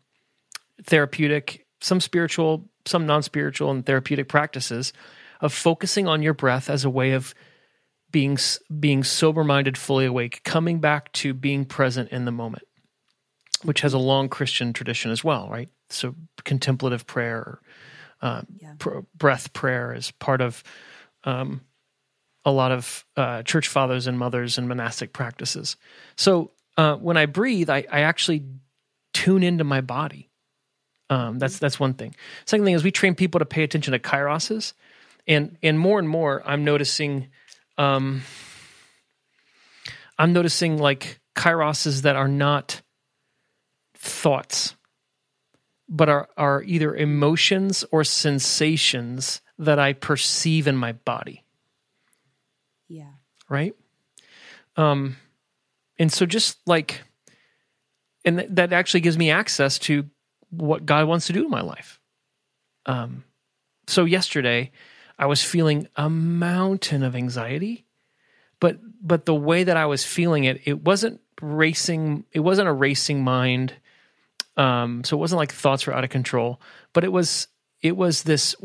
therapeutic, 0.83 1.65
some 1.81 1.99
spiritual, 1.99 2.69
some 2.85 3.05
non 3.05 3.23
spiritual, 3.23 3.71
and 3.71 3.85
therapeutic 3.85 4.29
practices 4.29 4.93
of 5.41 5.51
focusing 5.51 6.07
on 6.07 6.21
your 6.21 6.33
breath 6.33 6.69
as 6.69 6.85
a 6.85 6.89
way 6.89 7.11
of 7.11 7.33
being 8.13 8.37
being 8.79 9.03
sober 9.03 9.43
minded, 9.43 9.77
fully 9.77 10.05
awake, 10.05 10.41
coming 10.45 10.79
back 10.79 11.11
to 11.13 11.33
being 11.33 11.65
present 11.65 12.09
in 12.11 12.23
the 12.23 12.31
moment, 12.31 12.63
which 13.63 13.81
has 13.81 13.93
a 13.93 13.97
long 13.97 14.29
Christian 14.29 14.71
tradition 14.71 15.11
as 15.11 15.21
well, 15.25 15.49
right? 15.49 15.67
So 15.89 16.15
contemplative 16.45 17.05
prayer, 17.05 17.59
uh, 18.21 18.43
Yeah. 18.61 18.75
pr- 18.79 18.99
breath 19.13 19.51
prayer 19.51 19.93
is 19.93 20.11
part 20.11 20.39
of 20.39 20.63
um, 21.25 21.61
a 22.45 22.51
lot 22.51 22.71
of 22.71 23.03
uh, 23.17 23.43
church 23.43 23.67
fathers 23.67 24.07
and 24.07 24.17
mothers 24.17 24.57
and 24.57 24.67
monastic 24.69 25.11
practices. 25.11 25.75
So 26.15 26.51
uh, 26.77 26.95
when 26.95 27.17
I 27.17 27.25
breathe, 27.25 27.69
I, 27.69 27.85
I 27.91 28.01
actually 28.01 28.43
tune 29.13 29.43
into 29.43 29.63
my 29.63 29.81
body. 29.81 30.29
Um, 31.09 31.37
that's 31.39 31.59
that's 31.59 31.79
one 31.79 31.93
thing. 31.95 32.15
Second 32.45 32.65
thing 32.65 32.75
is 32.75 32.83
we 32.83 32.91
train 32.91 33.15
people 33.15 33.39
to 33.39 33.45
pay 33.45 33.63
attention 33.63 33.91
to 33.91 33.99
kairoses, 33.99 34.73
and 35.27 35.57
and 35.63 35.79
more 35.79 35.99
and 35.99 36.07
more 36.09 36.41
I'm 36.45 36.63
noticing, 36.63 37.27
um, 37.77 38.21
I'm 40.17 40.33
noticing 40.33 40.77
like 40.77 41.19
kairoses 41.35 42.03
that 42.03 42.15
are 42.15 42.27
not 42.27 42.81
thoughts, 43.97 44.75
but 45.89 46.09
are 46.09 46.29
are 46.37 46.63
either 46.63 46.95
emotions 46.95 47.83
or 47.91 48.03
sensations 48.03 49.41
that 49.57 49.79
I 49.79 49.93
perceive 49.93 50.67
in 50.67 50.75
my 50.75 50.93
body 50.93 51.43
Yeah. 52.87 53.11
right? 53.49 53.75
Um, 54.75 55.15
and 55.99 56.11
so 56.11 56.25
just 56.25 56.57
like, 56.65 57.01
and 58.25 58.39
th- 58.39 58.49
that 58.53 58.73
actually 58.73 59.01
gives 59.01 59.17
me 59.17 59.29
access 59.29 59.77
to 59.79 60.09
what 60.49 60.85
God 60.85 61.07
wants 61.07 61.27
to 61.27 61.33
do 61.33 61.45
in 61.45 61.51
my 61.51 61.61
life. 61.61 61.99
Um, 62.87 63.23
so 63.87 64.05
yesterday, 64.05 64.71
I 65.17 65.25
was 65.25 65.43
feeling 65.43 65.87
a 65.95 66.09
mountain 66.09 67.03
of 67.03 67.15
anxiety, 67.15 67.85
but 68.59 68.79
but 69.01 69.25
the 69.25 69.35
way 69.35 69.63
that 69.63 69.77
I 69.77 69.85
was 69.85 70.03
feeling 70.03 70.45
it, 70.45 70.61
it 70.65 70.83
wasn't 70.83 71.21
racing. 71.41 72.25
It 72.31 72.39
wasn't 72.39 72.69
a 72.69 72.73
racing 72.73 73.23
mind. 73.23 73.73
Um, 74.55 75.03
so 75.03 75.17
it 75.17 75.19
wasn't 75.19 75.39
like 75.39 75.51
thoughts 75.51 75.87
were 75.87 75.93
out 75.93 76.03
of 76.03 76.09
control, 76.09 76.61
but 76.93 77.03
it 77.03 77.11
was 77.11 77.47
it 77.81 77.97
was 77.97 78.23
this. 78.23 78.55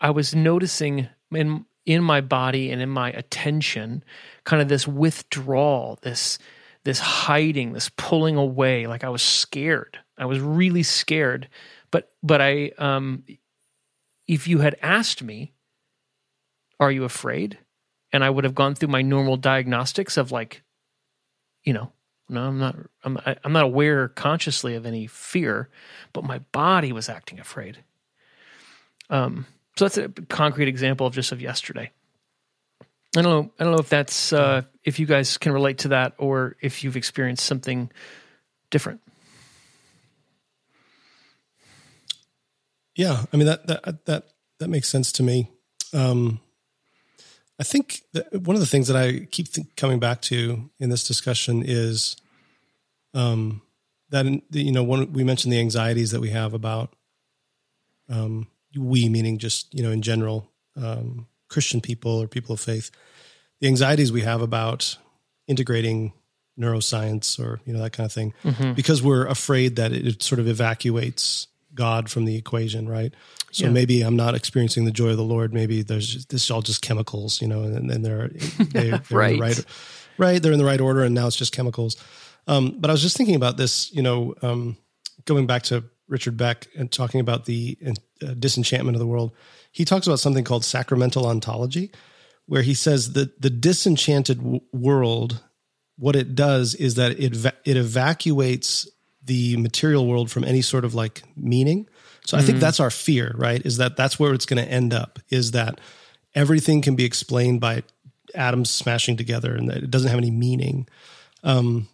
I 0.00 0.10
was 0.10 0.34
noticing 0.34 1.08
in 1.32 1.64
in 1.86 2.02
my 2.02 2.20
body 2.20 2.70
and 2.70 2.82
in 2.82 2.88
my 2.88 3.10
attention, 3.12 4.04
kind 4.44 4.60
of 4.60 4.68
this 4.68 4.86
withdrawal, 4.86 5.98
this 6.02 6.38
this 6.84 6.98
hiding, 7.00 7.72
this 7.72 7.90
pulling 7.96 8.36
away. 8.36 8.86
Like 8.86 9.04
I 9.04 9.08
was 9.08 9.22
scared. 9.22 9.98
I 10.18 10.26
was 10.26 10.40
really 10.40 10.82
scared, 10.82 11.48
but 11.90 12.12
but 12.22 12.40
I 12.40 12.72
um 12.78 13.24
if 14.26 14.48
you 14.48 14.58
had 14.58 14.76
asked 14.82 15.22
me, 15.22 15.52
"Are 16.80 16.90
you 16.90 17.04
afraid?" 17.04 17.58
and 18.12 18.24
I 18.24 18.30
would 18.30 18.44
have 18.44 18.54
gone 18.54 18.74
through 18.74 18.88
my 18.88 19.02
normal 19.02 19.36
diagnostics 19.36 20.16
of 20.16 20.32
like, 20.32 20.62
you 21.64 21.72
know, 21.72 21.92
no, 22.28 22.40
I'm 22.40 22.58
not. 22.58 22.76
I'm 23.04 23.18
I'm 23.44 23.52
not 23.52 23.64
aware 23.64 24.08
consciously 24.08 24.74
of 24.74 24.84
any 24.84 25.06
fear, 25.06 25.68
but 26.12 26.24
my 26.24 26.38
body 26.50 26.92
was 26.92 27.08
acting 27.08 27.38
afraid. 27.38 27.84
Um, 29.10 29.46
so 29.76 29.84
that's 29.84 29.98
a 29.98 30.08
concrete 30.08 30.66
example 30.66 31.06
of 31.06 31.14
just 31.14 31.30
of 31.30 31.40
yesterday. 31.40 31.92
I 33.16 33.22
don't 33.22 33.24
know. 33.24 33.52
I 33.60 33.64
don't 33.64 33.74
know 33.74 33.80
if 33.80 33.90
that's 33.90 34.32
uh, 34.32 34.62
if 34.82 34.98
you 34.98 35.06
guys 35.06 35.38
can 35.38 35.52
relate 35.52 35.78
to 35.78 35.88
that, 35.88 36.14
or 36.18 36.56
if 36.60 36.82
you've 36.82 36.96
experienced 36.96 37.44
something 37.44 37.92
different. 38.70 39.02
Yeah, 42.96 43.26
I 43.32 43.36
mean 43.36 43.46
that 43.46 43.66
that 43.68 44.04
that 44.06 44.24
that 44.58 44.68
makes 44.68 44.88
sense 44.88 45.12
to 45.12 45.22
me. 45.22 45.50
Um, 45.92 46.40
I 47.58 47.62
think 47.62 48.02
that 48.12 48.42
one 48.42 48.54
of 48.54 48.60
the 48.60 48.66
things 48.66 48.88
that 48.88 48.96
I 48.96 49.26
keep 49.30 49.52
th- 49.52 49.66
coming 49.76 49.98
back 49.98 50.20
to 50.22 50.70
in 50.78 50.90
this 50.90 51.06
discussion 51.06 51.62
is 51.64 52.16
um, 53.14 53.62
that 54.10 54.26
you 54.50 54.72
know 54.72 54.82
one 54.82 55.12
we 55.12 55.24
mentioned 55.24 55.52
the 55.52 55.60
anxieties 55.60 56.10
that 56.10 56.20
we 56.20 56.30
have 56.30 56.54
about 56.54 56.94
um, 58.08 58.46
we 58.76 59.08
meaning 59.08 59.38
just 59.38 59.72
you 59.74 59.82
know 59.82 59.90
in 59.90 60.02
general 60.02 60.50
um, 60.76 61.26
Christian 61.48 61.80
people 61.80 62.22
or 62.22 62.28
people 62.28 62.54
of 62.54 62.60
faith 62.60 62.90
the 63.60 63.68
anxieties 63.68 64.12
we 64.12 64.20
have 64.20 64.42
about 64.42 64.98
integrating 65.46 66.12
neuroscience 66.58 67.38
or 67.38 67.60
you 67.64 67.72
know 67.72 67.80
that 67.80 67.92
kind 67.92 68.06
of 68.06 68.12
thing 68.12 68.34
mm-hmm. 68.42 68.72
because 68.72 69.02
we're 69.02 69.26
afraid 69.26 69.76
that 69.76 69.92
it 69.92 70.22
sort 70.22 70.38
of 70.38 70.48
evacuates 70.48 71.48
God 71.76 72.10
from 72.10 72.24
the 72.24 72.36
equation, 72.36 72.88
right? 72.88 73.14
So 73.52 73.66
yeah. 73.66 73.70
maybe 73.70 74.02
I'm 74.02 74.16
not 74.16 74.34
experiencing 74.34 74.84
the 74.84 74.90
joy 74.90 75.10
of 75.10 75.16
the 75.16 75.24
Lord. 75.24 75.54
Maybe 75.54 75.82
there's 75.82 76.08
just, 76.08 76.28
this 76.30 76.44
is 76.44 76.50
all 76.50 76.62
just 76.62 76.82
chemicals, 76.82 77.40
you 77.40 77.48
know, 77.48 77.62
and, 77.62 77.90
and 77.90 78.04
they're, 78.04 78.28
they, 78.58 78.90
are 78.90 79.02
right. 79.10 79.36
The 79.36 79.40
right, 79.40 79.64
right. 80.18 80.42
They're 80.42 80.52
in 80.52 80.58
the 80.58 80.64
right 80.64 80.80
order, 80.80 81.04
and 81.04 81.14
now 81.14 81.28
it's 81.28 81.36
just 81.36 81.54
chemicals. 81.54 81.96
Um, 82.48 82.76
but 82.78 82.90
I 82.90 82.92
was 82.92 83.02
just 83.02 83.16
thinking 83.16 83.36
about 83.36 83.56
this, 83.56 83.92
you 83.94 84.02
know, 84.02 84.34
um, 84.42 84.76
going 85.24 85.46
back 85.46 85.62
to 85.64 85.84
Richard 86.08 86.36
Beck 86.36 86.68
and 86.76 86.90
talking 86.90 87.20
about 87.20 87.44
the 87.44 87.78
uh, 88.22 88.34
disenchantment 88.34 88.94
of 88.94 89.00
the 89.00 89.06
world. 89.06 89.32
He 89.72 89.84
talks 89.84 90.06
about 90.06 90.20
something 90.20 90.44
called 90.44 90.64
sacramental 90.64 91.26
ontology, 91.26 91.90
where 92.46 92.62
he 92.62 92.74
says 92.74 93.12
that 93.12 93.40
the 93.40 93.50
disenchanted 93.50 94.38
w- 94.38 94.60
world, 94.72 95.42
what 95.98 96.16
it 96.16 96.34
does 96.34 96.74
is 96.74 96.94
that 96.94 97.18
it 97.18 97.34
it 97.64 97.76
evacuates 97.76 98.88
the 99.26 99.56
material 99.56 100.06
world 100.06 100.30
from 100.30 100.44
any 100.44 100.62
sort 100.62 100.84
of 100.84 100.94
like 100.94 101.22
meaning. 101.36 101.88
So 102.24 102.36
mm-hmm. 102.36 102.42
I 102.42 102.46
think 102.46 102.56
mm-hmm. 102.56 102.60
that's 102.60 102.80
our 102.80 102.90
fear, 102.90 103.34
right? 103.36 103.64
Is 103.64 103.76
that 103.76 103.96
that's 103.96 104.18
where 104.18 104.32
it's 104.32 104.46
going 104.46 104.64
to 104.64 104.70
end 104.70 104.94
up 104.94 105.18
is 105.30 105.52
that 105.52 105.80
everything 106.34 106.82
can 106.82 106.96
be 106.96 107.04
explained 107.04 107.60
by 107.60 107.82
atoms 108.34 108.70
smashing 108.70 109.16
together 109.16 109.54
and 109.54 109.68
that 109.68 109.78
it 109.78 109.90
doesn't 109.90 110.10
have 110.10 110.18
any 110.18 110.30
meaning. 110.30 110.88
Um, 111.42 111.88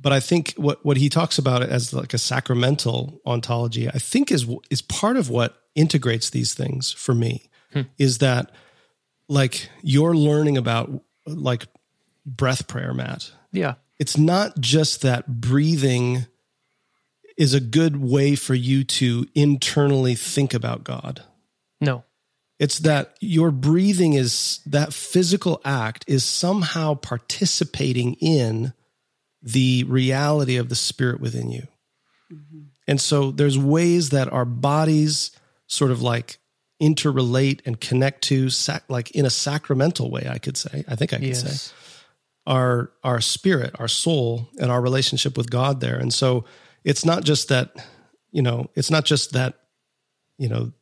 but 0.00 0.12
I 0.12 0.20
think 0.20 0.54
what 0.56 0.84
what 0.84 0.96
he 0.96 1.08
talks 1.08 1.38
about 1.38 1.62
as 1.62 1.92
like 1.92 2.14
a 2.14 2.18
sacramental 2.18 3.20
ontology, 3.26 3.88
I 3.88 3.98
think 3.98 4.30
is 4.30 4.46
is 4.70 4.82
part 4.82 5.16
of 5.16 5.28
what 5.28 5.60
integrates 5.74 6.30
these 6.30 6.54
things 6.54 6.92
for 6.92 7.14
me. 7.14 7.50
Hmm. 7.72 7.82
Is 7.98 8.18
that 8.18 8.52
like 9.28 9.68
you're 9.82 10.14
learning 10.14 10.56
about 10.56 10.90
like 11.26 11.66
breath 12.24 12.68
prayer, 12.68 12.94
Matt? 12.94 13.32
Yeah, 13.50 13.74
it's 13.98 14.16
not 14.16 14.60
just 14.60 15.02
that 15.02 15.40
breathing 15.40 16.26
is 17.36 17.54
a 17.54 17.60
good 17.60 17.96
way 17.96 18.34
for 18.34 18.54
you 18.54 18.84
to 18.84 19.26
internally 19.34 20.14
think 20.14 20.54
about 20.54 20.84
God. 20.84 21.22
No. 21.80 22.04
It's 22.58 22.80
that 22.80 23.16
your 23.20 23.52
breathing 23.52 24.14
is 24.14 24.60
that 24.66 24.92
physical 24.92 25.60
act 25.64 26.04
is 26.08 26.24
somehow 26.24 26.94
participating 26.94 28.14
in 28.14 28.72
the 29.40 29.84
reality 29.84 30.56
of 30.56 30.68
the 30.68 30.74
spirit 30.74 31.20
within 31.20 31.50
you. 31.50 31.68
Mm-hmm. 32.32 32.62
And 32.88 33.00
so 33.00 33.30
there's 33.30 33.56
ways 33.56 34.10
that 34.10 34.32
our 34.32 34.44
bodies 34.44 35.30
sort 35.68 35.92
of 35.92 36.02
like 36.02 36.38
interrelate 36.80 37.60
and 37.64 37.80
connect 37.80 38.22
to 38.22 38.50
sac- 38.50 38.84
like 38.88 39.10
in 39.12 39.26
a 39.26 39.30
sacramental 39.30 40.10
way 40.10 40.28
i 40.30 40.38
could 40.38 40.56
say 40.56 40.84
i 40.86 40.94
think 40.94 41.12
i 41.12 41.16
could 41.16 41.26
yes. 41.26 41.62
say 41.62 41.74
our 42.48 42.90
our 43.04 43.20
spirit, 43.20 43.76
our 43.78 43.86
soul, 43.86 44.48
and 44.58 44.72
our 44.72 44.80
relationship 44.80 45.36
with 45.36 45.50
God 45.50 45.80
there. 45.80 45.96
And 45.96 46.12
so 46.12 46.46
it's 46.82 47.04
not 47.04 47.22
just 47.22 47.48
that, 47.50 47.70
you 48.32 48.42
know, 48.42 48.70
it's 48.74 48.90
not 48.90 49.04
just 49.04 49.34
that, 49.34 49.54
you 50.38 50.48
know, 50.48 50.72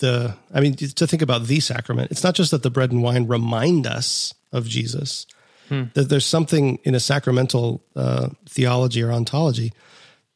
the 0.00 0.34
I 0.52 0.60
mean, 0.60 0.74
to 0.74 1.06
think 1.06 1.22
about 1.22 1.46
the 1.46 1.60
sacrament, 1.60 2.10
it's 2.10 2.24
not 2.24 2.34
just 2.34 2.50
that 2.50 2.64
the 2.64 2.70
bread 2.70 2.90
and 2.90 3.02
wine 3.02 3.28
remind 3.28 3.86
us 3.86 4.34
of 4.50 4.66
Jesus. 4.66 5.26
Hmm. 5.68 5.84
That 5.94 6.08
there's 6.08 6.26
something 6.26 6.80
in 6.82 6.96
a 6.96 7.00
sacramental 7.00 7.84
uh, 7.94 8.30
theology 8.48 9.00
or 9.00 9.12
ontology, 9.12 9.72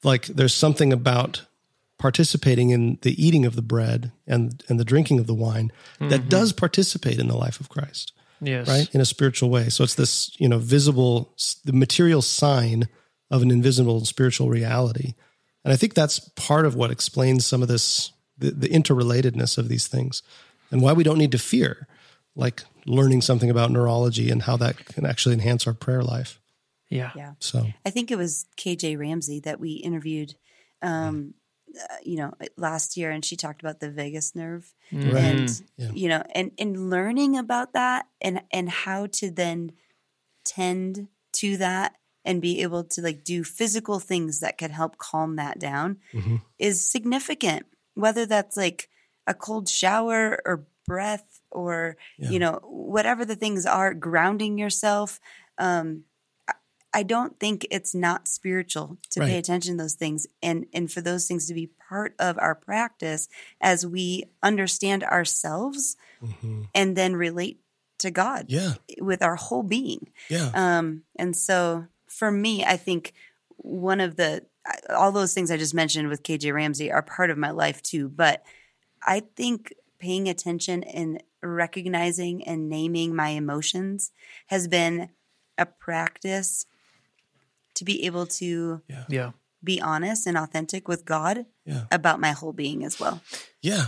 like 0.05 0.26
there's 0.26 0.55
something 0.55 0.93
about 0.93 1.45
participating 1.99 2.70
in 2.70 2.99
the 3.03 3.20
eating 3.22 3.45
of 3.45 3.57
the 3.57 3.62
bread 3.62 4.12
and 4.24 4.62
and 4.68 4.78
the 4.78 4.84
drinking 4.84 5.18
of 5.18 5.26
the 5.26 5.34
wine 5.34 5.72
mm-hmm. 5.95 6.11
that 6.11 6.28
does 6.28 6.53
participate 6.53 7.18
in 7.18 7.26
the 7.26 7.37
life 7.37 7.59
of 7.59 7.68
Christ 7.68 8.12
yes. 8.41 8.68
right? 8.68 8.89
In 8.95 9.01
a 9.01 9.05
spiritual 9.05 9.51
way. 9.51 9.68
So 9.68 9.84
it's 9.84 9.95
this, 9.95 10.34
you 10.39 10.49
know, 10.49 10.59
visible, 10.59 11.34
the 11.64 11.72
material 11.72 12.22
sign 12.22 12.89
of 13.30 13.43
an 13.43 13.51
invisible 13.51 14.05
spiritual 14.05 14.49
reality. 14.49 15.14
And 15.64 15.72
I 15.72 15.76
think 15.76 15.95
that's 15.95 16.18
part 16.37 16.64
of 16.64 16.74
what 16.74 16.91
explains 16.91 17.47
some 17.47 17.62
of 17.62 17.68
this, 17.68 18.12
the, 18.39 18.51
the 18.51 18.68
interrelatedness 18.68 19.59
of 19.59 19.68
these 19.68 19.89
things 19.89 20.22
and 20.70 20.80
why 20.80 20.93
we 20.93 21.03
don't 21.03 21.18
need 21.18 21.32
to 21.32 21.39
fear, 21.39 21.89
like 22.34 22.62
learning 22.87 23.22
something 23.22 23.51
about 23.51 23.70
neurology 23.70 24.30
and 24.30 24.43
how 24.43 24.57
that 24.59 24.84
can 24.87 25.05
actually 25.05 25.34
enhance 25.34 25.66
our 25.66 25.74
prayer 25.74 26.03
life. 26.03 26.41
Yeah. 26.89 27.11
Yeah. 27.16 27.32
So 27.41 27.66
I 27.84 27.91
think 27.91 28.11
it 28.11 28.16
was 28.16 28.47
KJ 28.57 28.99
Ramsey 28.99 29.41
that 29.41 29.59
we 29.59 29.72
interviewed 29.72 30.34
um, 30.82 31.34
you 32.03 32.16
know 32.16 32.33
last 32.57 32.97
year 32.97 33.11
and 33.11 33.24
she 33.24 33.37
talked 33.37 33.61
about 33.61 33.81
the 33.81 33.91
vagus 33.91 34.35
nerve 34.35 34.74
mm. 34.93 35.14
and 35.14 35.62
yeah. 35.77 35.91
you 35.93 36.09
know 36.09 36.22
and 36.35 36.51
and 36.59 36.91
learning 36.91 37.37
about 37.37 37.72
that 37.72 38.07
and 38.20 38.43
and 38.53 38.68
how 38.68 39.07
to 39.07 39.31
then 39.31 39.72
tend 40.45 41.09
to 41.33 41.57
that 41.57 41.97
and 42.24 42.43
be 42.43 42.62
able 42.62 42.85
to 42.85 43.01
like 43.01 43.24
do 43.24 43.45
physical 43.45 44.01
things 44.01 44.41
that 44.41 44.59
could 44.59 44.70
help 44.70 44.99
calm 44.99 45.37
that 45.37 45.59
down 45.59 45.99
mm-hmm. 46.12 46.37
is 46.59 46.85
significant 46.85 47.66
whether 47.95 48.27
that's 48.27 48.57
like 48.57 48.89
a 49.27 49.35
cold 49.35 49.68
shower 49.68 50.41
or 50.45 50.66
breath 50.87 51.41
or 51.51 51.97
yeah. 52.18 52.31
you 52.31 52.39
know 52.39 52.61
whatever 52.62 53.24
the 53.24 53.37
things 53.37 53.66
are 53.66 53.93
grounding 53.93 54.59
yourself 54.59 55.20
um 55.59 56.05
I 56.97 57.03
don't 57.03 57.38
think 57.38 57.66
it's 57.70 57.94
not 57.94 58.26
spiritual 58.26 58.97
to 59.11 59.20
right. 59.20 59.28
pay 59.28 59.36
attention 59.36 59.76
to 59.76 59.82
those 59.82 59.97
things 59.97 60.26
and 60.42 60.64
and 60.72 60.90
for 60.90 61.03
those 61.03 61.28
things 61.28 61.47
to 61.47 61.53
be 61.53 61.66
part 61.66 62.14
of 62.18 62.38
our 62.38 62.55
practice 62.55 63.28
as 63.61 63.86
we 63.86 64.24
understand 64.42 65.05
ourselves 65.05 65.99
mm-hmm. 66.24 66.62
and 66.74 66.97
then 66.97 67.14
relate 67.14 67.61
to 67.99 68.11
God 68.11 68.47
yeah. 68.49 68.76
with 68.99 69.22
our 69.22 69.36
whole 69.36 69.62
being. 69.62 70.09
Yeah. 70.30 70.51
Um 70.55 71.03
and 71.16 71.36
so 71.36 71.84
for 72.07 72.30
me 72.30 72.64
I 72.64 72.78
think 72.78 73.12
one 73.59 74.01
of 74.01 74.16
the 74.16 74.47
all 74.88 75.12
those 75.12 75.34
things 75.34 75.51
I 75.51 75.59
just 75.59 75.74
mentioned 75.74 76.09
with 76.09 76.22
KJ 76.22 76.55
Ramsey 76.55 76.90
are 76.90 77.03
part 77.03 77.28
of 77.28 77.36
my 77.36 77.51
life 77.51 77.82
too, 77.82 78.09
but 78.09 78.42
I 79.07 79.20
think 79.36 79.74
paying 79.99 80.30
attention 80.30 80.82
and 80.82 81.22
recognizing 81.42 82.42
and 82.44 82.70
naming 82.70 83.14
my 83.14 83.28
emotions 83.28 84.12
has 84.47 84.66
been 84.66 85.11
a 85.59 85.66
practice 85.66 86.64
to 87.77 87.85
be 87.85 88.05
able 88.05 88.27
to 88.27 88.83
yeah. 88.89 89.05
yeah. 89.09 89.31
be 89.62 89.81
honest 89.81 90.27
and 90.27 90.37
authentic 90.37 90.89
with 90.89 91.05
God 91.05 91.47
yeah. 91.64 91.85
about 91.91 92.20
my 92.20 92.33
whole 92.33 92.53
being 92.53 92.85
as 92.85 92.99
well. 92.99 93.20
Yeah. 93.62 93.87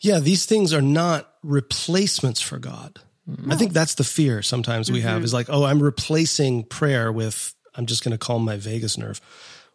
Yeah, 0.00 0.18
these 0.18 0.44
things 0.46 0.72
are 0.72 0.82
not 0.82 1.32
replacements 1.42 2.40
for 2.40 2.58
God. 2.58 3.00
No. 3.26 3.54
I 3.54 3.56
think 3.56 3.72
that's 3.72 3.94
the 3.94 4.04
fear 4.04 4.42
sometimes 4.42 4.90
we 4.90 4.98
mm-hmm. 4.98 5.08
have 5.08 5.24
is 5.24 5.34
like, 5.34 5.46
oh, 5.48 5.64
I'm 5.64 5.82
replacing 5.82 6.64
prayer 6.64 7.10
with, 7.10 7.54
I'm 7.74 7.86
just 7.86 8.04
going 8.04 8.12
to 8.12 8.18
calm 8.18 8.44
my 8.44 8.56
vagus 8.56 8.96
nerve. 8.96 9.20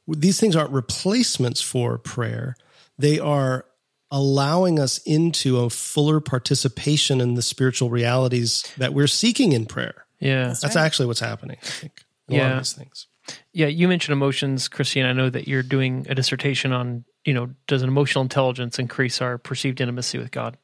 These 0.07 0.39
things 0.39 0.55
aren't 0.55 0.71
replacements 0.71 1.61
for 1.61 1.97
prayer. 1.97 2.55
They 2.97 3.19
are 3.19 3.65
allowing 4.09 4.79
us 4.79 4.99
into 4.99 5.59
a 5.59 5.69
fuller 5.69 6.19
participation 6.19 7.19
in 7.19 7.33
the 7.35 7.41
spiritual 7.41 7.89
realities 7.89 8.63
that 8.77 8.93
we're 8.93 9.07
seeking 9.07 9.53
in 9.53 9.65
prayer. 9.65 10.05
Yeah. 10.19 10.47
That's, 10.47 10.61
that's 10.61 10.75
right. 10.75 10.85
actually 10.85 11.07
what's 11.07 11.19
happening, 11.19 11.57
I 11.61 11.65
think. 11.65 12.03
yeah. 12.27 12.57
these 12.57 12.73
things. 12.73 13.07
Yeah, 13.53 13.67
you 13.67 13.87
mentioned 13.87 14.13
emotions, 14.13 14.67
Christine. 14.67 15.05
I 15.05 15.13
know 15.13 15.29
that 15.29 15.47
you're 15.47 15.63
doing 15.63 16.05
a 16.09 16.15
dissertation 16.15 16.71
on, 16.73 17.05
you 17.25 17.33
know, 17.33 17.49
does 17.67 17.81
an 17.81 17.89
emotional 17.89 18.23
intelligence 18.23 18.79
increase 18.79 19.21
our 19.21 19.37
perceived 19.37 19.81
intimacy 19.81 20.17
with 20.17 20.31
God? 20.31 20.57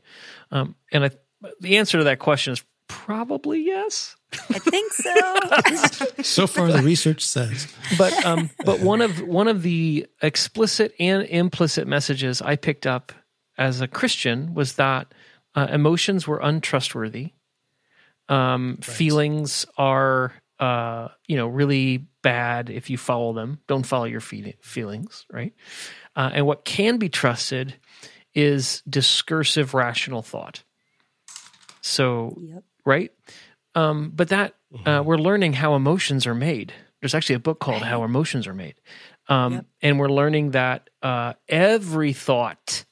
Um, 0.51 0.75
and 0.91 1.05
I, 1.05 1.11
the 1.59 1.77
answer 1.77 1.97
to 1.99 2.03
that 2.05 2.19
question 2.19 2.53
is 2.53 2.63
probably 2.87 3.61
yes. 3.61 4.15
I 4.33 4.59
think 4.59 4.91
so. 4.93 5.13
so 6.23 6.47
far, 6.47 6.71
the 6.71 6.81
research 6.81 7.25
says. 7.25 7.73
But 7.97 8.25
um, 8.25 8.49
but 8.65 8.81
one 8.81 9.01
of 9.01 9.21
one 9.21 9.47
of 9.47 9.61
the 9.61 10.07
explicit 10.21 10.93
and 10.99 11.23
implicit 11.23 11.87
messages 11.87 12.41
I 12.41 12.57
picked 12.57 12.85
up 12.85 13.13
as 13.57 13.81
a 13.81 13.87
Christian 13.87 14.53
was 14.53 14.73
that 14.73 15.13
uh, 15.55 15.67
emotions 15.71 16.27
were 16.27 16.39
untrustworthy. 16.39 17.31
Um, 18.29 18.77
Feelings 18.81 19.65
are, 19.77 20.33
uh, 20.59 21.09
you 21.27 21.35
know, 21.37 21.47
really 21.47 22.07
bad 22.23 22.69
if 22.69 22.89
you 22.89 22.97
follow 22.97 23.33
them. 23.33 23.59
Don't 23.67 23.85
follow 23.85 24.05
your 24.05 24.21
fe- 24.21 24.55
feelings, 24.61 25.25
right? 25.31 25.53
Uh, 26.15 26.31
and 26.33 26.45
what 26.47 26.65
can 26.65 26.97
be 26.97 27.09
trusted 27.09 27.75
is 28.33 28.81
discursive, 28.89 29.73
rational 29.73 30.21
thought. 30.21 30.63
So, 31.81 32.37
Yep. 32.41 32.63
right? 32.85 33.11
Um, 33.75 34.11
but 34.13 34.29
that 34.29 34.55
uh, 34.85 35.01
we're 35.05 35.17
learning 35.17 35.53
how 35.53 35.75
emotions 35.75 36.25
are 36.27 36.35
made. 36.35 36.73
There's 37.01 37.13
actually 37.15 37.35
a 37.35 37.39
book 37.39 37.59
called 37.59 37.83
How 37.83 38.03
Emotions 38.03 38.47
Are 38.47 38.53
Made, 38.53 38.75
um, 39.29 39.53
Yep. 39.53 39.65
and 39.83 39.99
we're 39.99 40.09
learning 40.09 40.51
that 40.51 40.89
uh, 41.01 41.33
every 41.47 42.13
thought 42.13 42.85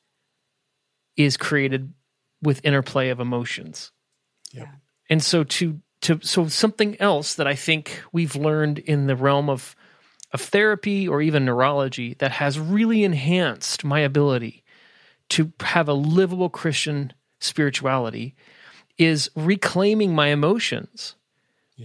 is 1.17 1.37
created 1.37 1.93
with 2.41 2.63
interplay 2.63 3.09
of 3.09 3.19
emotions. 3.19 3.91
Yeah. 4.53 4.67
And 5.09 5.23
so 5.23 5.43
to 5.43 5.79
to 6.05 6.19
so 6.21 6.47
something 6.47 6.99
else 7.01 7.33
that 7.33 7.47
I 7.47 7.55
think 7.55 8.03
we've 8.11 8.35
learned 8.35 8.77
in 8.77 9.07
the 9.07 9.15
realm 9.15 9.49
of 9.49 9.75
of 10.31 10.41
therapy 10.41 11.07
or 11.07 11.21
even 11.21 11.45
neurology 11.45 12.13
that 12.19 12.31
has 12.31 12.59
really 12.59 13.03
enhanced 13.03 13.83
my 13.83 14.01
ability 14.01 14.63
to 15.29 15.51
have 15.61 15.87
a 15.87 15.93
livable 15.93 16.49
Christian 16.49 17.11
spirituality 17.39 18.35
is 18.97 19.31
reclaiming 19.35 20.13
my 20.13 20.27
emotions 20.27 21.15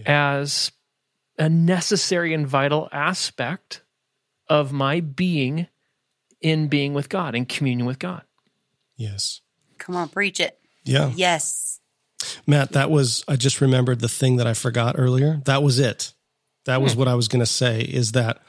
as 0.05 0.71
a 1.39 1.49
necessary 1.49 2.33
and 2.33 2.45
vital 2.45 2.89
aspect 2.91 3.83
of 4.47 4.71
my 4.71 4.99
being 4.99 5.67
in 6.41 6.67
being 6.67 6.93
with 6.93 7.09
God, 7.09 7.35
in 7.35 7.45
communion 7.45 7.87
with 7.87 7.99
God. 7.99 8.23
Yes. 8.97 9.41
Come 9.77 9.95
on, 9.95 10.09
preach 10.09 10.39
it. 10.39 10.59
Yeah. 10.83 11.11
Yes. 11.15 11.70
Matt, 12.47 12.71
that 12.73 12.89
was, 12.91 13.23
I 13.27 13.35
just 13.35 13.61
remembered 13.61 13.99
the 13.99 14.09
thing 14.09 14.37
that 14.37 14.47
I 14.47 14.53
forgot 14.53 14.95
earlier. 14.97 15.41
That 15.45 15.63
was 15.63 15.79
it. 15.79 16.13
That 16.65 16.81
was 16.81 16.95
what 16.95 17.07
I 17.07 17.15
was 17.15 17.27
going 17.27 17.39
to 17.39 17.45
say 17.45 17.81
is 17.81 18.11
that 18.11 18.39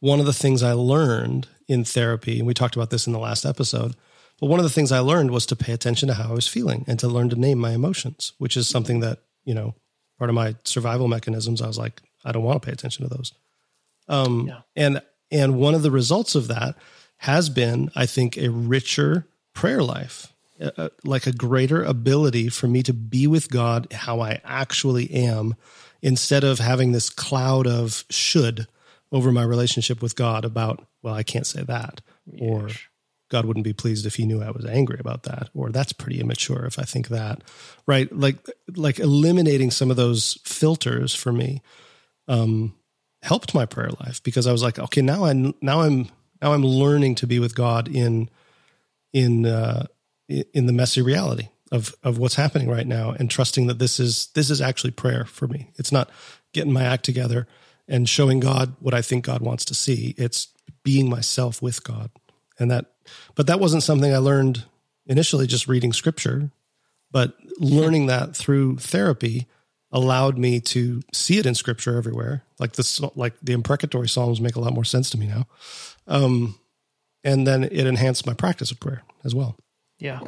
one 0.00 0.18
of 0.18 0.26
the 0.26 0.32
things 0.32 0.62
I 0.62 0.72
learned 0.72 1.46
in 1.68 1.84
therapy, 1.84 2.38
and 2.38 2.46
we 2.46 2.54
talked 2.54 2.74
about 2.74 2.90
this 2.90 3.06
in 3.06 3.12
the 3.12 3.18
last 3.18 3.44
episode, 3.46 3.94
but 4.40 4.46
one 4.48 4.58
of 4.58 4.64
the 4.64 4.70
things 4.70 4.90
I 4.90 4.98
learned 5.00 5.30
was 5.30 5.46
to 5.46 5.56
pay 5.56 5.72
attention 5.72 6.08
to 6.08 6.14
how 6.14 6.30
I 6.30 6.34
was 6.34 6.48
feeling 6.48 6.84
and 6.88 6.98
to 6.98 7.08
learn 7.08 7.28
to 7.30 7.36
name 7.36 7.58
my 7.58 7.72
emotions, 7.72 8.32
which 8.38 8.56
is 8.56 8.66
something 8.68 9.00
that, 9.00 9.18
you 9.44 9.54
know, 9.54 9.74
part 10.18 10.30
of 10.30 10.34
my 10.34 10.56
survival 10.64 11.06
mechanisms. 11.08 11.62
I 11.62 11.66
was 11.66 11.78
like, 11.78 12.00
I 12.24 12.32
don't 12.32 12.42
want 12.42 12.60
to 12.60 12.66
pay 12.66 12.72
attention 12.72 13.08
to 13.08 13.14
those. 13.14 13.32
Um, 14.08 14.46
Yeah. 14.48 14.60
and, 14.74 15.02
and 15.30 15.56
one 15.58 15.74
of 15.74 15.82
the 15.82 15.90
results 15.90 16.34
of 16.34 16.48
that 16.48 16.74
has 17.18 17.48
been, 17.50 17.90
I 17.94 18.06
think, 18.06 18.36
a 18.36 18.48
richer 18.48 19.26
prayer 19.54 19.82
life, 19.82 20.32
uh, 20.60 20.90
like 21.04 21.26
a 21.26 21.32
greater 21.32 21.82
ability 21.82 22.48
for 22.48 22.68
me 22.68 22.82
to 22.82 22.92
be 22.92 23.26
with 23.26 23.50
God 23.50 23.90
how 23.92 24.20
I 24.20 24.40
actually 24.44 25.10
am 25.10 25.54
instead 26.02 26.44
of 26.44 26.58
having 26.58 26.92
this 26.92 27.10
cloud 27.10 27.66
of 27.66 28.04
should 28.10 28.66
over 29.12 29.32
my 29.32 29.42
relationship 29.42 30.02
with 30.02 30.16
God 30.16 30.44
about, 30.44 30.86
well, 31.02 31.14
I 31.14 31.22
can't 31.22 31.46
say 31.46 31.62
that, 31.62 32.00
or 32.38 32.68
God 33.30 33.44
wouldn't 33.44 33.64
be 33.64 33.72
pleased 33.72 34.06
if 34.06 34.16
he 34.16 34.26
knew 34.26 34.42
I 34.42 34.50
was 34.50 34.64
angry 34.64 34.98
about 35.00 35.24
that, 35.24 35.48
or 35.54 35.70
that's 35.70 35.92
pretty 35.92 36.20
immature 36.20 36.64
if 36.64 36.78
I 36.78 36.84
think 36.84 37.08
that, 37.08 37.42
right? 37.86 38.10
Like, 38.14 38.36
like 38.76 38.98
eliminating 38.98 39.70
some 39.70 39.90
of 39.90 39.96
those 39.96 40.38
filters 40.44 41.14
for 41.14 41.32
me 41.32 41.62
um, 42.28 42.74
helped 43.22 43.54
my 43.54 43.66
prayer 43.66 43.90
life 44.00 44.22
because 44.22 44.46
I 44.46 44.52
was 44.52 44.62
like, 44.62 44.78
okay, 44.78 45.02
now 45.02 45.24
I'm 45.24 45.54
now 45.60 45.80
I'm 45.80 46.08
now 46.40 46.52
I'm 46.52 46.64
learning 46.64 47.16
to 47.16 47.26
be 47.26 47.38
with 47.38 47.54
God 47.54 47.88
in 47.88 48.30
in 49.12 49.46
uh, 49.46 49.86
in 50.52 50.66
the 50.66 50.72
messy 50.72 51.02
reality 51.02 51.48
of 51.72 51.94
of 52.02 52.18
what's 52.18 52.34
happening 52.34 52.68
right 52.68 52.86
now, 52.86 53.10
and 53.10 53.30
trusting 53.30 53.66
that 53.66 53.78
this 53.78 54.00
is 54.00 54.28
this 54.34 54.50
is 54.50 54.60
actually 54.60 54.90
prayer 54.90 55.24
for 55.24 55.46
me. 55.46 55.70
It's 55.76 55.92
not 55.92 56.10
getting 56.52 56.72
my 56.72 56.84
act 56.84 57.04
together 57.04 57.46
and 57.88 58.08
showing 58.08 58.40
God 58.40 58.74
what 58.80 58.94
I 58.94 59.02
think 59.02 59.24
God 59.24 59.40
wants 59.40 59.64
to 59.66 59.74
see. 59.74 60.14
It's 60.16 60.48
being 60.82 61.08
myself 61.08 61.62
with 61.62 61.84
God, 61.84 62.10
and 62.58 62.70
that. 62.70 62.86
But 63.34 63.48
that 63.48 63.60
wasn't 63.60 63.82
something 63.82 64.12
I 64.12 64.18
learned 64.18 64.64
initially 65.06 65.46
just 65.46 65.66
reading 65.66 65.92
scripture, 65.92 66.50
but 67.10 67.34
learning 67.58 68.06
that 68.06 68.36
through 68.36 68.76
therapy 68.76 69.46
allowed 69.92 70.38
me 70.38 70.60
to 70.60 71.02
see 71.12 71.38
it 71.38 71.46
in 71.46 71.54
scripture 71.54 71.96
everywhere. 71.96 72.44
Like 72.58 72.72
this, 72.72 73.00
like 73.16 73.34
the 73.42 73.52
imprecatory 73.52 74.08
psalms 74.08 74.40
make 74.40 74.54
a 74.54 74.60
lot 74.60 74.72
more 74.72 74.84
sense 74.84 75.10
to 75.10 75.18
me 75.18 75.26
now. 75.26 75.46
Um, 76.06 76.58
and 77.24 77.46
then 77.46 77.64
it 77.64 77.86
enhanced 77.86 78.26
my 78.26 78.34
practice 78.34 78.70
of 78.70 78.78
prayer 78.78 79.02
as 79.24 79.34
well. 79.34 79.56
Yeah. 80.00 80.20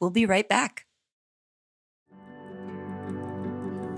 We'll 0.00 0.10
be 0.10 0.26
right 0.26 0.48
back. 0.48 0.86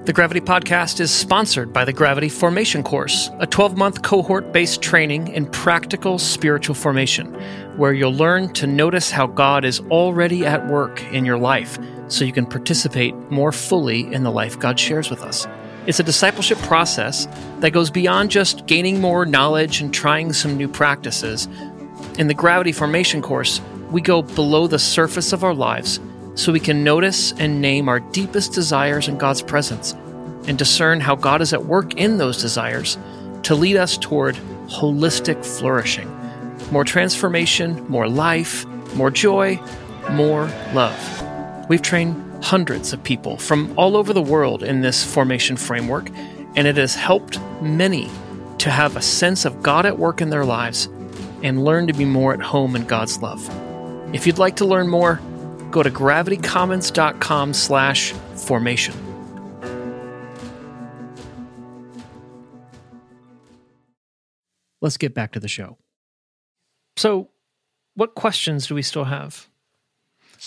The 0.05 0.13
Gravity 0.13 0.41
Podcast 0.41 0.99
is 0.99 1.13
sponsored 1.13 1.73
by 1.73 1.85
the 1.85 1.93
Gravity 1.93 2.29
Formation 2.29 2.83
Course, 2.83 3.31
a 3.39 3.47
12 3.47 3.77
month 3.77 4.03
cohort 4.03 4.51
based 4.51 4.83
training 4.83 5.29
in 5.29 5.47
practical 5.47 6.19
spiritual 6.19 6.75
formation, 6.75 7.33
where 7.77 7.93
you'll 7.93 8.13
learn 8.13 8.53
to 8.55 8.67
notice 8.67 9.13
how 9.13 9.29
God 9.29 9.65
is 9.65 9.79
already 9.93 10.45
at 10.45 10.67
work 10.67 11.01
in 11.13 11.25
your 11.25 11.39
life 11.39 11.79
so 12.09 12.25
you 12.25 12.33
can 12.33 12.47
participate 12.47 13.15
more 13.31 13.53
fully 13.53 14.13
in 14.13 14.25
the 14.25 14.33
life 14.33 14.59
God 14.59 14.81
shares 14.81 15.09
with 15.09 15.23
us. 15.23 15.47
It's 15.87 16.01
a 16.01 16.03
discipleship 16.05 16.59
process 16.59 17.29
that 17.61 17.71
goes 17.71 17.89
beyond 17.89 18.33
just 18.33 18.67
gaining 18.67 19.01
more 19.01 19.25
knowledge 19.25 19.81
and 19.81 19.95
trying 19.95 20.33
some 20.33 20.57
new 20.57 20.69
practices. 20.69 21.47
In 22.19 22.27
the 22.27 22.35
Gravity 22.35 22.73
Formation 22.73 23.23
course, 23.23 23.61
we 23.93 24.01
go 24.01 24.23
below 24.23 24.67
the 24.67 24.79
surface 24.79 25.33
of 25.33 25.45
our 25.45 25.55
lives 25.55 26.01
so 26.35 26.51
we 26.51 26.61
can 26.61 26.83
notice 26.83 27.33
and 27.33 27.61
name 27.61 27.89
our 27.89 28.01
deepest 28.01 28.53
desires 28.53 29.09
in 29.09 29.19
God's 29.19 29.43
presence 29.43 29.93
and 30.47 30.59
discern 30.59 31.01
how 31.01 31.15
God 31.15 31.43
is 31.43 31.53
at 31.53 31.67
work 31.67 31.95
in 31.95 32.17
those 32.17 32.41
desires 32.41 32.99
to 33.43 33.55
lead 33.55 33.77
us 33.77 33.99
toward 33.99 34.35
holistic 34.67 35.45
flourishing. 35.45 36.09
More 36.71 36.85
transformation, 36.85 37.87
more 37.89 38.09
life, 38.09 38.65
more 38.95 39.11
joy, 39.11 39.61
more 40.11 40.47
love. 40.73 41.69
We've 41.69 41.83
trained 41.83 42.45
hundreds 42.45 42.93
of 42.93 43.05
people 43.05 43.37
from 43.37 43.73
all 43.79 43.97
over 43.97 44.13
the 44.13 44.23
world 44.23 44.63
in 44.63 44.81
this 44.81 45.05
formation 45.05 45.57
framework, 45.57 46.11
and 46.57 46.67
it 46.67 46.77
has 46.77 46.95
helped 46.95 47.39
many 47.61 48.11
to 48.59 48.71
have 48.71 48.97
a 48.97 49.03
sense 49.03 49.45
of 49.45 49.63
God 49.63 49.87
at 49.87 49.99
work 49.99 50.21
in 50.21 50.31
their 50.31 50.45
lives 50.45 50.87
and 51.43 51.65
learn 51.65 51.87
to 51.89 51.93
be 51.93 52.05
more 52.05 52.33
at 52.33 52.41
home 52.41 52.75
in 52.75 52.87
God's 52.87 53.21
love. 53.21 53.49
If 54.13 54.27
you'd 54.27 54.39
like 54.39 54.57
to 54.57 54.67
learn 54.67 54.89
more, 54.89 55.21
go 55.71 55.83
to 55.83 55.91
gravitycommons.com 55.91 57.55
slash 57.55 58.13
formation. 58.37 58.95
Let's 64.83 64.97
get 64.97 65.15
back 65.15 65.33
to 65.33 65.41
the 65.41 65.49
show. 65.49 65.79
So, 66.97 67.31
what 67.95 68.15
questions 68.15 68.67
do 68.67 68.75
we 68.75 68.83
still 68.83 69.05
have? 69.05 69.49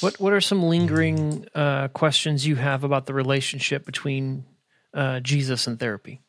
What 0.01 0.20
What 0.20 0.34
are 0.34 0.41
some 0.41 0.61
lingering 0.63 1.47
uh, 1.55 1.88
questions 1.88 2.45
you 2.45 2.57
have 2.57 2.84
about 2.84 3.05
the 3.05 3.13
relationship 3.13 3.86
between 3.86 4.45
uh, 4.93 5.22
Jesus 5.22 5.68
and 5.68 5.80
therapy? 5.80 6.22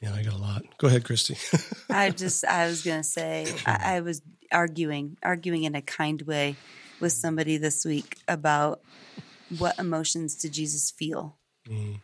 Yeah, 0.00 0.14
I 0.14 0.22
got 0.22 0.32
a 0.32 0.38
lot. 0.38 0.62
Go 0.78 0.86
ahead, 0.86 1.04
Christy. 1.04 1.36
I 1.90 2.10
just, 2.10 2.44
I 2.44 2.66
was 2.66 2.82
going 2.82 3.00
to 3.00 3.08
say, 3.08 3.52
I, 3.66 3.96
I 3.96 4.00
was 4.00 4.22
arguing, 4.50 5.18
arguing 5.22 5.64
in 5.64 5.74
a 5.74 5.82
kind 5.82 6.22
way 6.22 6.56
with 7.00 7.12
somebody 7.12 7.58
this 7.58 7.84
week 7.84 8.16
about 8.26 8.80
what 9.58 9.78
emotions 9.78 10.36
did 10.36 10.52
Jesus 10.52 10.90
feel. 10.90 11.36
Mm. 11.68 12.00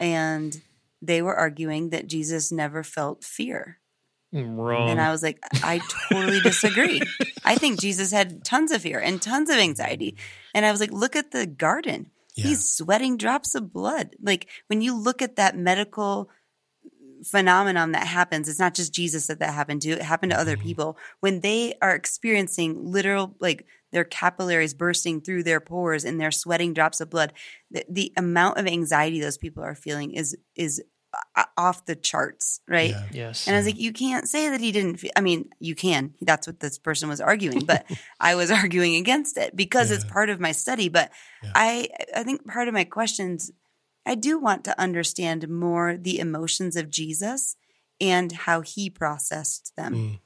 And 0.00 0.62
they 1.02 1.20
were 1.20 1.34
arguing 1.34 1.90
that 1.90 2.06
Jesus 2.06 2.50
never 2.50 2.82
felt 2.82 3.22
fear. 3.22 3.78
Wrong. 4.32 4.90
And 4.90 5.00
I 5.00 5.10
was 5.10 5.22
like, 5.22 5.38
I 5.62 5.80
totally 6.10 6.40
disagree. 6.40 7.00
I 7.44 7.56
think 7.56 7.80
Jesus 7.80 8.12
had 8.12 8.44
tons 8.44 8.72
of 8.72 8.82
fear 8.82 8.98
and 8.98 9.20
tons 9.20 9.48
of 9.48 9.56
anxiety. 9.56 10.16
And 10.54 10.66
I 10.66 10.70
was 10.70 10.80
like, 10.80 10.92
look 10.92 11.16
at 11.16 11.30
the 11.30 11.46
garden. 11.46 12.10
Yeah. 12.34 12.48
He's 12.48 12.68
sweating 12.68 13.16
drops 13.16 13.54
of 13.54 13.72
blood. 13.72 14.16
Like 14.22 14.48
when 14.66 14.80
you 14.82 14.94
look 14.94 15.22
at 15.22 15.36
that 15.36 15.56
medical 15.56 16.30
phenomenon 17.24 17.92
that 17.92 18.06
happens, 18.06 18.48
it's 18.48 18.58
not 18.58 18.74
just 18.74 18.92
Jesus 18.92 19.26
that 19.26 19.38
that 19.40 19.54
happened 19.54 19.82
to, 19.82 19.90
it 19.90 20.02
happened 20.02 20.32
to 20.32 20.38
other 20.38 20.56
people. 20.56 20.98
When 21.20 21.40
they 21.40 21.74
are 21.80 21.94
experiencing 21.94 22.90
literal, 22.90 23.34
like 23.40 23.66
their 23.92 24.04
capillaries 24.04 24.74
bursting 24.74 25.20
through 25.20 25.44
their 25.44 25.60
pores 25.60 26.04
and 26.04 26.20
they're 26.20 26.30
sweating 26.30 26.74
drops 26.74 27.00
of 27.00 27.10
blood, 27.10 27.32
the, 27.70 27.84
the 27.88 28.12
amount 28.16 28.58
of 28.58 28.66
anxiety 28.66 29.20
those 29.20 29.38
people 29.38 29.62
are 29.62 29.74
feeling 29.74 30.12
is, 30.12 30.36
is 30.54 30.82
uh, 31.34 31.44
off 31.56 31.86
the 31.86 31.96
charts, 31.96 32.60
right? 32.68 32.90
Yeah. 32.90 33.06
yes. 33.12 33.46
And 33.46 33.56
I 33.56 33.58
was 33.58 33.66
like, 33.66 33.78
you 33.78 33.92
can't 33.92 34.28
say 34.28 34.50
that 34.50 34.60
he 34.60 34.72
didn't 34.72 34.96
feel. 34.96 35.10
I 35.16 35.22
mean, 35.22 35.48
you 35.58 35.74
can. 35.74 36.12
That's 36.20 36.46
what 36.46 36.60
this 36.60 36.78
person 36.78 37.08
was 37.08 37.20
arguing, 37.20 37.60
but 37.60 37.86
I 38.20 38.34
was 38.34 38.50
arguing 38.50 38.96
against 38.96 39.38
it 39.38 39.56
because 39.56 39.90
it's 39.90 40.04
part 40.04 40.28
of 40.28 40.38
my 40.38 40.52
study. 40.52 40.88
But 40.90 41.10
Yeah. 41.42 41.52
I, 41.54 41.88
I 42.14 42.24
think 42.24 42.46
part 42.46 42.68
of 42.68 42.74
my 42.74 42.84
questions, 42.84 43.50
I 44.08 44.14
do 44.14 44.38
want 44.38 44.64
to 44.64 44.80
understand 44.80 45.48
more 45.48 45.96
the 45.96 46.18
emotions 46.18 46.76
of 46.76 46.90
Jesus 46.90 47.56
and 48.00 48.32
how 48.32 48.62
he 48.62 48.88
processed 48.90 49.72
them. 49.76 49.94
Mm. 49.94 50.18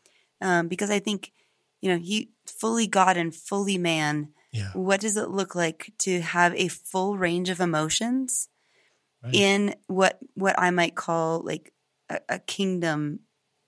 um, 0.47 0.68
because 0.68 0.91
I 0.91 1.01
think 1.01 1.33
you 1.80 1.91
know 1.91 1.99
he 1.99 2.30
fully 2.47 2.87
God 2.87 3.16
and 3.16 3.35
fully 3.35 3.78
man. 3.78 4.28
Yeah. 4.53 4.70
What 4.74 5.01
does 5.01 5.16
it 5.16 5.30
look 5.30 5.55
like 5.55 5.93
to 5.99 6.20
have 6.20 6.55
a 6.55 6.68
full 6.68 7.16
range 7.18 7.51
of 7.51 7.61
emotions 7.61 8.49
Right. 9.24 9.35
in 9.35 9.74
what 9.87 10.18
what 10.35 10.59
I 10.59 10.70
might 10.70 10.95
call 10.97 11.43
like 11.45 11.72
a, 12.11 12.18
a 12.28 12.39
kingdom 12.41 13.20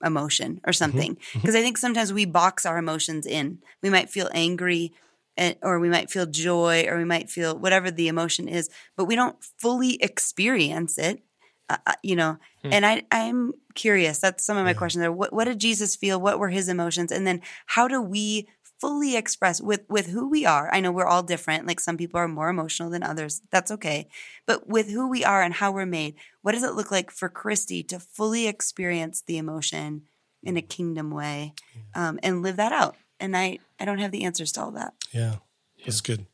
emotion 0.03 0.59
or 0.67 0.73
something? 0.73 1.17
Because 1.33 1.55
I 1.55 1.61
think 1.61 1.77
sometimes 1.77 2.11
we 2.11 2.25
box 2.25 2.65
our 2.65 2.77
emotions 2.77 3.25
in. 3.25 3.59
We 3.81 3.89
might 3.89 4.09
feel 4.09 4.29
angry. 4.33 4.91
And, 5.37 5.57
or 5.61 5.79
we 5.79 5.89
might 5.89 6.09
feel 6.09 6.25
joy, 6.25 6.85
or 6.87 6.97
we 6.97 7.03
might 7.03 7.29
feel 7.29 7.57
whatever 7.57 7.91
the 7.91 8.07
emotion 8.07 8.47
is, 8.47 8.69
but 8.95 9.05
we 9.05 9.15
don't 9.15 9.35
fully 9.57 10.01
experience 10.01 10.97
it 10.97 11.21
uh, 11.69 11.77
uh, 11.87 11.93
you 12.03 12.15
know 12.15 12.37
and 12.63 12.85
i 12.85 13.01
i'm 13.11 13.51
curious 13.73 14.19
that's 14.19 14.45
some 14.45 14.55
of 14.55 14.65
my 14.65 14.73
questions 14.73 15.01
there 15.01 15.11
what, 15.11 15.33
what 15.33 15.45
did 15.45 15.59
jesus 15.59 15.95
feel? 15.95 16.21
What 16.21 16.37
were 16.39 16.49
his 16.49 16.69
emotions? 16.69 17.11
And 17.11 17.25
then 17.25 17.41
how 17.65 17.87
do 17.87 18.01
we 18.01 18.47
fully 18.79 19.15
express 19.15 19.61
with 19.61 19.81
with 19.89 20.07
who 20.07 20.29
we 20.29 20.45
are? 20.45 20.69
I 20.71 20.79
know 20.79 20.91
we're 20.91 21.07
all 21.07 21.23
different 21.23 21.65
like 21.65 21.79
some 21.79 21.97
people 21.97 22.19
are 22.19 22.27
more 22.27 22.49
emotional 22.49 22.89
than 22.91 23.01
others 23.03 23.41
that's 23.49 23.71
okay 23.71 24.07
but 24.45 24.67
with 24.67 24.89
who 24.91 25.09
we 25.09 25.23
are 25.23 25.41
and 25.41 25.55
how 25.55 25.71
we're 25.71 25.85
made 25.85 26.15
what 26.41 26.51
does 26.51 26.63
it 26.63 26.73
look 26.75 26.91
like 26.91 27.09
for 27.09 27.29
christy 27.29 27.81
to 27.83 27.99
fully 27.99 28.47
experience 28.47 29.23
the 29.25 29.37
emotion 29.37 30.03
in 30.43 30.57
a 30.57 30.61
kingdom 30.61 31.09
way 31.09 31.53
um, 31.95 32.19
and 32.21 32.43
live 32.43 32.57
that 32.57 32.71
out 32.71 32.95
and 33.19 33.35
i 33.35 33.57
i 33.79 33.85
don't 33.85 33.99
have 33.99 34.11
the 34.11 34.23
answers 34.23 34.51
to 34.51 34.61
all 34.61 34.71
that 34.71 34.93
Yeah, 35.13 35.35
that's 35.83 36.01
good. 36.01 36.25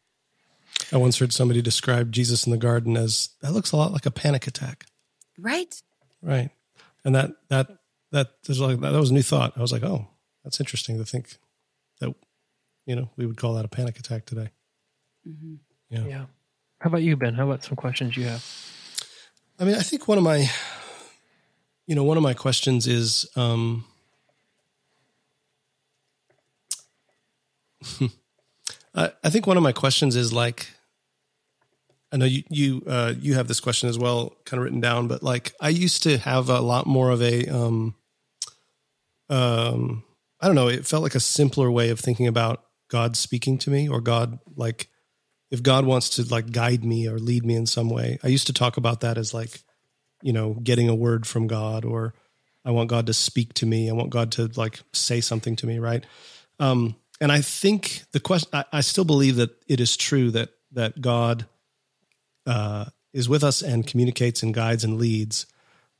I 0.91 0.97
once 0.97 1.19
heard 1.19 1.31
somebody 1.31 1.61
describe 1.61 2.11
Jesus 2.11 2.45
in 2.45 2.51
the 2.51 2.57
garden 2.57 2.97
as 2.97 3.29
that 3.41 3.53
looks 3.53 3.71
a 3.71 3.77
lot 3.77 3.91
like 3.91 4.05
a 4.05 4.11
panic 4.11 4.47
attack, 4.47 4.85
right 5.37 5.73
right? 6.21 6.49
And 7.05 7.15
that 7.15 7.31
that 7.49 7.67
that 8.11 8.27
was 8.47 8.59
like 8.59 8.79
that 8.79 8.93
was 8.93 9.11
a 9.11 9.13
new 9.13 9.21
thought. 9.21 9.53
I 9.55 9.61
was 9.61 9.71
like, 9.71 9.83
oh, 9.83 10.07
that's 10.43 10.59
interesting 10.59 10.97
to 10.97 11.05
think 11.05 11.37
that 11.99 12.13
you 12.85 12.95
know 12.95 13.09
we 13.15 13.25
would 13.25 13.37
call 13.37 13.53
that 13.55 13.65
a 13.65 13.67
panic 13.69 13.99
attack 13.99 14.25
today. 14.25 14.49
Yeah. 15.89 16.05
Yeah. 16.05 16.25
How 16.79 16.89
about 16.89 17.03
you, 17.03 17.15
Ben? 17.15 17.35
How 17.35 17.45
about 17.45 17.63
some 17.63 17.75
questions 17.75 18.17
you 18.17 18.23
have? 18.23 18.43
I 19.59 19.65
mean, 19.65 19.75
I 19.75 19.81
think 19.81 20.07
one 20.07 20.17
of 20.17 20.23
my, 20.23 20.49
you 21.85 21.93
know, 21.93 22.03
one 22.03 22.17
of 22.17 22.23
my 22.23 22.33
questions 22.33 22.87
is, 22.87 23.27
um, 23.35 23.85
I, 28.95 29.11
I 29.23 29.29
think 29.29 29.47
one 29.47 29.57
of 29.57 29.63
my 29.63 29.71
questions 29.71 30.15
is 30.15 30.33
like, 30.33 30.67
I 32.11 32.17
know 32.17 32.25
you 32.25 32.43
you 32.49 32.83
uh, 32.87 33.13
you 33.17 33.35
have 33.35 33.47
this 33.47 33.59
question 33.59 33.87
as 33.87 33.97
well, 33.97 34.35
kind 34.45 34.59
of 34.59 34.65
written 34.65 34.81
down, 34.81 35.07
but 35.07 35.23
like 35.23 35.53
I 35.61 35.69
used 35.69 36.03
to 36.03 36.17
have 36.17 36.49
a 36.49 36.59
lot 36.59 36.85
more 36.85 37.09
of 37.09 37.21
a, 37.21 37.47
um, 37.47 37.95
um, 39.29 40.03
I 40.41 40.47
don't 40.47 40.55
know, 40.55 40.67
it 40.67 40.85
felt 40.85 41.03
like 41.03 41.15
a 41.15 41.21
simpler 41.21 41.71
way 41.71 41.89
of 41.89 41.99
thinking 41.99 42.27
about 42.27 42.63
God 42.89 43.15
speaking 43.15 43.57
to 43.59 43.69
me 43.69 43.87
or 43.87 44.01
God 44.01 44.39
like 44.55 44.89
if 45.51 45.61
God 45.63 45.85
wants 45.85 46.09
to 46.11 46.23
like 46.23 46.51
guide 46.51 46.83
me 46.83 47.07
or 47.07 47.17
lead 47.17 47.45
me 47.45 47.55
in 47.55 47.65
some 47.65 47.89
way. 47.89 48.17
I 48.23 48.27
used 48.27 48.47
to 48.47 48.53
talk 48.53 48.77
about 48.77 49.01
that 49.01 49.17
as 49.17 49.33
like, 49.33 49.61
you 50.21 50.33
know, 50.33 50.53
getting 50.55 50.89
a 50.89 50.95
word 50.95 51.27
from 51.27 51.47
God 51.47 51.85
or 51.85 52.13
I 52.63 52.71
want 52.71 52.89
God 52.89 53.07
to 53.07 53.13
speak 53.13 53.53
to 53.55 53.65
me. 53.65 53.89
I 53.89 53.93
want 53.93 54.11
God 54.11 54.31
to 54.33 54.49
like 54.55 54.79
say 54.93 55.21
something 55.21 55.55
to 55.57 55.67
me, 55.67 55.79
right? 55.79 56.05
Um, 56.59 56.95
and 57.21 57.31
I 57.31 57.39
think 57.41 58.03
the 58.11 58.19
question, 58.19 58.49
I, 58.51 58.65
I 58.73 58.81
still 58.81 59.05
believe 59.05 59.37
that 59.37 59.51
it 59.67 59.79
is 59.79 59.95
true 59.95 60.31
that 60.31 60.49
that 60.73 60.99
God 60.99 61.45
uh, 62.45 62.85
is 63.13 63.29
with 63.29 63.43
us 63.43 63.61
and 63.61 63.85
communicates 63.85 64.41
and 64.41 64.53
guides 64.53 64.83
and 64.83 64.97
leads. 64.97 65.45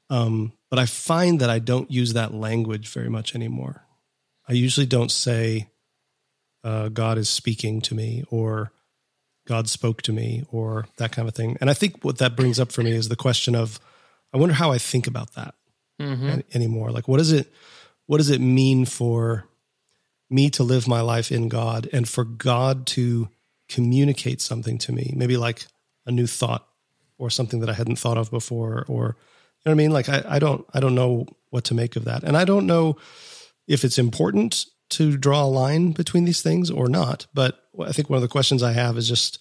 Um, 0.10 0.54
but 0.70 0.80
I 0.80 0.86
find 0.86 1.40
that 1.40 1.50
I 1.50 1.60
don't 1.60 1.92
use 1.92 2.14
that 2.14 2.34
language 2.34 2.90
very 2.90 3.10
much 3.10 3.36
anymore. 3.36 3.84
I 4.48 4.54
usually 4.54 4.86
don't 4.88 5.12
say 5.12 5.70
uh, 6.64 6.90
God 6.90 7.18
is 7.18 7.30
speaking 7.30 7.82
to 7.82 7.96
me 7.96 8.24
or 8.30 8.72
God 9.48 9.70
spoke 9.70 10.02
to 10.04 10.14
me 10.14 10.44
or 10.52 10.88
that 10.98 11.12
kind 11.12 11.28
of 11.28 11.36
thing. 11.36 11.58
And 11.62 11.70
I 11.70 11.74
think 11.74 12.04
what 12.04 12.18
that 12.18 12.36
brings 12.36 12.60
up 12.60 12.72
for 12.72 12.82
me 12.82 12.92
is 12.92 13.10
the 13.10 13.16
question 13.16 13.56
of 13.56 13.80
I 14.34 14.38
wonder 14.38 14.56
how 14.56 14.72
I 14.72 14.78
think 14.78 15.08
about 15.08 15.34
that 15.36 15.56
an- 16.30 16.44
anymore. 16.54 16.92
Like 16.92 17.08
what 17.08 17.18
does 17.18 17.32
it 17.32 17.52
what 18.08 18.18
does 18.18 18.30
it 18.30 18.42
mean 18.42 18.86
for 18.86 19.46
me 20.32 20.50
to 20.52 20.64
live 20.64 20.88
my 20.88 21.02
life 21.02 21.32
in 21.32 21.50
God 21.50 21.90
and 21.92 22.08
for 22.08 22.24
God 22.24 22.88
to 22.88 23.30
communicate 23.70 24.42
something 24.42 24.78
to 24.80 24.92
me, 24.92 25.14
maybe 25.16 25.38
like 25.38 25.66
a 26.06 26.12
new 26.12 26.28
thought 26.28 26.68
or 27.18 27.30
something 27.30 27.60
that 27.60 27.70
I 27.70 27.74
hadn't 27.74 28.00
thought 28.00 28.18
of 28.18 28.32
before, 28.32 28.86
or 28.88 29.18
you 29.64 29.70
know 29.70 29.72
what 29.72 29.72
I 29.72 29.76
mean? 29.76 29.92
Like 29.92 30.10
I, 30.10 30.24
I 30.28 30.40
don't 30.40 30.66
I 30.74 30.80
don't 30.80 30.96
know 30.96 31.28
what 31.50 31.66
to 31.66 31.74
make 31.74 31.96
of 31.96 32.06
that. 32.06 32.24
And 32.24 32.36
I 32.36 32.46
don't 32.46 32.66
know 32.66 32.98
if 33.68 33.84
it's 33.84 34.00
important 34.00 34.66
to 34.92 35.18
draw 35.18 35.44
a 35.44 35.46
line 35.46 35.92
between 35.92 36.26
these 36.26 36.42
things 36.42 36.70
or 36.70 36.90
not. 36.90 37.28
But 37.34 37.64
I 37.80 37.92
think 37.92 38.10
one 38.10 38.18
of 38.18 38.22
the 38.22 38.28
questions 38.28 38.64
I 38.64 38.74
have 38.74 38.98
is 38.98 39.08
just, 39.08 39.40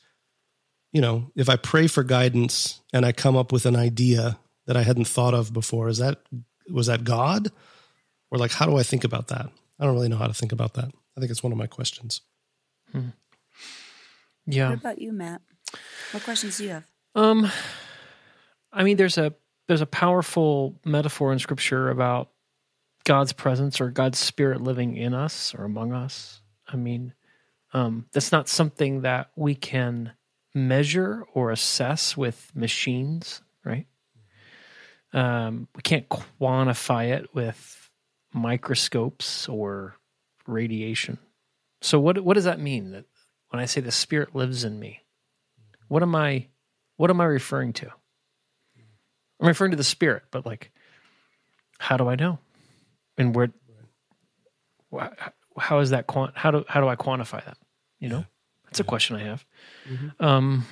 you 0.92 1.00
know, 1.00 1.30
if 1.34 1.48
I 1.48 1.56
pray 1.56 1.86
for 1.86 2.04
guidance 2.04 2.80
and 2.92 3.04
I 3.04 3.12
come 3.12 3.36
up 3.36 3.50
with 3.50 3.66
an 3.66 3.76
idea 3.76 4.38
that 4.66 4.76
I 4.76 4.82
hadn't 4.82 5.08
thought 5.08 5.34
of 5.34 5.52
before, 5.52 5.88
is 5.88 5.98
that 5.98 6.20
was 6.70 6.86
that 6.86 7.04
God? 7.04 7.50
Or 8.30 8.38
like 8.38 8.52
how 8.52 8.66
do 8.66 8.76
I 8.76 8.82
think 8.82 9.04
about 9.04 9.28
that? 9.28 9.50
I 9.80 9.86
don't 9.86 9.94
really 9.94 10.08
know 10.08 10.18
how 10.18 10.26
to 10.26 10.34
think 10.34 10.52
about 10.52 10.74
that. 10.74 10.92
I 11.16 11.20
think 11.20 11.30
it's 11.32 11.42
one 11.42 11.52
of 11.52 11.58
my 11.58 11.66
questions. 11.66 12.20
Yeah. 14.46 14.70
what 14.70 14.78
about 14.78 15.00
you 15.00 15.12
matt 15.12 15.42
what 16.10 16.24
questions 16.24 16.58
do 16.58 16.64
you 16.64 16.70
have 16.70 16.84
Um, 17.14 17.50
I 18.72 18.82
mean, 18.84 18.96
there's 18.96 19.18
a 19.18 19.34
there's 19.68 19.80
a 19.80 19.86
powerful 19.86 20.80
metaphor 20.84 21.32
in 21.32 21.38
Scripture 21.38 21.90
about 21.90 22.30
God's 23.04 23.32
presence 23.32 23.80
or 23.80 23.90
God's 23.90 24.18
Spirit 24.18 24.60
living 24.60 24.96
in 24.96 25.14
us 25.14 25.54
or 25.54 25.64
among 25.64 25.92
us. 25.92 26.40
I 26.66 26.76
mean, 26.76 27.14
um, 27.72 28.06
that's 28.12 28.32
not 28.32 28.48
something 28.48 29.02
that 29.02 29.30
we 29.36 29.54
can 29.54 30.12
measure 30.54 31.24
or 31.34 31.52
assess 31.52 32.16
with 32.16 32.50
machines, 32.54 33.42
right? 33.64 33.86
Um, 35.12 35.68
we 35.76 35.82
can't 35.82 36.08
quantify 36.08 37.10
it 37.10 37.34
with 37.34 37.79
microscopes 38.32 39.48
or 39.48 39.96
radiation. 40.46 41.18
So, 41.80 41.98
what 41.98 42.22
what 42.22 42.34
does 42.34 42.44
that 42.44 42.60
mean? 42.60 42.92
That 42.92 43.04
when 43.50 43.60
I 43.60 43.66
say 43.66 43.80
the 43.80 43.90
Spirit 43.90 44.34
lives 44.34 44.64
in 44.64 44.78
me, 44.78 45.00
what 45.88 46.02
am 46.02 46.14
I 46.14 46.46
what 46.96 47.10
am 47.10 47.20
I 47.20 47.24
referring 47.24 47.72
to? 47.74 47.90
I'm 49.40 49.46
referring 49.48 49.70
to 49.70 49.76
the 49.76 49.84
spirit, 49.84 50.24
but 50.30 50.44
like, 50.44 50.70
how 51.78 51.96
do 51.96 52.08
I 52.08 52.14
know? 52.14 52.38
And 53.16 53.34
where? 53.34 53.50
How 55.58 55.78
is 55.78 55.90
that? 55.90 56.06
Quant, 56.06 56.36
how 56.36 56.50
do 56.50 56.64
how 56.68 56.80
do 56.80 56.88
I 56.88 56.96
quantify 56.96 57.44
that? 57.44 57.56
You 57.98 58.10
know, 58.10 58.24
that's 58.64 58.80
a 58.80 58.84
question 58.84 59.16
I 59.16 59.20
have. 59.20 59.44
Um, 60.20 60.66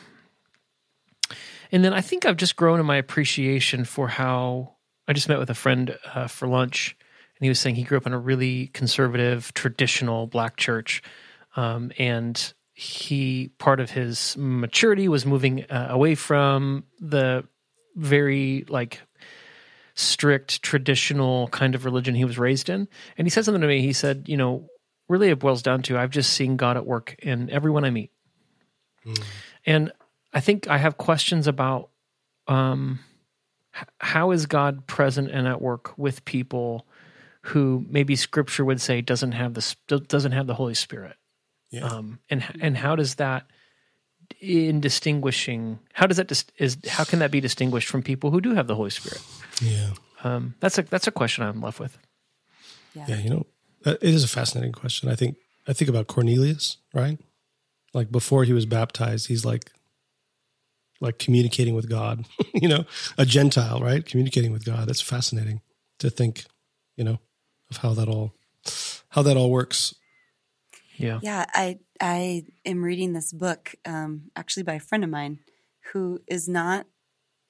and 1.73 1.85
then 1.85 1.93
I 1.93 2.01
think 2.01 2.27
I've 2.27 2.37
just 2.37 2.57
grown 2.57 2.79
in 2.81 2.87
my 2.87 2.97
appreciation 2.97 3.85
for 3.85 4.09
how 4.09 4.77
I 5.07 5.13
just 5.15 5.29
met 5.29 5.39
with 5.39 5.51
a 5.51 5.55
friend 5.55 5.99
uh, 6.15 6.27
for 6.27 6.47
lunch, 6.47 6.97
and 7.39 7.45
he 7.45 7.49
was 7.49 7.61
saying 7.61 7.77
he 7.77 7.83
grew 7.85 7.99
up 7.99 8.07
in 8.07 8.13
a 8.13 8.19
really 8.19 8.69
conservative, 8.69 9.53
traditional 9.55 10.27
black 10.27 10.57
church, 10.57 11.03
um, 11.57 11.93
and 11.99 12.53
he 12.75 13.51
part 13.59 13.81
of 13.81 13.91
his 13.91 14.37
maturity 14.39 15.09
was 15.09 15.27
moving 15.27 15.65
uh, 15.65 15.89
away 15.91 16.15
from 16.15 16.85
the 17.01 17.45
very 17.97 18.65
like 18.69 19.01
strict 19.95 20.63
traditional 20.63 21.49
kind 21.49 21.75
of 21.75 21.85
religion 21.85 22.15
he 22.15 22.25
was 22.25 22.39
raised 22.39 22.69
in. 22.69 22.87
And 23.17 23.27
he 23.27 23.31
said 23.31 23.45
something 23.45 23.63
to 23.63 23.67
me. 23.67 23.83
He 23.83 23.93
said 23.93 24.29
you 24.29 24.37
know 24.37 24.69
really 25.09 25.31
it 25.31 25.39
boils 25.39 25.63
down 25.63 25.83
to 25.83 25.99
i've 25.99 26.11
just 26.11 26.33
seen 26.33 26.57
god 26.57 26.77
at 26.77 26.87
work 26.87 27.17
in 27.21 27.51
everyone 27.51 27.85
i 27.85 27.91
meet. 27.91 28.13
And 29.67 29.93
i 30.33 30.41
think 30.41 30.69
i 30.69 30.79
have 30.79 30.97
questions 30.99 31.47
about 31.47 31.91
um 32.47 33.01
how 33.99 34.31
is 34.31 34.47
god 34.47 34.87
present 34.87 35.31
and 35.31 35.47
at 35.47 35.61
work 35.61 35.97
with 35.97 36.25
people 36.25 36.87
who 37.49 37.85
maybe 37.89 38.17
scripture 38.17 38.65
would 38.65 38.81
say 38.81 39.01
doesn't 39.01 39.33
have 39.33 39.55
the 39.55 39.75
doesn't 40.09 40.33
have 40.33 40.47
the 40.47 40.55
holy 40.55 40.75
spirit 40.75 41.17
Yeah. 41.71 41.85
um, 41.87 42.19
and 42.31 42.45
and 42.61 42.77
how 42.77 42.97
does 42.97 43.17
that 43.17 43.47
in 44.41 44.81
distinguishing 44.81 45.79
how 45.95 46.07
does 46.07 46.17
that 46.19 46.29
dis- 46.29 46.45
is 46.59 46.77
how 46.89 47.05
can 47.05 47.19
that 47.21 47.31
be 47.31 47.41
distinguished 47.41 47.89
from 47.89 48.03
people 48.03 48.31
who 48.31 48.41
do 48.41 48.55
have 48.55 48.67
the 48.67 48.75
Holy 48.75 48.91
Spirit? 48.91 49.23
yeah. 49.63 49.91
Um, 50.25 50.55
that's 50.61 50.77
a 50.79 50.83
that's 50.83 51.07
a 51.07 51.13
question 51.13 51.45
I'm 51.45 51.61
left 51.63 51.79
with. 51.81 51.97
Yeah, 52.95 53.19
you 53.19 53.31
know, 53.31 53.47
uh, 53.87 53.93
it 54.03 54.13
is 54.15 54.25
a 54.25 54.29
fascinating 54.29 54.73
question. 54.73 55.09
I 55.09 55.15
think 55.15 55.37
I 55.69 55.73
think 55.73 55.89
about 55.89 56.09
Cornelius, 56.09 56.79
right? 56.93 57.19
Like 57.95 58.11
before 58.11 58.43
he 58.45 58.53
was 58.53 58.67
baptized, 58.67 59.29
he's 59.29 59.45
like 59.45 59.71
like 61.01 61.19
communicating 61.19 61.75
with 61.77 61.89
God, 61.89 62.27
you 62.55 62.69
know, 62.69 62.85
a 63.17 63.25
Gentile, 63.25 63.81
right? 63.81 64.05
Communicating 64.05 64.51
with 64.53 64.65
God. 64.65 64.89
That's 64.89 65.01
fascinating 65.01 65.61
to 66.01 66.11
think, 66.11 66.45
you 66.97 67.05
know, 67.05 67.19
of 67.71 67.79
how 67.79 67.95
that 67.95 68.09
all 68.09 68.35
how 69.11 69.23
that 69.23 69.37
all 69.37 69.51
works. 69.51 69.95
Yeah, 70.97 71.21
Yeah, 71.23 71.45
I 71.53 71.79
I 72.01 72.45
am 72.65 72.83
reading 72.83 73.13
this 73.13 73.33
book, 73.33 73.75
um, 73.85 74.31
actually 74.37 74.65
by 74.65 74.75
a 74.75 74.81
friend 74.81 75.05
of 75.05 75.11
mine, 75.11 75.41
who 75.93 76.21
is 76.27 76.49
not 76.49 76.87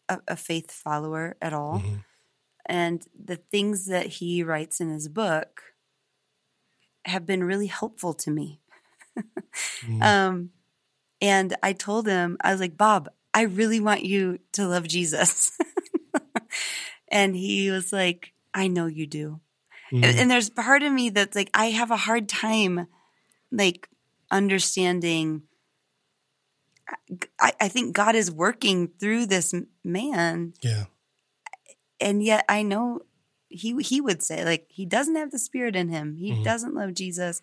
a, 0.09 0.19
a 0.29 0.37
faith 0.37 0.71
follower 0.71 1.37
at 1.41 1.53
all, 1.53 1.83
and 2.67 3.03
the 3.19 3.37
things 3.37 3.87
that 3.87 4.07
he 4.07 4.43
writes 4.43 4.81
in 4.81 4.91
his 4.91 5.09
book 5.09 5.63
have 7.05 7.25
been 7.25 7.43
really 7.43 7.67
helpful 7.67 8.13
to 8.13 8.31
me. 8.31 8.61
Um, 10.01 10.51
and 11.21 11.57
I 11.63 11.73
told 11.73 12.07
him, 12.07 12.37
I 12.41 12.53
was 12.53 12.61
like, 12.61 12.77
Bob, 12.77 13.09
I 13.35 13.43
really 13.43 13.81
want 13.81 14.05
you 14.05 14.39
to 14.53 14.67
love 14.67 14.87
Jesus. 14.87 15.57
and 17.09 17.35
he 17.35 17.71
was 17.71 17.93
like, 17.93 18.33
I 18.55 18.69
know 18.69 18.87
you 18.87 19.07
do. 19.07 19.41
And, 19.91 20.05
and 20.05 20.31
there's 20.31 20.51
part 20.51 20.83
of 20.83 20.93
me 20.93 21.11
that's 21.11 21.35
like, 21.35 21.51
I 21.55 21.67
have 21.67 21.91
a 21.91 21.97
hard 21.97 22.29
time, 22.29 22.87
like, 23.51 23.89
understanding. 24.31 25.43
I, 27.41 27.53
I 27.61 27.69
think 27.69 27.95
God 27.95 28.15
is 28.15 28.31
working 28.31 28.89
through 29.01 29.27
this 29.27 29.55
man, 29.85 30.55
Yeah. 30.63 30.85
and 32.01 32.23
yet 32.23 32.45
I 32.49 32.63
know 32.63 33.01
he 33.51 33.77
he 33.83 34.01
would 34.01 34.23
say 34.23 34.45
like 34.45 34.67
he 34.69 34.85
doesn't 34.87 35.17
have 35.17 35.31
the 35.31 35.39
spirit 35.39 35.77
in 35.77 35.89
him. 35.89 36.17
He 36.17 36.33
Mhm. 36.33 36.45
doesn't 36.45 36.75
love 36.75 36.95
Jesus. 36.95 37.41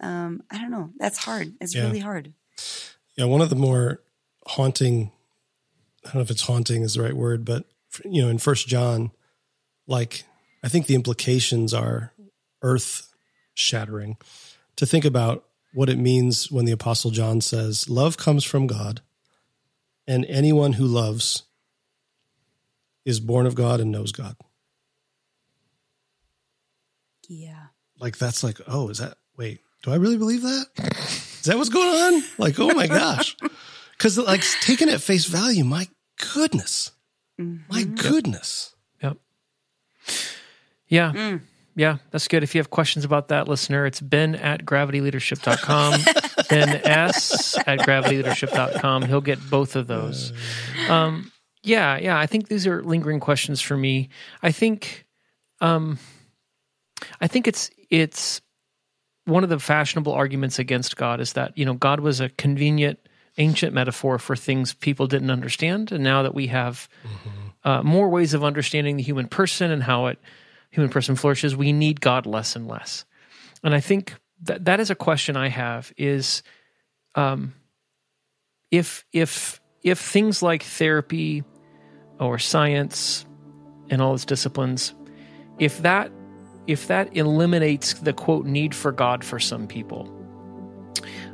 Um, 0.00 0.42
I 0.50 0.58
don't 0.58 0.70
know. 0.70 0.90
That's 0.96 1.18
hard. 1.18 1.54
It's 1.60 1.74
Yeah. 1.74 1.84
really 1.84 1.98
hard. 2.00 2.32
Yeah, 3.16 3.24
one 3.26 3.40
of 3.40 3.50
the 3.50 3.56
more 3.56 4.02
haunting 4.46 5.10
I 6.04 6.08
don't 6.10 6.14
know 6.16 6.20
if 6.22 6.30
it's 6.30 6.42
haunting 6.42 6.82
is 6.82 6.94
the 6.94 7.02
right 7.02 7.16
word, 7.16 7.44
but 7.44 7.64
you 8.04 8.22
know, 8.22 8.28
in 8.28 8.38
First 8.38 8.68
John, 8.68 9.10
like 9.86 10.24
I 10.62 10.68
think 10.68 10.86
the 10.86 10.94
implications 10.94 11.72
are 11.72 12.12
earth 12.62 13.12
shattering. 13.54 14.16
To 14.76 14.86
think 14.86 15.04
about 15.04 15.44
what 15.72 15.88
it 15.88 15.98
means 15.98 16.50
when 16.50 16.64
the 16.64 16.72
Apostle 16.72 17.10
John 17.10 17.40
says, 17.40 17.88
"Love 17.88 18.16
comes 18.16 18.44
from 18.44 18.66
God, 18.66 19.00
and 20.06 20.24
anyone 20.26 20.74
who 20.74 20.86
loves 20.86 21.44
is 23.04 23.20
born 23.20 23.46
of 23.46 23.54
God 23.54 23.80
and 23.80 23.90
knows 23.90 24.12
God." 24.12 24.36
Yeah. 27.28 27.66
Like 28.00 28.16
that's 28.18 28.42
like, 28.42 28.60
oh, 28.66 28.88
is 28.88 28.98
that 28.98 29.18
wait? 29.36 29.60
Do 29.82 29.92
I 29.92 29.96
really 29.96 30.16
believe 30.16 30.42
that? 30.42 30.66
Is 30.78 31.42
that 31.44 31.56
what's 31.56 31.68
going 31.68 31.88
on? 31.88 32.22
Like, 32.38 32.58
oh 32.58 32.72
my 32.74 32.86
gosh, 32.86 33.36
because 33.92 34.18
like 34.18 34.42
taken 34.62 34.88
at 34.88 35.00
face 35.00 35.26
value, 35.26 35.64
my 35.64 35.88
goodness, 36.34 36.92
my 37.36 37.82
mm-hmm. 37.82 37.94
goodness. 37.94 38.74
Yeah. 40.88 41.38
Yeah, 41.78 41.98
that's 42.10 42.26
good. 42.26 42.42
If 42.42 42.56
you 42.56 42.58
have 42.58 42.70
questions 42.70 43.04
about 43.04 43.28
that, 43.28 43.46
listener, 43.46 43.86
it's 43.86 44.00
ben 44.00 44.34
at 44.34 44.64
gravityleadership.com, 44.64 46.00
ben 46.50 46.70
s 46.84 47.56
at 47.68 47.78
gravityleadership.com. 47.78 49.02
He'll 49.02 49.20
get 49.20 49.38
both 49.48 49.76
of 49.76 49.86
those. 49.86 50.32
Um, 50.88 51.30
yeah, 51.62 51.96
yeah, 51.96 52.18
I 52.18 52.26
think 52.26 52.48
these 52.48 52.66
are 52.66 52.82
lingering 52.82 53.20
questions 53.20 53.60
for 53.60 53.76
me. 53.76 54.08
I 54.42 54.50
think, 54.50 55.06
um, 55.60 56.00
I 57.20 57.28
think 57.28 57.46
it's 57.46 57.70
it's 57.90 58.40
one 59.24 59.44
of 59.44 59.50
the 59.50 59.60
fashionable 59.60 60.12
arguments 60.12 60.58
against 60.58 60.96
God 60.96 61.20
is 61.20 61.34
that 61.34 61.56
you 61.56 61.64
know 61.64 61.74
God 61.74 62.00
was 62.00 62.18
a 62.18 62.28
convenient 62.30 62.98
ancient 63.36 63.72
metaphor 63.72 64.18
for 64.18 64.34
things 64.34 64.74
people 64.74 65.06
didn't 65.06 65.30
understand, 65.30 65.92
and 65.92 66.02
now 66.02 66.24
that 66.24 66.34
we 66.34 66.48
have 66.48 66.88
uh, 67.62 67.84
more 67.84 68.08
ways 68.08 68.34
of 68.34 68.42
understanding 68.42 68.96
the 68.96 69.02
human 69.04 69.28
person 69.28 69.70
and 69.70 69.84
how 69.84 70.06
it 70.06 70.18
human 70.70 70.90
person 70.90 71.16
flourishes, 71.16 71.56
we 71.56 71.72
need 71.72 72.00
God 72.00 72.26
less 72.26 72.56
and 72.56 72.66
less. 72.66 73.04
And 73.62 73.74
I 73.74 73.80
think 73.80 74.14
that 74.42 74.66
that 74.66 74.80
is 74.80 74.90
a 74.90 74.94
question 74.94 75.36
I 75.36 75.48
have 75.48 75.92
is 75.96 76.42
um, 77.14 77.54
if 78.70 79.04
if 79.12 79.60
if 79.82 79.98
things 79.98 80.42
like 80.42 80.62
therapy 80.62 81.44
or 82.20 82.38
science 82.38 83.24
and 83.90 84.02
all 84.02 84.14
its 84.14 84.24
disciplines, 84.24 84.94
if 85.58 85.82
that 85.82 86.12
if 86.66 86.86
that 86.88 87.16
eliminates 87.16 87.94
the 87.94 88.12
quote 88.12 88.44
need 88.44 88.74
for 88.74 88.92
God 88.92 89.24
for 89.24 89.38
some 89.38 89.66
people, 89.66 90.12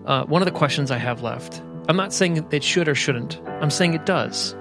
uh, 0.06 0.24
one 0.24 0.42
of 0.42 0.46
the 0.46 0.52
questions 0.52 0.90
I 0.90 0.98
have 0.98 1.22
left. 1.22 1.60
I'm 1.88 1.96
not 1.96 2.14
saying 2.14 2.46
it 2.50 2.64
should 2.64 2.88
or 2.88 2.94
shouldn't. 2.94 3.40
I'm 3.60 3.70
saying 3.70 3.94
it 3.94 4.06
does. 4.06 4.54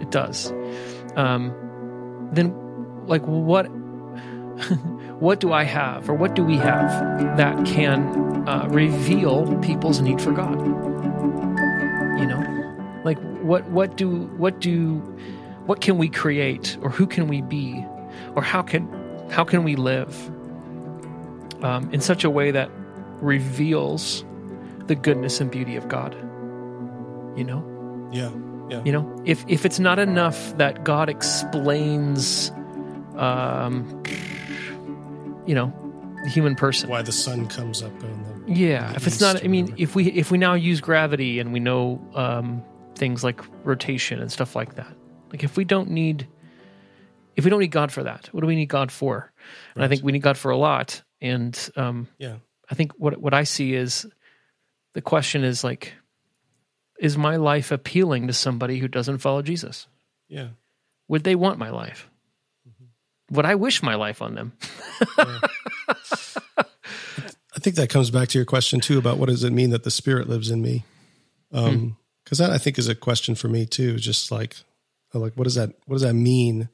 It 0.00 0.10
does. 0.10 0.52
Um, 1.16 1.54
then, 2.32 2.54
like, 3.08 3.22
what? 3.22 3.64
what 5.20 5.40
do 5.40 5.52
I 5.52 5.64
have, 5.64 6.08
or 6.08 6.14
what 6.14 6.34
do 6.34 6.44
we 6.44 6.56
have 6.56 7.36
that 7.36 7.66
can 7.66 8.48
uh, 8.48 8.66
reveal 8.68 9.58
people's 9.60 10.00
need 10.00 10.20
for 10.20 10.32
God? 10.32 10.58
You 12.18 12.26
know, 12.26 13.00
like 13.04 13.18
what? 13.42 13.64
What 13.70 13.96
do? 13.96 14.26
What 14.38 14.60
do? 14.60 14.98
What 15.66 15.80
can 15.80 15.98
we 15.98 16.08
create, 16.08 16.78
or 16.80 16.90
who 16.90 17.06
can 17.06 17.28
we 17.28 17.42
be, 17.42 17.84
or 18.34 18.42
how 18.42 18.62
can 18.62 18.88
how 19.30 19.44
can 19.44 19.64
we 19.64 19.76
live 19.76 20.30
um, 21.62 21.90
in 21.92 22.00
such 22.00 22.24
a 22.24 22.30
way 22.30 22.50
that 22.50 22.70
reveals 23.20 24.24
the 24.86 24.94
goodness 24.94 25.40
and 25.40 25.50
beauty 25.50 25.76
of 25.76 25.88
God? 25.88 26.14
You 27.36 27.44
know, 27.44 28.08
Yeah, 28.12 28.30
yeah, 28.70 28.82
you 28.84 28.92
know, 28.92 29.22
if 29.24 29.44
if 29.48 29.66
it's 29.66 29.78
not 29.78 29.98
enough 29.98 30.56
that 30.58 30.84
God 30.84 31.08
explains, 31.08 32.50
um, 33.18 34.02
you 35.46 35.54
know, 35.54 35.72
the 36.22 36.30
human 36.30 36.54
person. 36.54 36.88
why 36.88 37.02
the 37.02 37.12
sun 37.12 37.46
comes 37.46 37.82
up 37.82 37.92
on 38.02 38.44
the 38.46 38.52
Yeah, 38.52 38.92
if 38.94 39.06
it's 39.06 39.20
not, 39.20 39.44
I 39.44 39.48
mean, 39.48 39.74
if 39.76 39.94
we 39.94 40.06
if 40.10 40.30
we 40.30 40.38
now 40.38 40.54
use 40.54 40.80
gravity 40.80 41.38
and 41.40 41.52
we 41.52 41.60
know 41.60 42.00
um, 42.14 42.62
things 42.94 43.22
like 43.22 43.40
rotation 43.64 44.20
and 44.20 44.30
stuff 44.30 44.56
like 44.56 44.74
that, 44.74 44.92
like 45.30 45.44
if 45.44 45.56
we 45.56 45.64
don't 45.64 45.90
need, 45.90 46.26
if 47.36 47.44
we 47.44 47.50
don't 47.50 47.60
need 47.60 47.70
God 47.70 47.92
for 47.92 48.02
that, 48.02 48.28
what 48.32 48.40
do 48.40 48.46
we 48.46 48.56
need 48.56 48.68
God 48.68 48.90
for? 48.90 49.32
And 49.74 49.84
I 49.84 49.88
think 49.88 50.02
we 50.02 50.12
need 50.12 50.22
God 50.22 50.36
for 50.38 50.50
a 50.50 50.56
lot. 50.56 51.02
And 51.20 51.58
um, 51.76 52.08
yeah, 52.18 52.36
I 52.70 52.74
think 52.74 52.92
what 52.96 53.18
what 53.18 53.34
I 53.34 53.44
see 53.44 53.74
is 53.74 54.06
the 54.94 55.02
question 55.02 55.44
is 55.44 55.62
like, 55.62 55.92
is 56.98 57.16
my 57.16 57.36
life 57.36 57.70
appealing 57.70 58.26
to 58.26 58.32
somebody 58.32 58.78
who 58.78 58.88
doesn't 58.88 59.18
follow 59.18 59.42
Jesus? 59.42 59.86
yeah, 60.28 60.48
Would 61.08 61.22
they 61.22 61.34
want 61.36 61.58
my 61.58 61.70
life? 61.70 62.08
Would 63.30 63.46
I 63.46 63.54
wish 63.54 63.82
my 63.82 63.94
life 63.94 64.22
on 64.22 64.34
them? 64.34 64.52
I 67.56 67.58
think 67.58 67.76
that 67.76 67.88
comes 67.88 68.10
back 68.10 68.28
to 68.28 68.38
your 68.38 68.44
question 68.44 68.80
too 68.80 68.98
about 68.98 69.18
what 69.18 69.28
does 69.28 69.42
it 69.42 69.52
mean 69.52 69.70
that 69.70 69.82
the 69.82 69.90
Spirit 69.90 70.28
lives 70.28 70.50
in 70.50 70.60
me? 70.62 70.84
Um, 71.52 71.96
because 72.22 72.38
that 72.38 72.50
I 72.50 72.58
think 72.58 72.78
is 72.78 72.88
a 72.88 72.94
question 72.94 73.34
for 73.34 73.48
me 73.48 73.66
too. 73.66 73.96
Just 73.96 74.30
like, 74.30 74.56
like 75.14 75.34
what 75.34 75.44
does 75.44 75.54
that 75.54 75.70
what 75.86 75.94
does 75.94 76.02
that 76.02 76.14
mean 76.14 76.68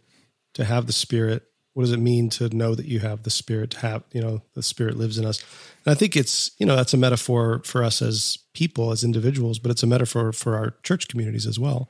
to 0.55 0.65
have 0.65 0.87
the 0.87 0.93
Spirit? 0.93 1.45
What 1.75 1.85
does 1.85 1.93
it 1.93 2.01
mean 2.01 2.29
to 2.31 2.55
know 2.55 2.75
that 2.75 2.87
you 2.87 3.01
have 3.01 3.23
the 3.23 3.31
Spirit? 3.31 3.71
To 3.73 3.79
have 3.79 4.03
you 4.13 4.21
know 4.21 4.43
the 4.55 4.63
Spirit 4.63 4.97
lives 4.97 5.19
in 5.19 5.25
us, 5.25 5.45
and 5.85 5.93
I 5.93 5.95
think 5.95 6.17
it's 6.17 6.51
you 6.59 6.67
know 6.67 6.75
that's 6.75 6.95
a 6.95 6.99
metaphor 6.99 7.61
for 7.65 7.85
us 7.85 8.03
as 8.03 8.39
people 8.55 8.91
as 8.91 9.05
individuals, 9.05 9.59
but 9.59 9.71
it's 9.71 9.83
a 9.83 9.87
metaphor 9.87 10.33
for 10.33 10.57
our 10.57 10.75
church 10.83 11.09
communities 11.09 11.47
as 11.47 11.59
well, 11.59 11.89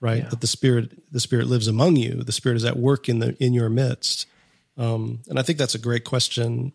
right? 0.00 0.22
Yeah. 0.22 0.28
That 0.28 0.40
the 0.40 0.46
Spirit 0.46 1.12
the 1.12 1.20
Spirit 1.20 1.46
lives 1.46 1.68
among 1.68 1.96
you. 1.96 2.22
The 2.22 2.32
Spirit 2.32 2.56
is 2.56 2.64
at 2.64 2.78
work 2.78 3.08
in 3.08 3.18
the 3.18 3.36
in 3.42 3.52
your 3.54 3.68
midst, 3.68 4.26
um, 4.76 5.20
and 5.28 5.38
I 5.38 5.42
think 5.42 5.58
that's 5.58 5.74
a 5.74 5.78
great 5.78 6.04
question 6.04 6.72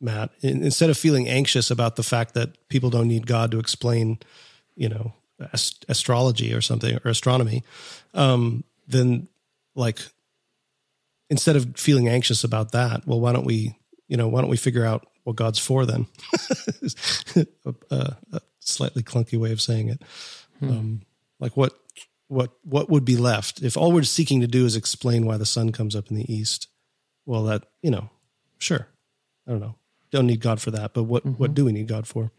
Matt, 0.00 0.30
in, 0.40 0.62
instead 0.62 0.90
of 0.90 0.98
feeling 0.98 1.28
anxious 1.28 1.70
about 1.70 1.96
the 1.96 2.02
fact 2.02 2.34
that 2.34 2.68
people 2.68 2.90
don't 2.90 3.08
need 3.08 3.26
God 3.26 3.50
to 3.50 3.58
explain, 3.58 4.18
you 4.76 4.88
know, 4.88 5.12
ast- 5.52 5.84
astrology 5.88 6.54
or 6.54 6.60
something 6.60 6.98
or 7.04 7.10
astronomy, 7.10 7.64
um, 8.14 8.64
then 8.86 9.28
like 9.74 10.00
instead 11.30 11.56
of 11.56 11.76
feeling 11.76 12.08
anxious 12.08 12.44
about 12.44 12.72
that, 12.72 13.06
well, 13.06 13.20
why 13.20 13.32
don't 13.32 13.44
we, 13.44 13.76
you 14.06 14.16
know, 14.16 14.28
why 14.28 14.40
don't 14.40 14.50
we 14.50 14.56
figure 14.56 14.84
out 14.84 15.06
what 15.24 15.36
God's 15.36 15.58
for 15.58 15.84
then? 15.84 16.06
a, 17.36 17.74
a, 17.90 18.16
a 18.32 18.40
slightly 18.60 19.02
clunky 19.02 19.38
way 19.38 19.52
of 19.52 19.60
saying 19.60 19.88
it. 19.88 20.02
Um, 20.62 21.02
like 21.38 21.56
what, 21.56 21.72
what, 22.28 22.52
what 22.62 22.88
would 22.88 23.04
be 23.04 23.16
left 23.16 23.62
if 23.62 23.76
all 23.76 23.92
we're 23.92 24.02
seeking 24.04 24.40
to 24.40 24.46
do 24.46 24.64
is 24.64 24.76
explain 24.76 25.26
why 25.26 25.36
the 25.36 25.46
sun 25.46 25.72
comes 25.72 25.96
up 25.96 26.08
in 26.10 26.16
the 26.16 26.32
east? 26.32 26.68
Well, 27.26 27.44
that 27.44 27.64
you 27.82 27.90
know, 27.90 28.08
sure. 28.58 28.88
I 29.46 29.50
don't 29.50 29.60
know. 29.60 29.74
Don't 30.10 30.26
need 30.26 30.40
God 30.40 30.60
for 30.60 30.70
that, 30.70 30.94
but 30.94 31.02
what 31.02 31.26
what 31.26 31.54
do 31.54 31.64
we 31.64 31.72
need 31.72 31.88
God 31.88 32.06
for? 32.06 32.32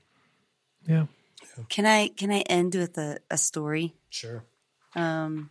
Yeah. 0.87 1.05
Can 1.69 1.85
I 1.85 2.07
can 2.07 2.31
I 2.31 2.39
end 2.41 2.75
with 2.75 2.97
a, 2.97 3.19
a 3.29 3.37
story? 3.37 3.95
Sure. 4.09 4.43
Um, 4.95 5.49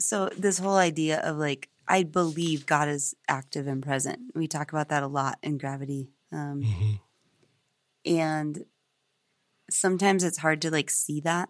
so 0.00 0.28
this 0.36 0.58
whole 0.58 0.76
idea 0.76 1.20
of 1.20 1.38
like 1.38 1.70
I 1.86 2.02
believe 2.02 2.66
God 2.66 2.88
is 2.88 3.14
active 3.28 3.66
and 3.66 3.82
present. 3.82 4.20
We 4.34 4.46
talk 4.46 4.72
about 4.72 4.88
that 4.88 5.02
a 5.02 5.06
lot 5.06 5.38
in 5.42 5.58
gravity. 5.58 6.10
Um, 6.32 7.00
and 8.04 8.64
sometimes 9.70 10.24
it's 10.24 10.38
hard 10.38 10.62
to 10.62 10.70
like 10.70 10.90
see 10.90 11.20
that. 11.20 11.48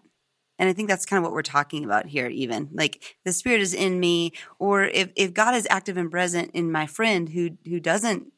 And 0.57 0.69
I 0.69 0.73
think 0.73 0.87
that's 0.87 1.05
kind 1.05 1.17
of 1.17 1.23
what 1.23 1.33
we're 1.33 1.41
talking 1.41 1.83
about 1.83 2.05
here, 2.05 2.27
even 2.27 2.69
like 2.73 3.17
the 3.25 3.33
spirit 3.33 3.61
is 3.61 3.73
in 3.73 3.99
me, 3.99 4.31
or 4.59 4.83
if, 4.83 5.11
if 5.15 5.33
God 5.33 5.55
is 5.55 5.67
active 5.69 5.97
and 5.97 6.09
present 6.09 6.51
in 6.53 6.71
my 6.71 6.87
friend 6.87 7.29
who 7.29 7.51
who 7.65 7.79
doesn't 7.79 8.31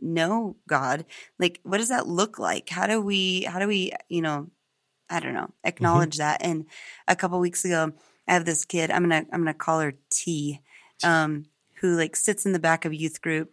know 0.00 0.56
God, 0.68 1.04
like 1.38 1.60
what 1.62 1.78
does 1.78 1.88
that 1.88 2.06
look 2.06 2.38
like? 2.38 2.68
How 2.68 2.86
do 2.86 3.00
we 3.00 3.42
how 3.42 3.58
do 3.58 3.66
we, 3.66 3.92
you 4.08 4.22
know, 4.22 4.50
I 5.10 5.20
don't 5.20 5.34
know, 5.34 5.50
acknowledge 5.64 6.18
that. 6.18 6.42
And 6.42 6.66
a 7.06 7.16
couple 7.16 7.40
weeks 7.40 7.64
ago, 7.64 7.92
I 8.28 8.34
have 8.34 8.44
this 8.44 8.64
kid. 8.64 8.90
I'm 8.90 9.02
gonna 9.02 9.26
I'm 9.32 9.40
gonna 9.40 9.54
call 9.54 9.80
her 9.80 9.94
T, 10.10 10.60
um, 11.02 11.46
who 11.80 11.96
like 11.96 12.14
sits 12.14 12.46
in 12.46 12.52
the 12.52 12.58
back 12.58 12.84
of 12.84 12.94
youth 12.94 13.20
group, 13.20 13.52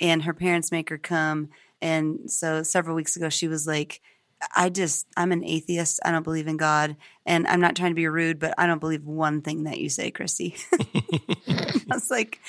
and 0.00 0.24
her 0.24 0.34
parents 0.34 0.72
make 0.72 0.90
her 0.90 0.98
come. 0.98 1.48
And 1.80 2.30
so 2.30 2.62
several 2.62 2.96
weeks 2.96 3.16
ago, 3.16 3.28
she 3.28 3.48
was 3.48 3.66
like, 3.66 4.00
I 4.54 4.68
just, 4.68 5.06
I'm 5.16 5.32
an 5.32 5.44
atheist. 5.44 6.00
I 6.04 6.10
don't 6.10 6.22
believe 6.22 6.46
in 6.46 6.56
God. 6.56 6.96
And 7.24 7.46
I'm 7.46 7.60
not 7.60 7.76
trying 7.76 7.90
to 7.90 7.96
be 7.96 8.06
rude, 8.06 8.38
but 8.38 8.54
I 8.58 8.66
don't 8.66 8.80
believe 8.80 9.04
one 9.04 9.42
thing 9.42 9.64
that 9.64 9.78
you 9.78 9.88
say, 9.88 10.10
Christy. 10.10 10.56
I 11.48 11.82
was 11.88 12.10
like, 12.10 12.40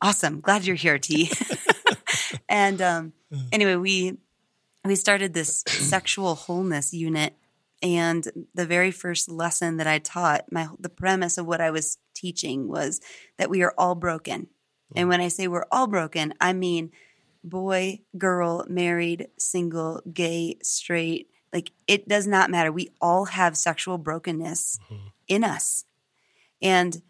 awesome. 0.00 0.40
Glad 0.40 0.64
you're 0.64 0.76
here, 0.76 0.98
T. 0.98 1.30
and 2.48 2.80
um, 2.80 3.12
anyway, 3.52 3.76
we, 3.76 4.18
we 4.84 4.96
started 4.96 5.34
this 5.34 5.62
sexual 5.66 6.34
wholeness 6.34 6.94
unit. 6.94 7.34
And 7.82 8.26
the 8.54 8.66
very 8.66 8.90
first 8.90 9.30
lesson 9.30 9.76
that 9.76 9.86
I 9.86 9.98
taught, 9.98 10.50
my 10.50 10.68
the 10.78 10.88
premise 10.88 11.36
of 11.36 11.44
what 11.44 11.60
I 11.60 11.70
was 11.70 11.98
teaching 12.14 12.66
was 12.66 13.02
that 13.36 13.50
we 13.50 13.62
are 13.62 13.74
all 13.76 13.94
broken. 13.94 14.48
And 14.96 15.10
when 15.10 15.20
I 15.20 15.28
say 15.28 15.48
we're 15.48 15.66
all 15.70 15.86
broken, 15.86 16.32
I 16.40 16.54
mean 16.54 16.92
boy, 17.44 18.00
girl, 18.16 18.64
married, 18.68 19.28
single, 19.38 20.00
gay, 20.12 20.56
straight, 20.62 21.28
like 21.54 21.70
it 21.86 22.08
does 22.08 22.26
not 22.26 22.50
matter. 22.50 22.72
We 22.72 22.90
all 23.00 23.26
have 23.26 23.56
sexual 23.56 23.96
brokenness 23.96 24.80
mm-hmm. 24.84 25.06
in 25.28 25.44
us. 25.44 25.84
And 26.60 27.00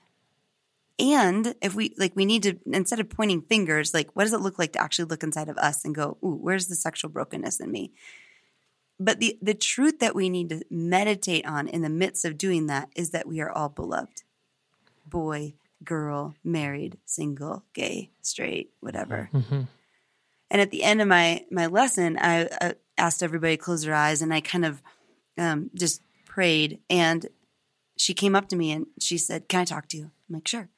and 0.99 1.55
if 1.61 1.75
we 1.75 1.95
like 1.99 2.15
we 2.15 2.27
need 2.27 2.45
to 2.45 2.59
instead 2.67 3.01
of 3.01 3.09
pointing 3.09 3.43
fingers, 3.43 3.95
like 3.95 4.15
what 4.15 4.25
does 4.25 4.35
it 4.35 4.41
look 4.41 4.59
like 4.59 4.73
to 4.75 4.81
actually 4.81 5.07
look 5.07 5.23
inside 5.23 5.49
of 5.49 5.57
us 5.57 5.85
and 5.85 5.95
go, 5.95 6.19
"Ooh, 6.23 6.39
where's 6.41 6.69
the 6.69 6.77
sexual 6.77 7.11
brokenness 7.11 7.59
in 7.59 7.73
me?" 7.73 7.93
But 9.01 9.19
the 9.19 9.39
the 9.43 9.55
truth 9.55 9.99
that 10.01 10.15
we 10.15 10.29
need 10.29 10.51
to 10.51 10.63
meditate 10.71 11.47
on 11.47 11.67
in 11.67 11.83
the 11.83 11.89
midst 11.89 12.25
of 12.25 12.39
doing 12.39 12.67
that 12.67 12.91
is 12.95 13.11
that 13.11 13.27
we 13.27 13.41
are 13.41 13.51
all 13.51 13.71
beloved. 13.71 14.23
Boy, 15.07 15.55
girl, 15.83 16.35
married, 16.45 16.99
single, 17.05 17.65
gay, 17.73 18.11
straight, 18.21 18.71
whatever. 18.81 19.31
Mm-hmm. 19.33 19.63
And 20.51 20.61
at 20.61 20.71
the 20.71 20.83
end 20.83 21.01
of 21.01 21.09
my 21.09 21.45
my 21.51 21.67
lesson, 21.67 22.19
I, 22.21 22.49
I 22.61 22.75
asked 22.99 23.23
everybody 23.23 23.57
to 23.57 23.63
close 23.63 23.83
their 23.83 23.95
eyes, 23.95 24.23
and 24.23 24.33
I 24.33 24.41
kind 24.41 24.65
of 24.65 24.83
um, 25.39 25.71
just 25.75 26.03
prayed. 26.27 26.81
And 26.89 27.27
she 27.97 28.15
came 28.15 28.35
up 28.35 28.49
to 28.49 28.57
me 28.57 28.73
and 28.73 28.87
she 29.01 29.19
said, 29.19 29.49
"Can 29.49 29.61
I 29.61 29.65
talk 29.65 29.89
to 29.89 29.97
you?" 29.97 30.11
I'm 30.29 30.35
like, 30.35 30.49
"Sure." 30.49 30.69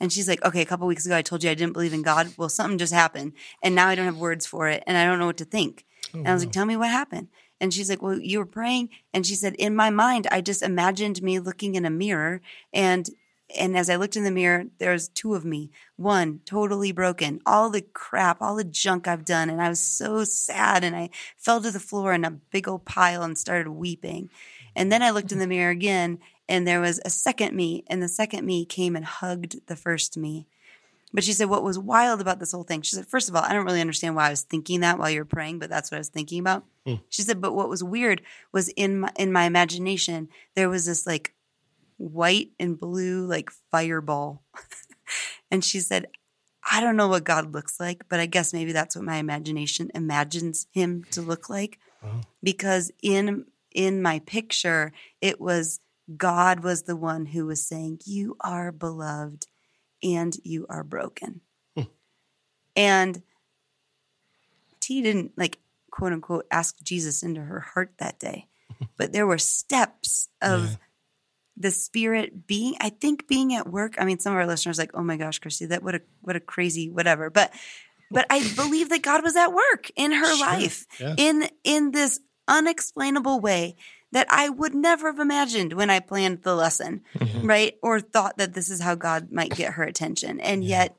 And 0.00 0.12
she's 0.12 0.28
like, 0.28 0.44
"Okay, 0.44 0.60
a 0.60 0.66
couple 0.66 0.86
weeks 0.86 1.06
ago, 1.06 1.16
I 1.16 1.22
told 1.22 1.44
you 1.44 1.50
I 1.50 1.54
didn't 1.54 1.72
believe 1.72 1.94
in 1.94 2.02
God. 2.02 2.34
Well, 2.36 2.48
something 2.48 2.78
just 2.78 2.92
happened, 2.92 3.32
and 3.62 3.74
now 3.74 3.88
I 3.88 3.94
don't 3.94 4.06
have 4.06 4.18
words 4.18 4.46
for 4.46 4.68
it, 4.68 4.82
and 4.86 4.96
I 4.96 5.04
don't 5.04 5.18
know 5.18 5.26
what 5.26 5.38
to 5.38 5.44
think." 5.44 5.84
Oh, 6.14 6.18
and 6.18 6.28
I 6.28 6.34
was 6.34 6.44
like, 6.44 6.52
"Tell 6.52 6.66
me 6.66 6.76
what 6.76 6.90
happened." 6.90 7.28
And 7.60 7.72
she's 7.72 7.88
like, 7.88 8.02
Well, 8.02 8.18
you 8.18 8.40
were 8.40 8.46
praying. 8.46 8.90
And 9.12 9.24
she 9.24 9.34
said, 9.34 9.54
In 9.54 9.74
my 9.74 9.88
mind, 9.90 10.26
I 10.30 10.40
just 10.40 10.62
imagined 10.62 11.22
me 11.22 11.38
looking 11.38 11.76
in 11.76 11.86
a 11.86 11.90
mirror 11.90 12.40
and 12.72 13.08
and 13.56 13.76
as 13.76 13.88
I 13.88 13.96
looked 13.96 14.16
in 14.16 14.24
the 14.24 14.30
mirror, 14.30 14.66
there's 14.78 15.08
two 15.08 15.34
of 15.34 15.44
me. 15.44 15.70
One 15.96 16.40
totally 16.44 16.92
broken, 16.92 17.40
all 17.46 17.70
the 17.70 17.82
crap, 17.82 18.40
all 18.40 18.56
the 18.56 18.64
junk 18.64 19.06
I've 19.06 19.24
done. 19.24 19.50
And 19.50 19.62
I 19.62 19.68
was 19.68 19.80
so 19.80 20.24
sad. 20.24 20.84
And 20.84 20.94
I 20.94 21.10
fell 21.36 21.60
to 21.60 21.70
the 21.70 21.80
floor 21.80 22.12
in 22.12 22.24
a 22.24 22.30
big 22.30 22.68
old 22.68 22.84
pile 22.84 23.22
and 23.22 23.38
started 23.38 23.70
weeping. 23.70 24.30
And 24.76 24.90
then 24.90 25.02
I 25.02 25.10
looked 25.10 25.32
in 25.32 25.38
the 25.38 25.46
mirror 25.46 25.70
again, 25.70 26.18
and 26.48 26.66
there 26.66 26.80
was 26.80 27.00
a 27.04 27.10
second 27.10 27.54
me. 27.54 27.84
And 27.88 28.02
the 28.02 28.08
second 28.08 28.44
me 28.44 28.64
came 28.64 28.96
and 28.96 29.04
hugged 29.04 29.66
the 29.66 29.76
first 29.76 30.16
me. 30.16 30.46
But 31.12 31.22
she 31.22 31.32
said, 31.32 31.48
what 31.48 31.62
was 31.62 31.78
wild 31.78 32.20
about 32.20 32.40
this 32.40 32.50
whole 32.50 32.64
thing? 32.64 32.82
She 32.82 32.96
said, 32.96 33.06
first 33.06 33.28
of 33.28 33.36
all, 33.36 33.44
I 33.44 33.52
don't 33.52 33.64
really 33.64 33.80
understand 33.80 34.16
why 34.16 34.26
I 34.26 34.30
was 34.30 34.42
thinking 34.42 34.80
that 34.80 34.98
while 34.98 35.08
you 35.08 35.20
were 35.20 35.24
praying, 35.24 35.60
but 35.60 35.70
that's 35.70 35.92
what 35.92 35.98
I 35.98 36.00
was 36.00 36.08
thinking 36.08 36.40
about. 36.40 36.64
Mm. 36.88 37.02
She 37.08 37.22
said, 37.22 37.40
but 37.40 37.54
what 37.54 37.68
was 37.68 37.84
weird 37.84 38.20
was 38.50 38.68
in 38.70 38.98
my, 38.98 39.12
in 39.14 39.32
my 39.32 39.44
imagination, 39.44 40.28
there 40.56 40.68
was 40.68 40.86
this 40.86 41.06
like 41.06 41.32
white 41.96 42.50
and 42.58 42.78
blue 42.78 43.26
like 43.26 43.50
fireball. 43.70 44.42
and 45.50 45.64
she 45.64 45.80
said, 45.80 46.06
I 46.70 46.80
don't 46.80 46.96
know 46.96 47.08
what 47.08 47.24
God 47.24 47.52
looks 47.52 47.78
like, 47.78 48.04
but 48.08 48.20
I 48.20 48.26
guess 48.26 48.52
maybe 48.52 48.72
that's 48.72 48.96
what 48.96 49.04
my 49.04 49.16
imagination 49.16 49.90
imagines 49.94 50.66
him 50.72 51.04
to 51.10 51.20
look 51.20 51.50
like. 51.50 51.78
Uh-huh. 52.02 52.22
Because 52.42 52.90
in 53.02 53.46
in 53.72 54.00
my 54.00 54.20
picture, 54.20 54.92
it 55.20 55.40
was 55.40 55.80
God 56.16 56.60
was 56.60 56.82
the 56.82 56.96
one 56.96 57.26
who 57.26 57.46
was 57.46 57.66
saying, 57.66 58.00
You 58.04 58.36
are 58.40 58.72
beloved 58.72 59.46
and 60.02 60.36
you 60.42 60.66
are 60.68 60.84
broken. 60.84 61.40
Hmm. 61.76 61.82
And 62.76 63.22
T 64.80 65.02
didn't 65.02 65.32
like 65.36 65.58
quote 65.90 66.12
unquote 66.12 66.46
ask 66.50 66.82
Jesus 66.82 67.22
into 67.22 67.42
her 67.42 67.60
heart 67.60 67.92
that 67.98 68.18
day. 68.18 68.48
but 68.96 69.12
there 69.12 69.26
were 69.26 69.38
steps 69.38 70.28
of 70.40 70.70
yeah 70.70 70.76
the 71.56 71.70
spirit 71.70 72.46
being 72.46 72.74
i 72.80 72.88
think 72.88 73.28
being 73.28 73.54
at 73.54 73.68
work 73.68 73.94
i 73.98 74.04
mean 74.04 74.18
some 74.18 74.32
of 74.32 74.38
our 74.38 74.46
listeners 74.46 74.78
like 74.78 74.90
oh 74.94 75.02
my 75.02 75.16
gosh 75.16 75.38
christy 75.38 75.66
that 75.66 75.82
what 75.82 75.94
a 75.94 76.00
what 76.22 76.36
a 76.36 76.40
crazy 76.40 76.90
whatever 76.90 77.30
but 77.30 77.52
but 78.10 78.26
i 78.30 78.40
believe 78.56 78.88
that 78.88 79.02
god 79.02 79.22
was 79.22 79.36
at 79.36 79.52
work 79.52 79.90
in 79.96 80.12
her 80.12 80.36
sure. 80.36 80.46
life 80.46 80.86
yeah. 80.98 81.14
in 81.16 81.48
in 81.62 81.92
this 81.92 82.20
unexplainable 82.48 83.40
way 83.40 83.76
that 84.12 84.26
i 84.30 84.48
would 84.48 84.74
never 84.74 85.10
have 85.10 85.20
imagined 85.20 85.72
when 85.72 85.90
i 85.90 86.00
planned 86.00 86.42
the 86.42 86.54
lesson 86.54 87.02
mm-hmm. 87.16 87.46
right 87.46 87.78
or 87.82 88.00
thought 88.00 88.36
that 88.36 88.54
this 88.54 88.68
is 88.68 88.80
how 88.80 88.94
god 88.94 89.30
might 89.30 89.54
get 89.54 89.74
her 89.74 89.84
attention 89.84 90.40
and 90.40 90.64
yeah. 90.64 90.78
yet 90.80 90.96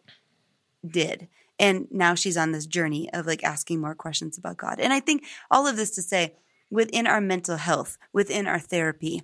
did 0.88 1.28
and 1.60 1.88
now 1.92 2.16
she's 2.16 2.38
on 2.38 2.52
this 2.52 2.66
journey 2.66 3.12
of 3.14 3.26
like 3.26 3.44
asking 3.44 3.80
more 3.80 3.96
questions 3.96 4.38
about 4.38 4.58
god 4.58 4.80
and 4.80 4.94
i 4.94 5.00
think 5.00 5.24
all 5.52 5.68
of 5.68 5.76
this 5.76 5.92
to 5.92 6.02
say 6.02 6.34
within 6.72 7.06
our 7.06 7.22
mental 7.22 7.58
health 7.58 7.98
within 8.12 8.48
our 8.48 8.60
therapy 8.60 9.22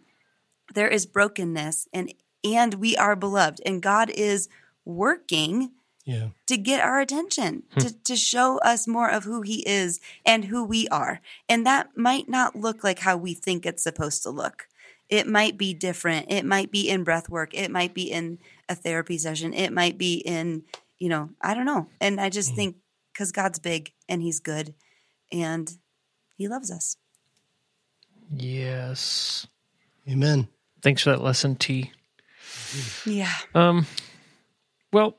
there 0.74 0.88
is 0.88 1.06
brokenness 1.06 1.88
and 1.94 2.14
and 2.44 2.76
we 2.76 2.96
are 2.98 3.16
beloved 3.16 3.62
and 3.66 3.82
God 3.82 4.10
is 4.10 4.50
working 4.86 5.72
yeah. 6.06 6.30
to 6.48 6.58
get 6.58 6.82
our 6.82 7.00
attention, 7.00 7.64
hmm. 7.74 7.80
to, 7.80 8.04
to 8.04 8.16
show 8.16 8.58
us 8.60 8.88
more 8.88 9.10
of 9.10 9.24
who 9.24 9.42
he 9.42 9.68
is 9.68 10.00
and 10.26 10.46
who 10.46 10.64
we 10.64 10.88
are. 10.88 11.22
And 11.48 11.66
that 11.66 11.96
might 11.96 12.28
not 12.28 12.56
look 12.56 12.84
like 12.84 13.00
how 13.00 13.18
we 13.18 13.34
think 13.34 13.66
it's 13.66 13.84
supposed 13.84 14.24
to 14.24 14.30
look. 14.30 14.68
It 15.10 15.28
might 15.28 15.58
be 15.58 15.74
different. 15.74 16.32
It 16.32 16.46
might 16.46 16.72
be 16.72 16.90
in 16.90 17.04
breath 17.04 17.30
work. 17.30 17.54
It 17.54 17.70
might 17.70 17.94
be 17.94 18.10
in 18.10 18.40
a 18.70 18.76
therapy 18.76 19.18
session. 19.18 19.54
It 19.54 19.74
might 19.74 19.98
be 19.98 20.16
in, 20.16 20.64
you 21.00 21.10
know, 21.10 21.30
I 21.42 21.54
don't 21.54 21.66
know. 21.66 21.88
And 22.00 22.20
I 22.20 22.30
just 22.30 22.52
hmm. 22.52 22.56
think 22.56 22.76
because 23.14 23.32
God's 23.32 23.60
big 23.60 23.92
and 24.08 24.22
he's 24.22 24.40
good 24.40 24.74
and 25.32 25.72
he 26.36 26.48
loves 26.48 26.72
us. 26.72 26.98
Yes. 28.34 29.46
Amen. 30.10 30.48
Thanks 30.82 31.04
for 31.04 31.12
that 31.12 31.22
lesson, 31.22 31.56
T. 31.56 31.92
Yeah. 33.06 33.32
Um. 33.54 33.86
Well, 34.92 35.18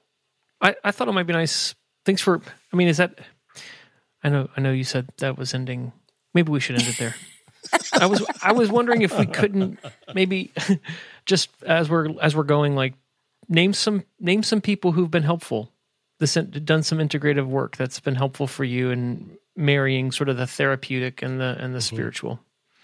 I 0.61 0.75
I 0.85 0.91
thought 0.91 1.09
it 1.09 1.13
might 1.13 1.27
be 1.27 1.33
nice. 1.33 1.75
Thanks 2.05 2.21
for. 2.21 2.41
I 2.73 2.77
mean, 2.77 2.89
is 2.89 2.97
that? 2.97 3.19
I 4.25 4.29
know. 4.29 4.49
I 4.57 4.61
know 4.61 4.73
you 4.73 4.85
said 4.85 5.09
that 5.19 5.39
was 5.39 5.55
ending. 5.55 5.93
Maybe 6.35 6.51
we 6.51 6.61
should 6.61 6.77
end 6.79 6.89
it 6.89 6.99
there. 6.99 7.15
I 7.93 8.07
was 8.07 8.25
I 8.43 8.53
was 8.53 8.71
wondering 8.71 9.03
if 9.03 9.17
we 9.19 9.27
couldn't 9.27 9.79
maybe 10.15 10.53
just 11.27 11.51
as 11.65 11.89
we're 11.89 12.09
as 12.21 12.35
we're 12.35 12.43
going 12.43 12.75
like 12.75 12.95
name 13.49 13.73
some 13.73 14.05
name 14.19 14.43
some 14.43 14.61
people 14.61 14.93
who've 14.93 15.11
been 15.11 15.23
helpful 15.23 15.73
this 16.23 16.35
done 16.35 16.85
some 16.85 16.99
integrative 16.99 17.47
work 17.47 17.77
that's 17.77 17.99
been 17.99 18.15
helpful 18.15 18.47
for 18.47 18.63
you 18.63 18.91
in 18.91 19.37
marrying 19.57 20.13
sort 20.13 20.29
of 20.29 20.37
the 20.37 20.47
therapeutic 20.47 21.21
and 21.21 21.41
the 21.41 21.57
and 21.59 21.75
the 21.75 21.79
mm-hmm. 21.79 21.97
spiritual. 21.97 22.41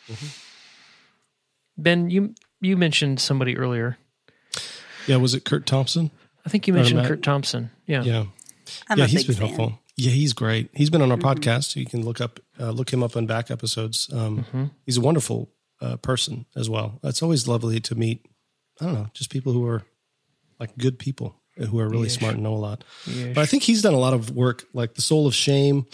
Mm-hmm. 0.09 0.27
Ben, 1.81 2.11
you 2.11 2.35
you 2.61 2.77
mentioned 2.77 3.21
somebody 3.21 3.57
earlier. 3.57 3.99
Yeah, 5.07 5.17
was 5.17 5.35
it 5.35 5.45
Curt 5.45 5.67
Thompson? 5.67 6.11
I 6.45 6.51
think 6.51 6.67
you 6.67 6.75
mentioned 6.75 7.07
Curt 7.07 7.23
Thompson. 7.23 7.71
Yeah, 7.87 8.03
yeah, 8.03 8.25
I'm 8.89 8.99
yeah. 8.99 9.07
He's 9.07 9.25
been 9.25 9.37
fan. 9.37 9.47
helpful. 9.47 9.79
Yeah, 9.97 10.13
he's 10.13 10.33
great. 10.33 10.71
He's 10.75 10.91
been 10.91 11.03
on 11.03 11.11
our 11.11 11.19
mm-hmm. 11.19 11.29
podcast. 11.29 11.77
You 11.77 11.87
can 11.87 12.05
look 12.05 12.21
up 12.21 12.41
uh, 12.61 12.71
look 12.71 12.93
him 12.93 13.03
up 13.03 13.17
on 13.17 13.27
back 13.27 13.51
episodes. 13.51 14.09
Um, 14.13 14.39
mm-hmm. 14.39 14.65
He's 14.87 14.97
a 14.97 15.01
wonderful 15.01 15.51
uh, 15.81 15.97
person 15.97 16.47
as 16.57 16.71
well. 16.71 17.01
It's 17.03 17.23
always 17.23 17.49
lovely 17.49 17.81
to 17.81 17.95
meet. 17.95 18.27
I 18.81 18.85
don't 18.85 18.95
know, 18.95 19.07
just 19.13 19.31
people 19.31 19.53
who 19.53 19.67
are 19.67 19.83
like 20.61 20.77
good 20.79 20.99
people 20.99 21.35
who 21.57 21.81
are 21.81 21.89
really 21.89 22.05
yes. 22.05 22.15
smart 22.15 22.35
and 22.35 22.43
know 22.43 22.55
a 22.55 22.57
lot. 22.57 22.85
Yes. 23.07 23.35
But 23.35 23.41
I 23.41 23.47
think 23.47 23.65
he's 23.65 23.83
done 23.83 23.95
a 23.95 23.99
lot 23.99 24.15
of 24.15 24.31
work, 24.31 24.65
like 24.73 24.95
the 24.95 25.03
soul 25.03 25.27
of 25.27 25.35
shame, 25.35 25.87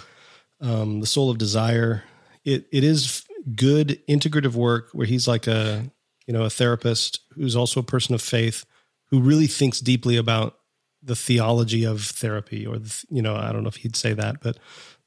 um, 0.61 1.01
the 1.01 1.07
soul 1.07 1.31
of 1.31 1.39
desire. 1.39 2.05
It 2.45 2.67
it 2.73 2.85
is 2.85 3.25
good 3.55 4.01
integrative 4.09 4.55
work 4.55 4.91
where 4.93 5.07
he's 5.07 5.27
like 5.27 5.47
a 5.47 5.91
you 6.27 6.33
know, 6.33 6.43
a 6.43 6.51
therapist 6.51 7.21
who's 7.35 7.57
also 7.57 7.81
a 7.81 7.85
person 7.85 8.15
of 8.15 8.23
faith 8.23 8.65
who 9.07 9.21
really 9.21 9.47
thinks 9.47 9.81
deeply 9.81 10.17
about 10.17 10.57
the 11.03 11.17
theology 11.17 11.85
of 11.85 12.03
therapy 12.03 12.67
or 12.67 12.79
the, 12.79 13.05
you 13.11 13.21
know, 13.21 13.37
I 13.37 13.53
don't 13.53 13.63
know 13.63 13.69
if 13.69 13.77
he'd 13.77 13.97
say 13.97 14.15
that, 14.15 14.41
but 14.41 14.59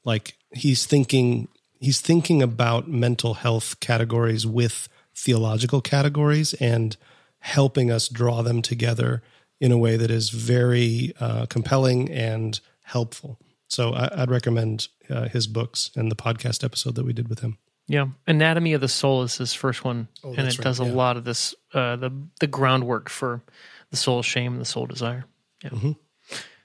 like 0.04 0.36
he's 0.52 0.86
thinking 0.86 1.48
he's 1.80 2.00
thinking 2.00 2.42
about 2.42 2.88
mental 2.88 3.34
health 3.34 3.78
categories 3.80 4.46
with 4.46 4.88
theological 5.14 5.80
categories 5.80 6.54
and 6.54 6.96
helping 7.40 7.90
us 7.90 8.08
draw 8.08 8.42
them 8.42 8.62
together 8.62 9.22
in 9.60 9.72
a 9.72 9.78
way 9.78 9.96
that 9.96 10.10
is 10.10 10.30
very 10.30 11.12
uh, 11.20 11.46
compelling 11.46 12.10
and 12.10 12.60
helpful. 12.82 13.38
So 13.68 13.92
I, 13.92 14.20
would 14.20 14.30
recommend 14.30 14.88
uh, 15.10 15.28
his 15.28 15.46
books 15.46 15.90
and 15.94 16.10
the 16.10 16.16
podcast 16.16 16.64
episode 16.64 16.94
that 16.94 17.04
we 17.04 17.12
did 17.12 17.28
with 17.28 17.40
him. 17.40 17.58
Yeah, 17.88 18.08
Anatomy 18.26 18.74
of 18.74 18.82
the 18.82 18.88
Soul 18.88 19.22
is 19.22 19.38
his 19.38 19.54
first 19.54 19.82
one, 19.82 20.08
oh, 20.22 20.28
and 20.30 20.40
it 20.40 20.58
right, 20.58 20.60
does 20.60 20.78
a 20.78 20.84
yeah. 20.84 20.92
lot 20.92 21.16
of 21.16 21.24
this 21.24 21.54
uh, 21.72 21.96
the 21.96 22.12
the 22.38 22.46
groundwork 22.46 23.08
for 23.08 23.42
the 23.90 23.96
soul 23.96 24.22
shame 24.22 24.52
and 24.52 24.60
the 24.60 24.66
soul 24.66 24.86
desire. 24.86 25.24
Yeah. 25.64 25.70
Mm-hmm. 25.70 25.92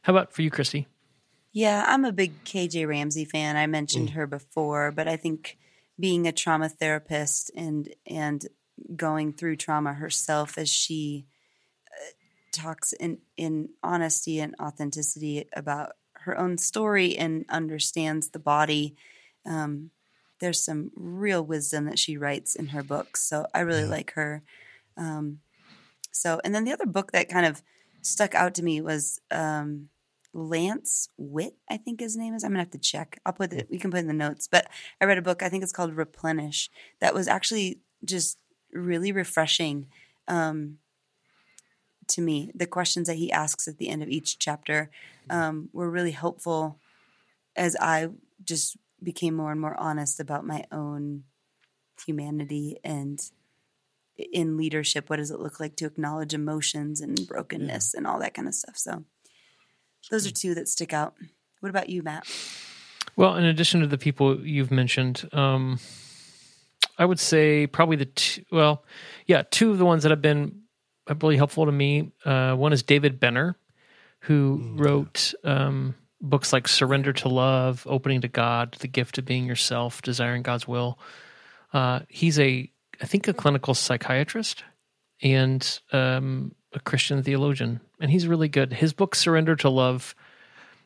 How 0.01 0.13
about 0.13 0.34
for 0.34 0.41
you, 0.41 0.51
Christy? 0.51 0.88
Yeah, 1.53 1.86
I'm 1.88 2.03
a 2.03 2.11
big 2.11 2.43
KJ 2.43 2.88
Ramsey 2.88 3.26
fan. 3.26 3.55
I 3.55 3.67
mentioned 3.67 4.11
her 4.11 4.28
before, 4.28 4.91
but 4.91 5.07
I 5.07 5.15
think 5.15 5.57
being 5.99 6.28
a 6.28 6.32
trauma 6.32 6.67
therapist 6.67 7.51
and 7.55 7.88
and 8.05 8.45
going 8.95 9.34
through 9.34 9.55
trauma 9.55 9.93
herself 9.93 10.57
as 10.57 10.67
she 10.67 11.26
uh, 11.89 12.11
talks 12.51 12.91
in 12.93 13.19
in 13.38 13.69
honesty 13.82 14.39
and 14.39 14.55
authenticity 14.61 15.45
about 15.55 15.93
her 16.13 16.38
own 16.38 16.57
story 16.57 17.17
and 17.17 17.45
understands 17.49 18.30
the 18.30 18.39
body. 18.39 18.95
Um, 19.45 19.91
there's 20.43 20.59
some 20.59 20.91
real 20.93 21.41
wisdom 21.41 21.85
that 21.85 21.97
she 21.97 22.17
writes 22.17 22.53
in 22.53 22.67
her 22.67 22.83
books, 22.83 23.21
so 23.21 23.47
I 23.53 23.61
really 23.61 23.85
like 23.85 24.11
her. 24.11 24.43
Um, 24.97 25.39
so, 26.11 26.41
and 26.43 26.53
then 26.53 26.65
the 26.65 26.73
other 26.73 26.85
book 26.85 27.13
that 27.13 27.29
kind 27.29 27.45
of 27.45 27.63
stuck 28.01 28.35
out 28.35 28.53
to 28.55 28.63
me 28.63 28.81
was 28.81 29.21
um, 29.31 29.87
Lance 30.33 31.07
Witt, 31.15 31.55
I 31.69 31.77
think 31.77 32.01
his 32.01 32.17
name 32.17 32.33
is. 32.33 32.43
I'm 32.43 32.51
gonna 32.51 32.59
have 32.59 32.71
to 32.71 32.77
check. 32.77 33.21
I'll 33.25 33.31
put 33.31 33.53
it. 33.53 33.69
We 33.71 33.79
can 33.79 33.89
put 33.89 33.99
it 33.99 34.01
in 34.01 34.07
the 34.07 34.13
notes. 34.13 34.49
But 34.51 34.67
I 34.99 35.05
read 35.05 35.17
a 35.17 35.21
book. 35.21 35.41
I 35.41 35.47
think 35.47 35.63
it's 35.63 35.71
called 35.71 35.95
Replenish. 35.95 36.69
That 36.99 37.13
was 37.13 37.29
actually 37.29 37.79
just 38.03 38.37
really 38.73 39.13
refreshing 39.13 39.87
um, 40.27 40.79
to 42.09 42.21
me. 42.21 42.51
The 42.53 42.67
questions 42.67 43.07
that 43.07 43.15
he 43.15 43.31
asks 43.31 43.65
at 43.69 43.77
the 43.77 43.87
end 43.87 44.03
of 44.03 44.09
each 44.09 44.39
chapter 44.39 44.91
um, 45.29 45.69
were 45.71 45.89
really 45.89 46.11
helpful 46.11 46.79
as 47.55 47.77
I 47.79 48.09
just 48.43 48.75
became 49.04 49.36
more 49.36 49.51
and 49.51 49.62
more 49.62 49.80
honest 49.80 50.20
about 50.20 50.45
my 50.45 50.64
own 50.72 51.24
humanity 52.06 52.78
and 52.84 53.20
in 54.18 54.58
leadership. 54.58 55.10
What 55.10 55.18
does 55.18 55.32
it 55.32 55.39
look 55.39 55.60
like 55.60 55.76
to 55.78 55.86
acknowledge 55.86 56.34
emotions 56.34 57.01
and 57.01 57.28
brokenness 57.28 57.93
and 57.93 58.06
all 58.06 58.20
that 58.20 58.34
kind 58.34 58.47
of 58.47 58.54
stuff? 58.54 58.78
So 58.78 59.04
those 60.12 60.28
are 60.28 60.32
two 60.32 60.56
that 60.56 60.68
stick 60.68 60.93
out. 60.93 61.16
What 61.60 61.70
about 61.70 61.89
you, 61.89 62.04
Matt? 62.04 62.28
Well, 63.16 63.36
in 63.36 63.45
addition 63.45 63.82
to 63.82 63.88
the 63.88 63.97
people 63.97 64.45
you've 64.45 64.72
mentioned, 64.72 65.30
um, 65.34 65.80
I 66.97 67.06
would 67.06 67.20
say 67.20 67.68
probably 67.68 67.97
the 67.97 68.06
two, 68.06 68.43
well, 68.51 68.84
yeah, 69.28 69.43
two 69.49 69.72
of 69.72 69.78
the 69.78 69.86
ones 69.86 70.04
that 70.04 70.10
have 70.10 70.22
been 70.22 70.62
really 71.22 71.38
helpful 71.38 71.66
to 71.66 71.72
me. 71.72 72.12
Uh, 72.26 72.56
one 72.56 72.74
is 72.74 72.84
David 72.84 73.20
Benner, 73.20 73.58
who 74.22 74.76
wrote 74.76 75.34
um, 75.43 75.95
books 76.24 76.53
like 76.53 76.67
Surrender 76.67 77.11
to 77.13 77.30
Love, 77.30 77.86
Opening 77.88 78.21
to 78.21 78.30
God, 78.30 78.78
The 78.80 78.88
Gift 78.88 79.17
of 79.17 79.26
Being 79.26 79.45
Yourself, 79.45 80.01
Desiring 80.01 80.41
God's 80.41 80.67
Will. 80.67 80.97
Uh, 81.74 81.99
he's 82.07 82.39
a, 82.39 82.71
I 83.01 83.05
think, 83.05 83.28
a 83.28 83.34
clinical 83.34 83.74
psychiatrist 83.74 84.63
and 85.21 85.80
um, 85.91 86.55
a 86.71 86.80
Christian 86.80 87.21
theologian, 87.21 87.82
and 87.99 88.09
he's 88.09 88.28
really 88.28 88.47
good. 88.47 88.74
His 88.74 88.93
book 88.93 89.15
Surrender 89.15 89.55
to 89.57 89.69
Love 89.69 90.15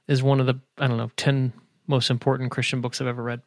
is 0.07 0.23
one 0.23 0.39
of 0.39 0.47
the 0.47 0.59
I 0.77 0.88
don't 0.88 0.97
know 0.97 1.11
ten 1.15 1.53
most 1.85 2.09
important 2.09 2.51
Christian 2.51 2.81
books 2.81 2.99
I've 2.99 3.07
ever 3.07 3.23
read. 3.23 3.41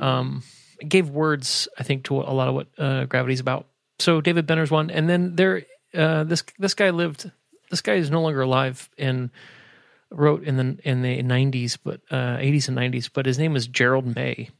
Um, 0.00 0.42
it 0.80 0.88
gave 0.88 1.08
words, 1.08 1.68
I 1.78 1.82
think, 1.82 2.04
to 2.04 2.16
a 2.16 2.32
lot 2.32 2.48
of 2.48 2.54
what 2.54 2.68
uh, 2.78 3.04
Gravity's 3.06 3.40
about. 3.40 3.66
So 3.98 4.20
David 4.20 4.46
Benner's 4.46 4.70
one, 4.70 4.90
and 4.90 5.08
then 5.08 5.36
there, 5.36 5.62
uh, 5.94 6.24
this 6.24 6.44
this 6.58 6.74
guy 6.74 6.90
lived. 6.90 7.30
This 7.70 7.82
guy 7.82 7.94
is 7.94 8.10
no 8.10 8.22
longer 8.22 8.40
alive 8.40 8.88
and 8.96 9.30
wrote 10.10 10.44
in 10.44 10.56
the 10.56 10.78
in 10.84 11.02
the 11.02 11.22
nineties, 11.22 11.76
but 11.76 12.00
uh, 12.10 12.36
eighties 12.38 12.68
and 12.68 12.74
nineties. 12.74 13.08
But 13.08 13.26
his 13.26 13.38
name 13.38 13.52
was 13.52 13.66
Gerald 13.66 14.14
May, 14.14 14.50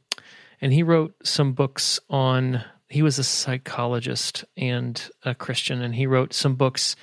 and 0.61 0.73
he 0.73 0.83
wrote 0.83 1.15
some 1.23 1.53
books 1.53 1.99
on. 2.09 2.63
He 2.87 3.03
was 3.03 3.19
a 3.19 3.23
psychologist 3.23 4.45
and 4.57 4.99
a 5.23 5.35
Christian, 5.35 5.81
and 5.81 5.93
he 5.93 6.07
wrote 6.07 6.33
some 6.33 6.55
books 6.55 6.95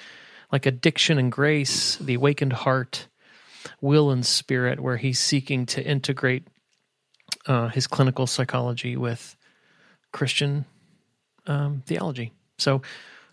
like 0.51 0.67
Addiction 0.67 1.19
and 1.19 1.31
Grace, 1.31 1.97
The 1.97 2.15
Awakened 2.15 2.53
Heart, 2.53 3.07
Will 3.81 4.11
and 4.11 4.27
Spirit, 4.27 4.81
where 4.81 4.97
he's 4.97 5.21
seeking 5.21 5.67
to 5.67 5.85
integrate 5.85 6.49
uh, 7.47 7.69
his 7.69 7.87
clinical 7.87 8.27
psychology 8.27 8.97
with 8.97 9.37
Christian 10.13 10.65
um, 11.47 11.83
theology. 11.87 12.33
So 12.59 12.83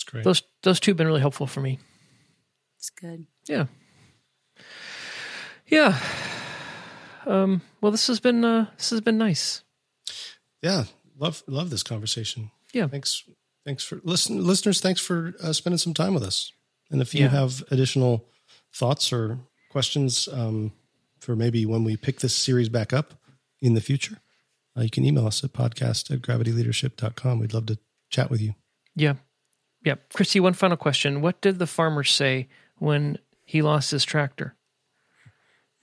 great. 0.06 0.24
those 0.24 0.44
those 0.64 0.80
two 0.80 0.92
have 0.92 0.98
been 0.98 1.08
really 1.08 1.22
helpful 1.22 1.48
for 1.48 1.62
me. 1.62 1.80
It's 2.78 2.90
good. 2.90 3.26
Yeah, 3.48 3.66
yeah. 5.74 5.98
Um, 7.26 7.62
well, 7.82 7.92
this 7.92 8.08
has 8.08 8.20
been 8.20 8.44
uh, 8.44 8.68
this 8.78 8.90
has 8.90 9.02
been 9.02 9.18
nice. 9.18 9.64
yeah, 10.62 10.86
love 11.18 11.44
love 11.48 11.70
this 11.70 11.84
conversation. 11.84 12.52
Yeah. 12.74 12.88
Thanks 12.88 13.24
thanks 13.66 13.84
for 13.84 14.02
listen 14.04 14.46
listeners. 14.46 14.82
Thanks 14.82 15.00
for 15.02 15.34
uh, 15.42 15.54
spending 15.54 15.78
some 15.78 15.94
time 15.94 16.14
with 16.14 16.24
us. 16.24 16.52
And 16.92 17.02
if 17.02 17.14
you 17.16 17.22
Yeah. 17.22 17.30
have 17.30 17.64
additional 17.72 18.26
thoughts 18.74 19.14
or 19.14 19.40
questions 19.70 20.28
um, 20.32 20.74
for 21.20 21.36
maybe 21.36 21.66
when 21.66 21.84
we 21.84 21.96
pick 21.98 22.20
this 22.20 22.36
series 22.36 22.70
back 22.70 22.92
up 22.94 23.14
in 23.62 23.74
the 23.74 23.82
future, 23.82 24.18
uh, 24.78 24.82
you 24.82 24.90
can 24.90 25.06
email 25.06 25.26
us 25.26 25.44
at 25.44 25.54
podcast 25.54 26.12
at 26.12 26.22
gravityleadership.com. 26.22 27.40
We'd 27.40 27.54
love 27.54 27.68
to 27.68 27.78
chat 28.10 28.30
with 28.30 28.42
you. 28.42 28.54
Yeah, 28.96 29.14
yeah. 29.84 29.96
Christy, 30.14 30.40
one 30.42 30.54
final 30.54 30.78
question: 30.78 31.22
What 31.22 31.40
did 31.42 31.58
the 31.60 31.68
farmer 31.68 32.04
say 32.04 32.48
when 32.78 33.18
he 33.46 33.62
lost 33.62 33.92
his 33.92 34.04
tractor? 34.04 34.56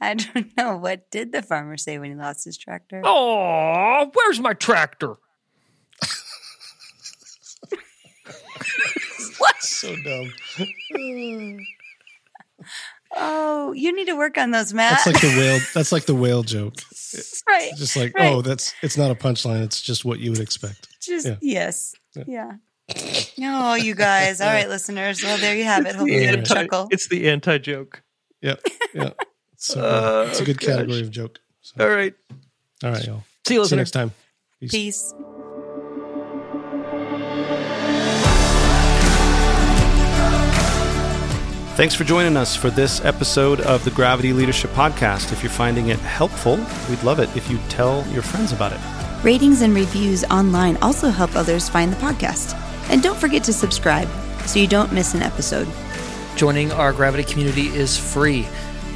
I 0.03 0.15
don't 0.15 0.57
know. 0.57 0.77
What 0.77 1.11
did 1.11 1.33
the 1.33 1.43
farmer 1.43 1.77
say 1.77 1.99
when 1.99 2.11
he 2.11 2.17
lost 2.17 2.45
his 2.45 2.57
tractor? 2.57 3.03
Oh, 3.05 4.11
where's 4.15 4.41
my 4.41 4.55
tractor? 4.55 5.17
So 9.61 9.95
dumb. 10.05 10.33
Oh, 13.17 13.73
you 13.73 13.95
need 13.95 14.07
to 14.07 14.15
work 14.17 14.39
on 14.39 14.51
those, 14.53 14.73
Matt. 14.73 14.93
That's 14.93 15.07
like 15.07 15.21
the 15.21 15.29
whale. 15.39 15.59
That's 15.75 15.93
like 15.93 16.05
the 16.07 16.15
whale 16.15 16.43
joke. 16.43 16.75
right. 17.49 17.73
Just 17.77 17.97
like, 17.97 18.15
Right. 18.17 18.33
oh, 18.33 18.41
that's 18.43 18.73
it's 18.83 18.97
not 18.97 19.11
a 19.11 19.15
punchline. 19.15 19.63
It's 19.63 19.81
just 19.81 20.05
what 20.05 20.21
you 20.21 20.31
would 20.31 20.41
expect. 20.41 20.89
Just 21.03 21.27
Yeah. 21.27 21.37
yes. 21.43 21.95
Yeah. 22.27 22.53
No, 23.39 23.75
you 23.75 23.95
guys. 23.95 24.41
All 24.41 24.49
right, 24.49 24.69
listeners. 24.69 25.23
Well, 25.23 25.39
there 25.39 25.57
you 25.57 25.65
have 25.65 25.87
it. 25.87 25.95
Hopefully, 25.97 26.23
you 26.23 26.29
anti- 26.29 26.43
chuckle. 26.55 26.89
It's 26.91 27.09
the 27.09 27.29
anti 27.31 27.59
joke. 27.59 28.03
Yep. 28.43 28.61
Yep. 28.95 29.19
Yeah. 29.69 29.75
So 29.75 29.81
Uh, 29.81 30.27
it's 30.31 30.41
a 30.41 30.45
good 30.45 30.59
gosh. 30.59 30.69
category 30.69 31.01
of 31.01 31.11
joke. 31.11 31.41
So, 31.63 31.75
All 31.85 31.91
right. 31.91 32.15
all 32.83 32.93
right, 32.93 33.05
y'all. 33.07 33.23
See 33.47 33.55
you, 33.55 33.65
See 33.65 33.75
you 33.75 33.77
next 33.77 33.91
time. 33.93 34.13
Peace. 34.61 34.71
Peace. 34.71 35.15
Thanks 41.77 41.95
for 41.95 42.05
joining 42.05 42.37
us 42.37 42.55
for 42.55 42.69
this 42.69 43.03
episode 43.07 43.63
of 43.63 43.83
the 43.87 43.91
Gravity 43.93 44.35
Leadership 44.35 44.71
Podcast. 44.73 45.33
If 45.33 45.43
you're 45.43 45.51
finding 45.51 45.89
it 45.89 45.99
helpful, 46.01 46.57
we'd 46.91 47.03
love 47.03 47.21
it 47.21 47.35
if 47.35 47.51
you 47.51 47.59
tell 47.71 48.07
your 48.09 48.21
friends 48.21 48.53
about 48.53 48.73
it. 48.73 48.81
Ratings 49.25 49.63
and 49.63 49.75
reviews 49.75 50.23
online 50.25 50.77
also 50.83 51.09
help 51.09 51.35
others 51.37 51.71
find 51.71 51.91
the 51.91 51.97
podcast. 51.97 52.55
And 52.91 53.03
don't 53.03 53.17
forget 53.19 53.43
to 53.45 53.55
subscribe 53.55 54.09
so 54.47 54.59
you 54.59 54.67
don't 54.67 54.93
miss 54.93 55.15
an 55.15 55.23
episode. 55.23 55.67
Joining 56.37 56.71
our 56.73 56.93
Gravity 56.93 57.25
community 57.25 57.69
is 57.69 57.97
free. 57.97 58.47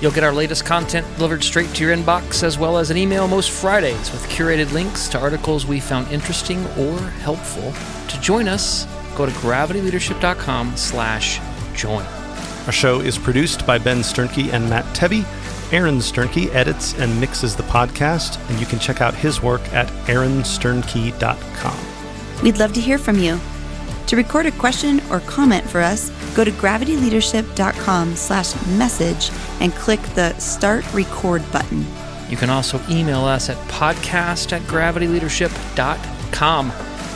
You'll 0.01 0.13
get 0.13 0.25
our 0.25 0.33
latest 0.33 0.65
content 0.65 1.07
delivered 1.17 1.43
straight 1.43 1.73
to 1.75 1.85
your 1.85 1.97
inbox, 1.97 2.43
as 2.43 2.59
well 2.59 2.79
as 2.79 2.91
an 2.91 2.97
email 2.97 3.27
most 3.27 3.51
Fridays 3.51 4.13
with 4.13 4.27
curated 4.29 4.73
links 4.73 5.09
to 5.09 5.19
articles 5.19 5.67
we 5.67 5.81
found 5.81 6.11
interesting 6.11 6.65
or 6.79 6.99
helpful. 6.99 7.73
To 8.09 8.21
join 8.21 8.49
us, 8.49 8.87
go 9.17 9.27
to 9.27 9.33
gravityleadership.com 9.33 10.77
slash 10.77 11.41
join. 11.75 12.05
Our 12.67 12.73
show 12.73 13.01
is 13.01 13.19
produced 13.19 13.67
by 13.67 13.79
Ben 13.79 13.99
Sternke 13.99 14.53
and 14.53 14.69
Matt 14.69 14.85
Tebbe. 14.95 15.25
Aaron 15.73 15.99
Sternke 15.99 16.55
edits 16.55 16.95
and 16.95 17.21
mixes 17.21 17.57
the 17.57 17.63
podcast, 17.65 18.39
and 18.49 18.61
you 18.61 18.67
can 18.67 18.79
check 18.79 19.01
out 19.01 19.15
his 19.15 19.43
work 19.43 19.63
at 19.73 19.89
aaronsternke.com. 20.07 22.43
We'd 22.43 22.59
love 22.59 22.73
to 22.75 22.81
hear 22.81 22.99
from 22.99 23.19
you. 23.19 23.41
To 24.07 24.17
record 24.17 24.47
a 24.47 24.53
question 24.53 25.03
or 25.11 25.21
comment 25.21 25.69
for 25.69 25.81
us, 25.81 26.11
go 26.35 26.45
to 26.45 26.51
gravityleadership.com 26.53 28.17
slash 28.17 28.55
message 28.67 29.31
and 29.61 29.73
click 29.75 30.01
the 30.15 30.33
Start 30.39 30.85
Record 30.93 31.43
button. 31.53 31.87
You 32.29 32.37
can 32.37 32.51
also 32.51 32.81
email 32.91 33.25
us 33.25 33.49
at 33.49 33.57
podcast 33.69 34.53
at 34.53 34.61
gravityleadership.com. 34.63 36.73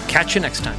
Catch 0.09 0.34
you 0.34 0.41
next 0.41 0.64
time. 0.64 0.78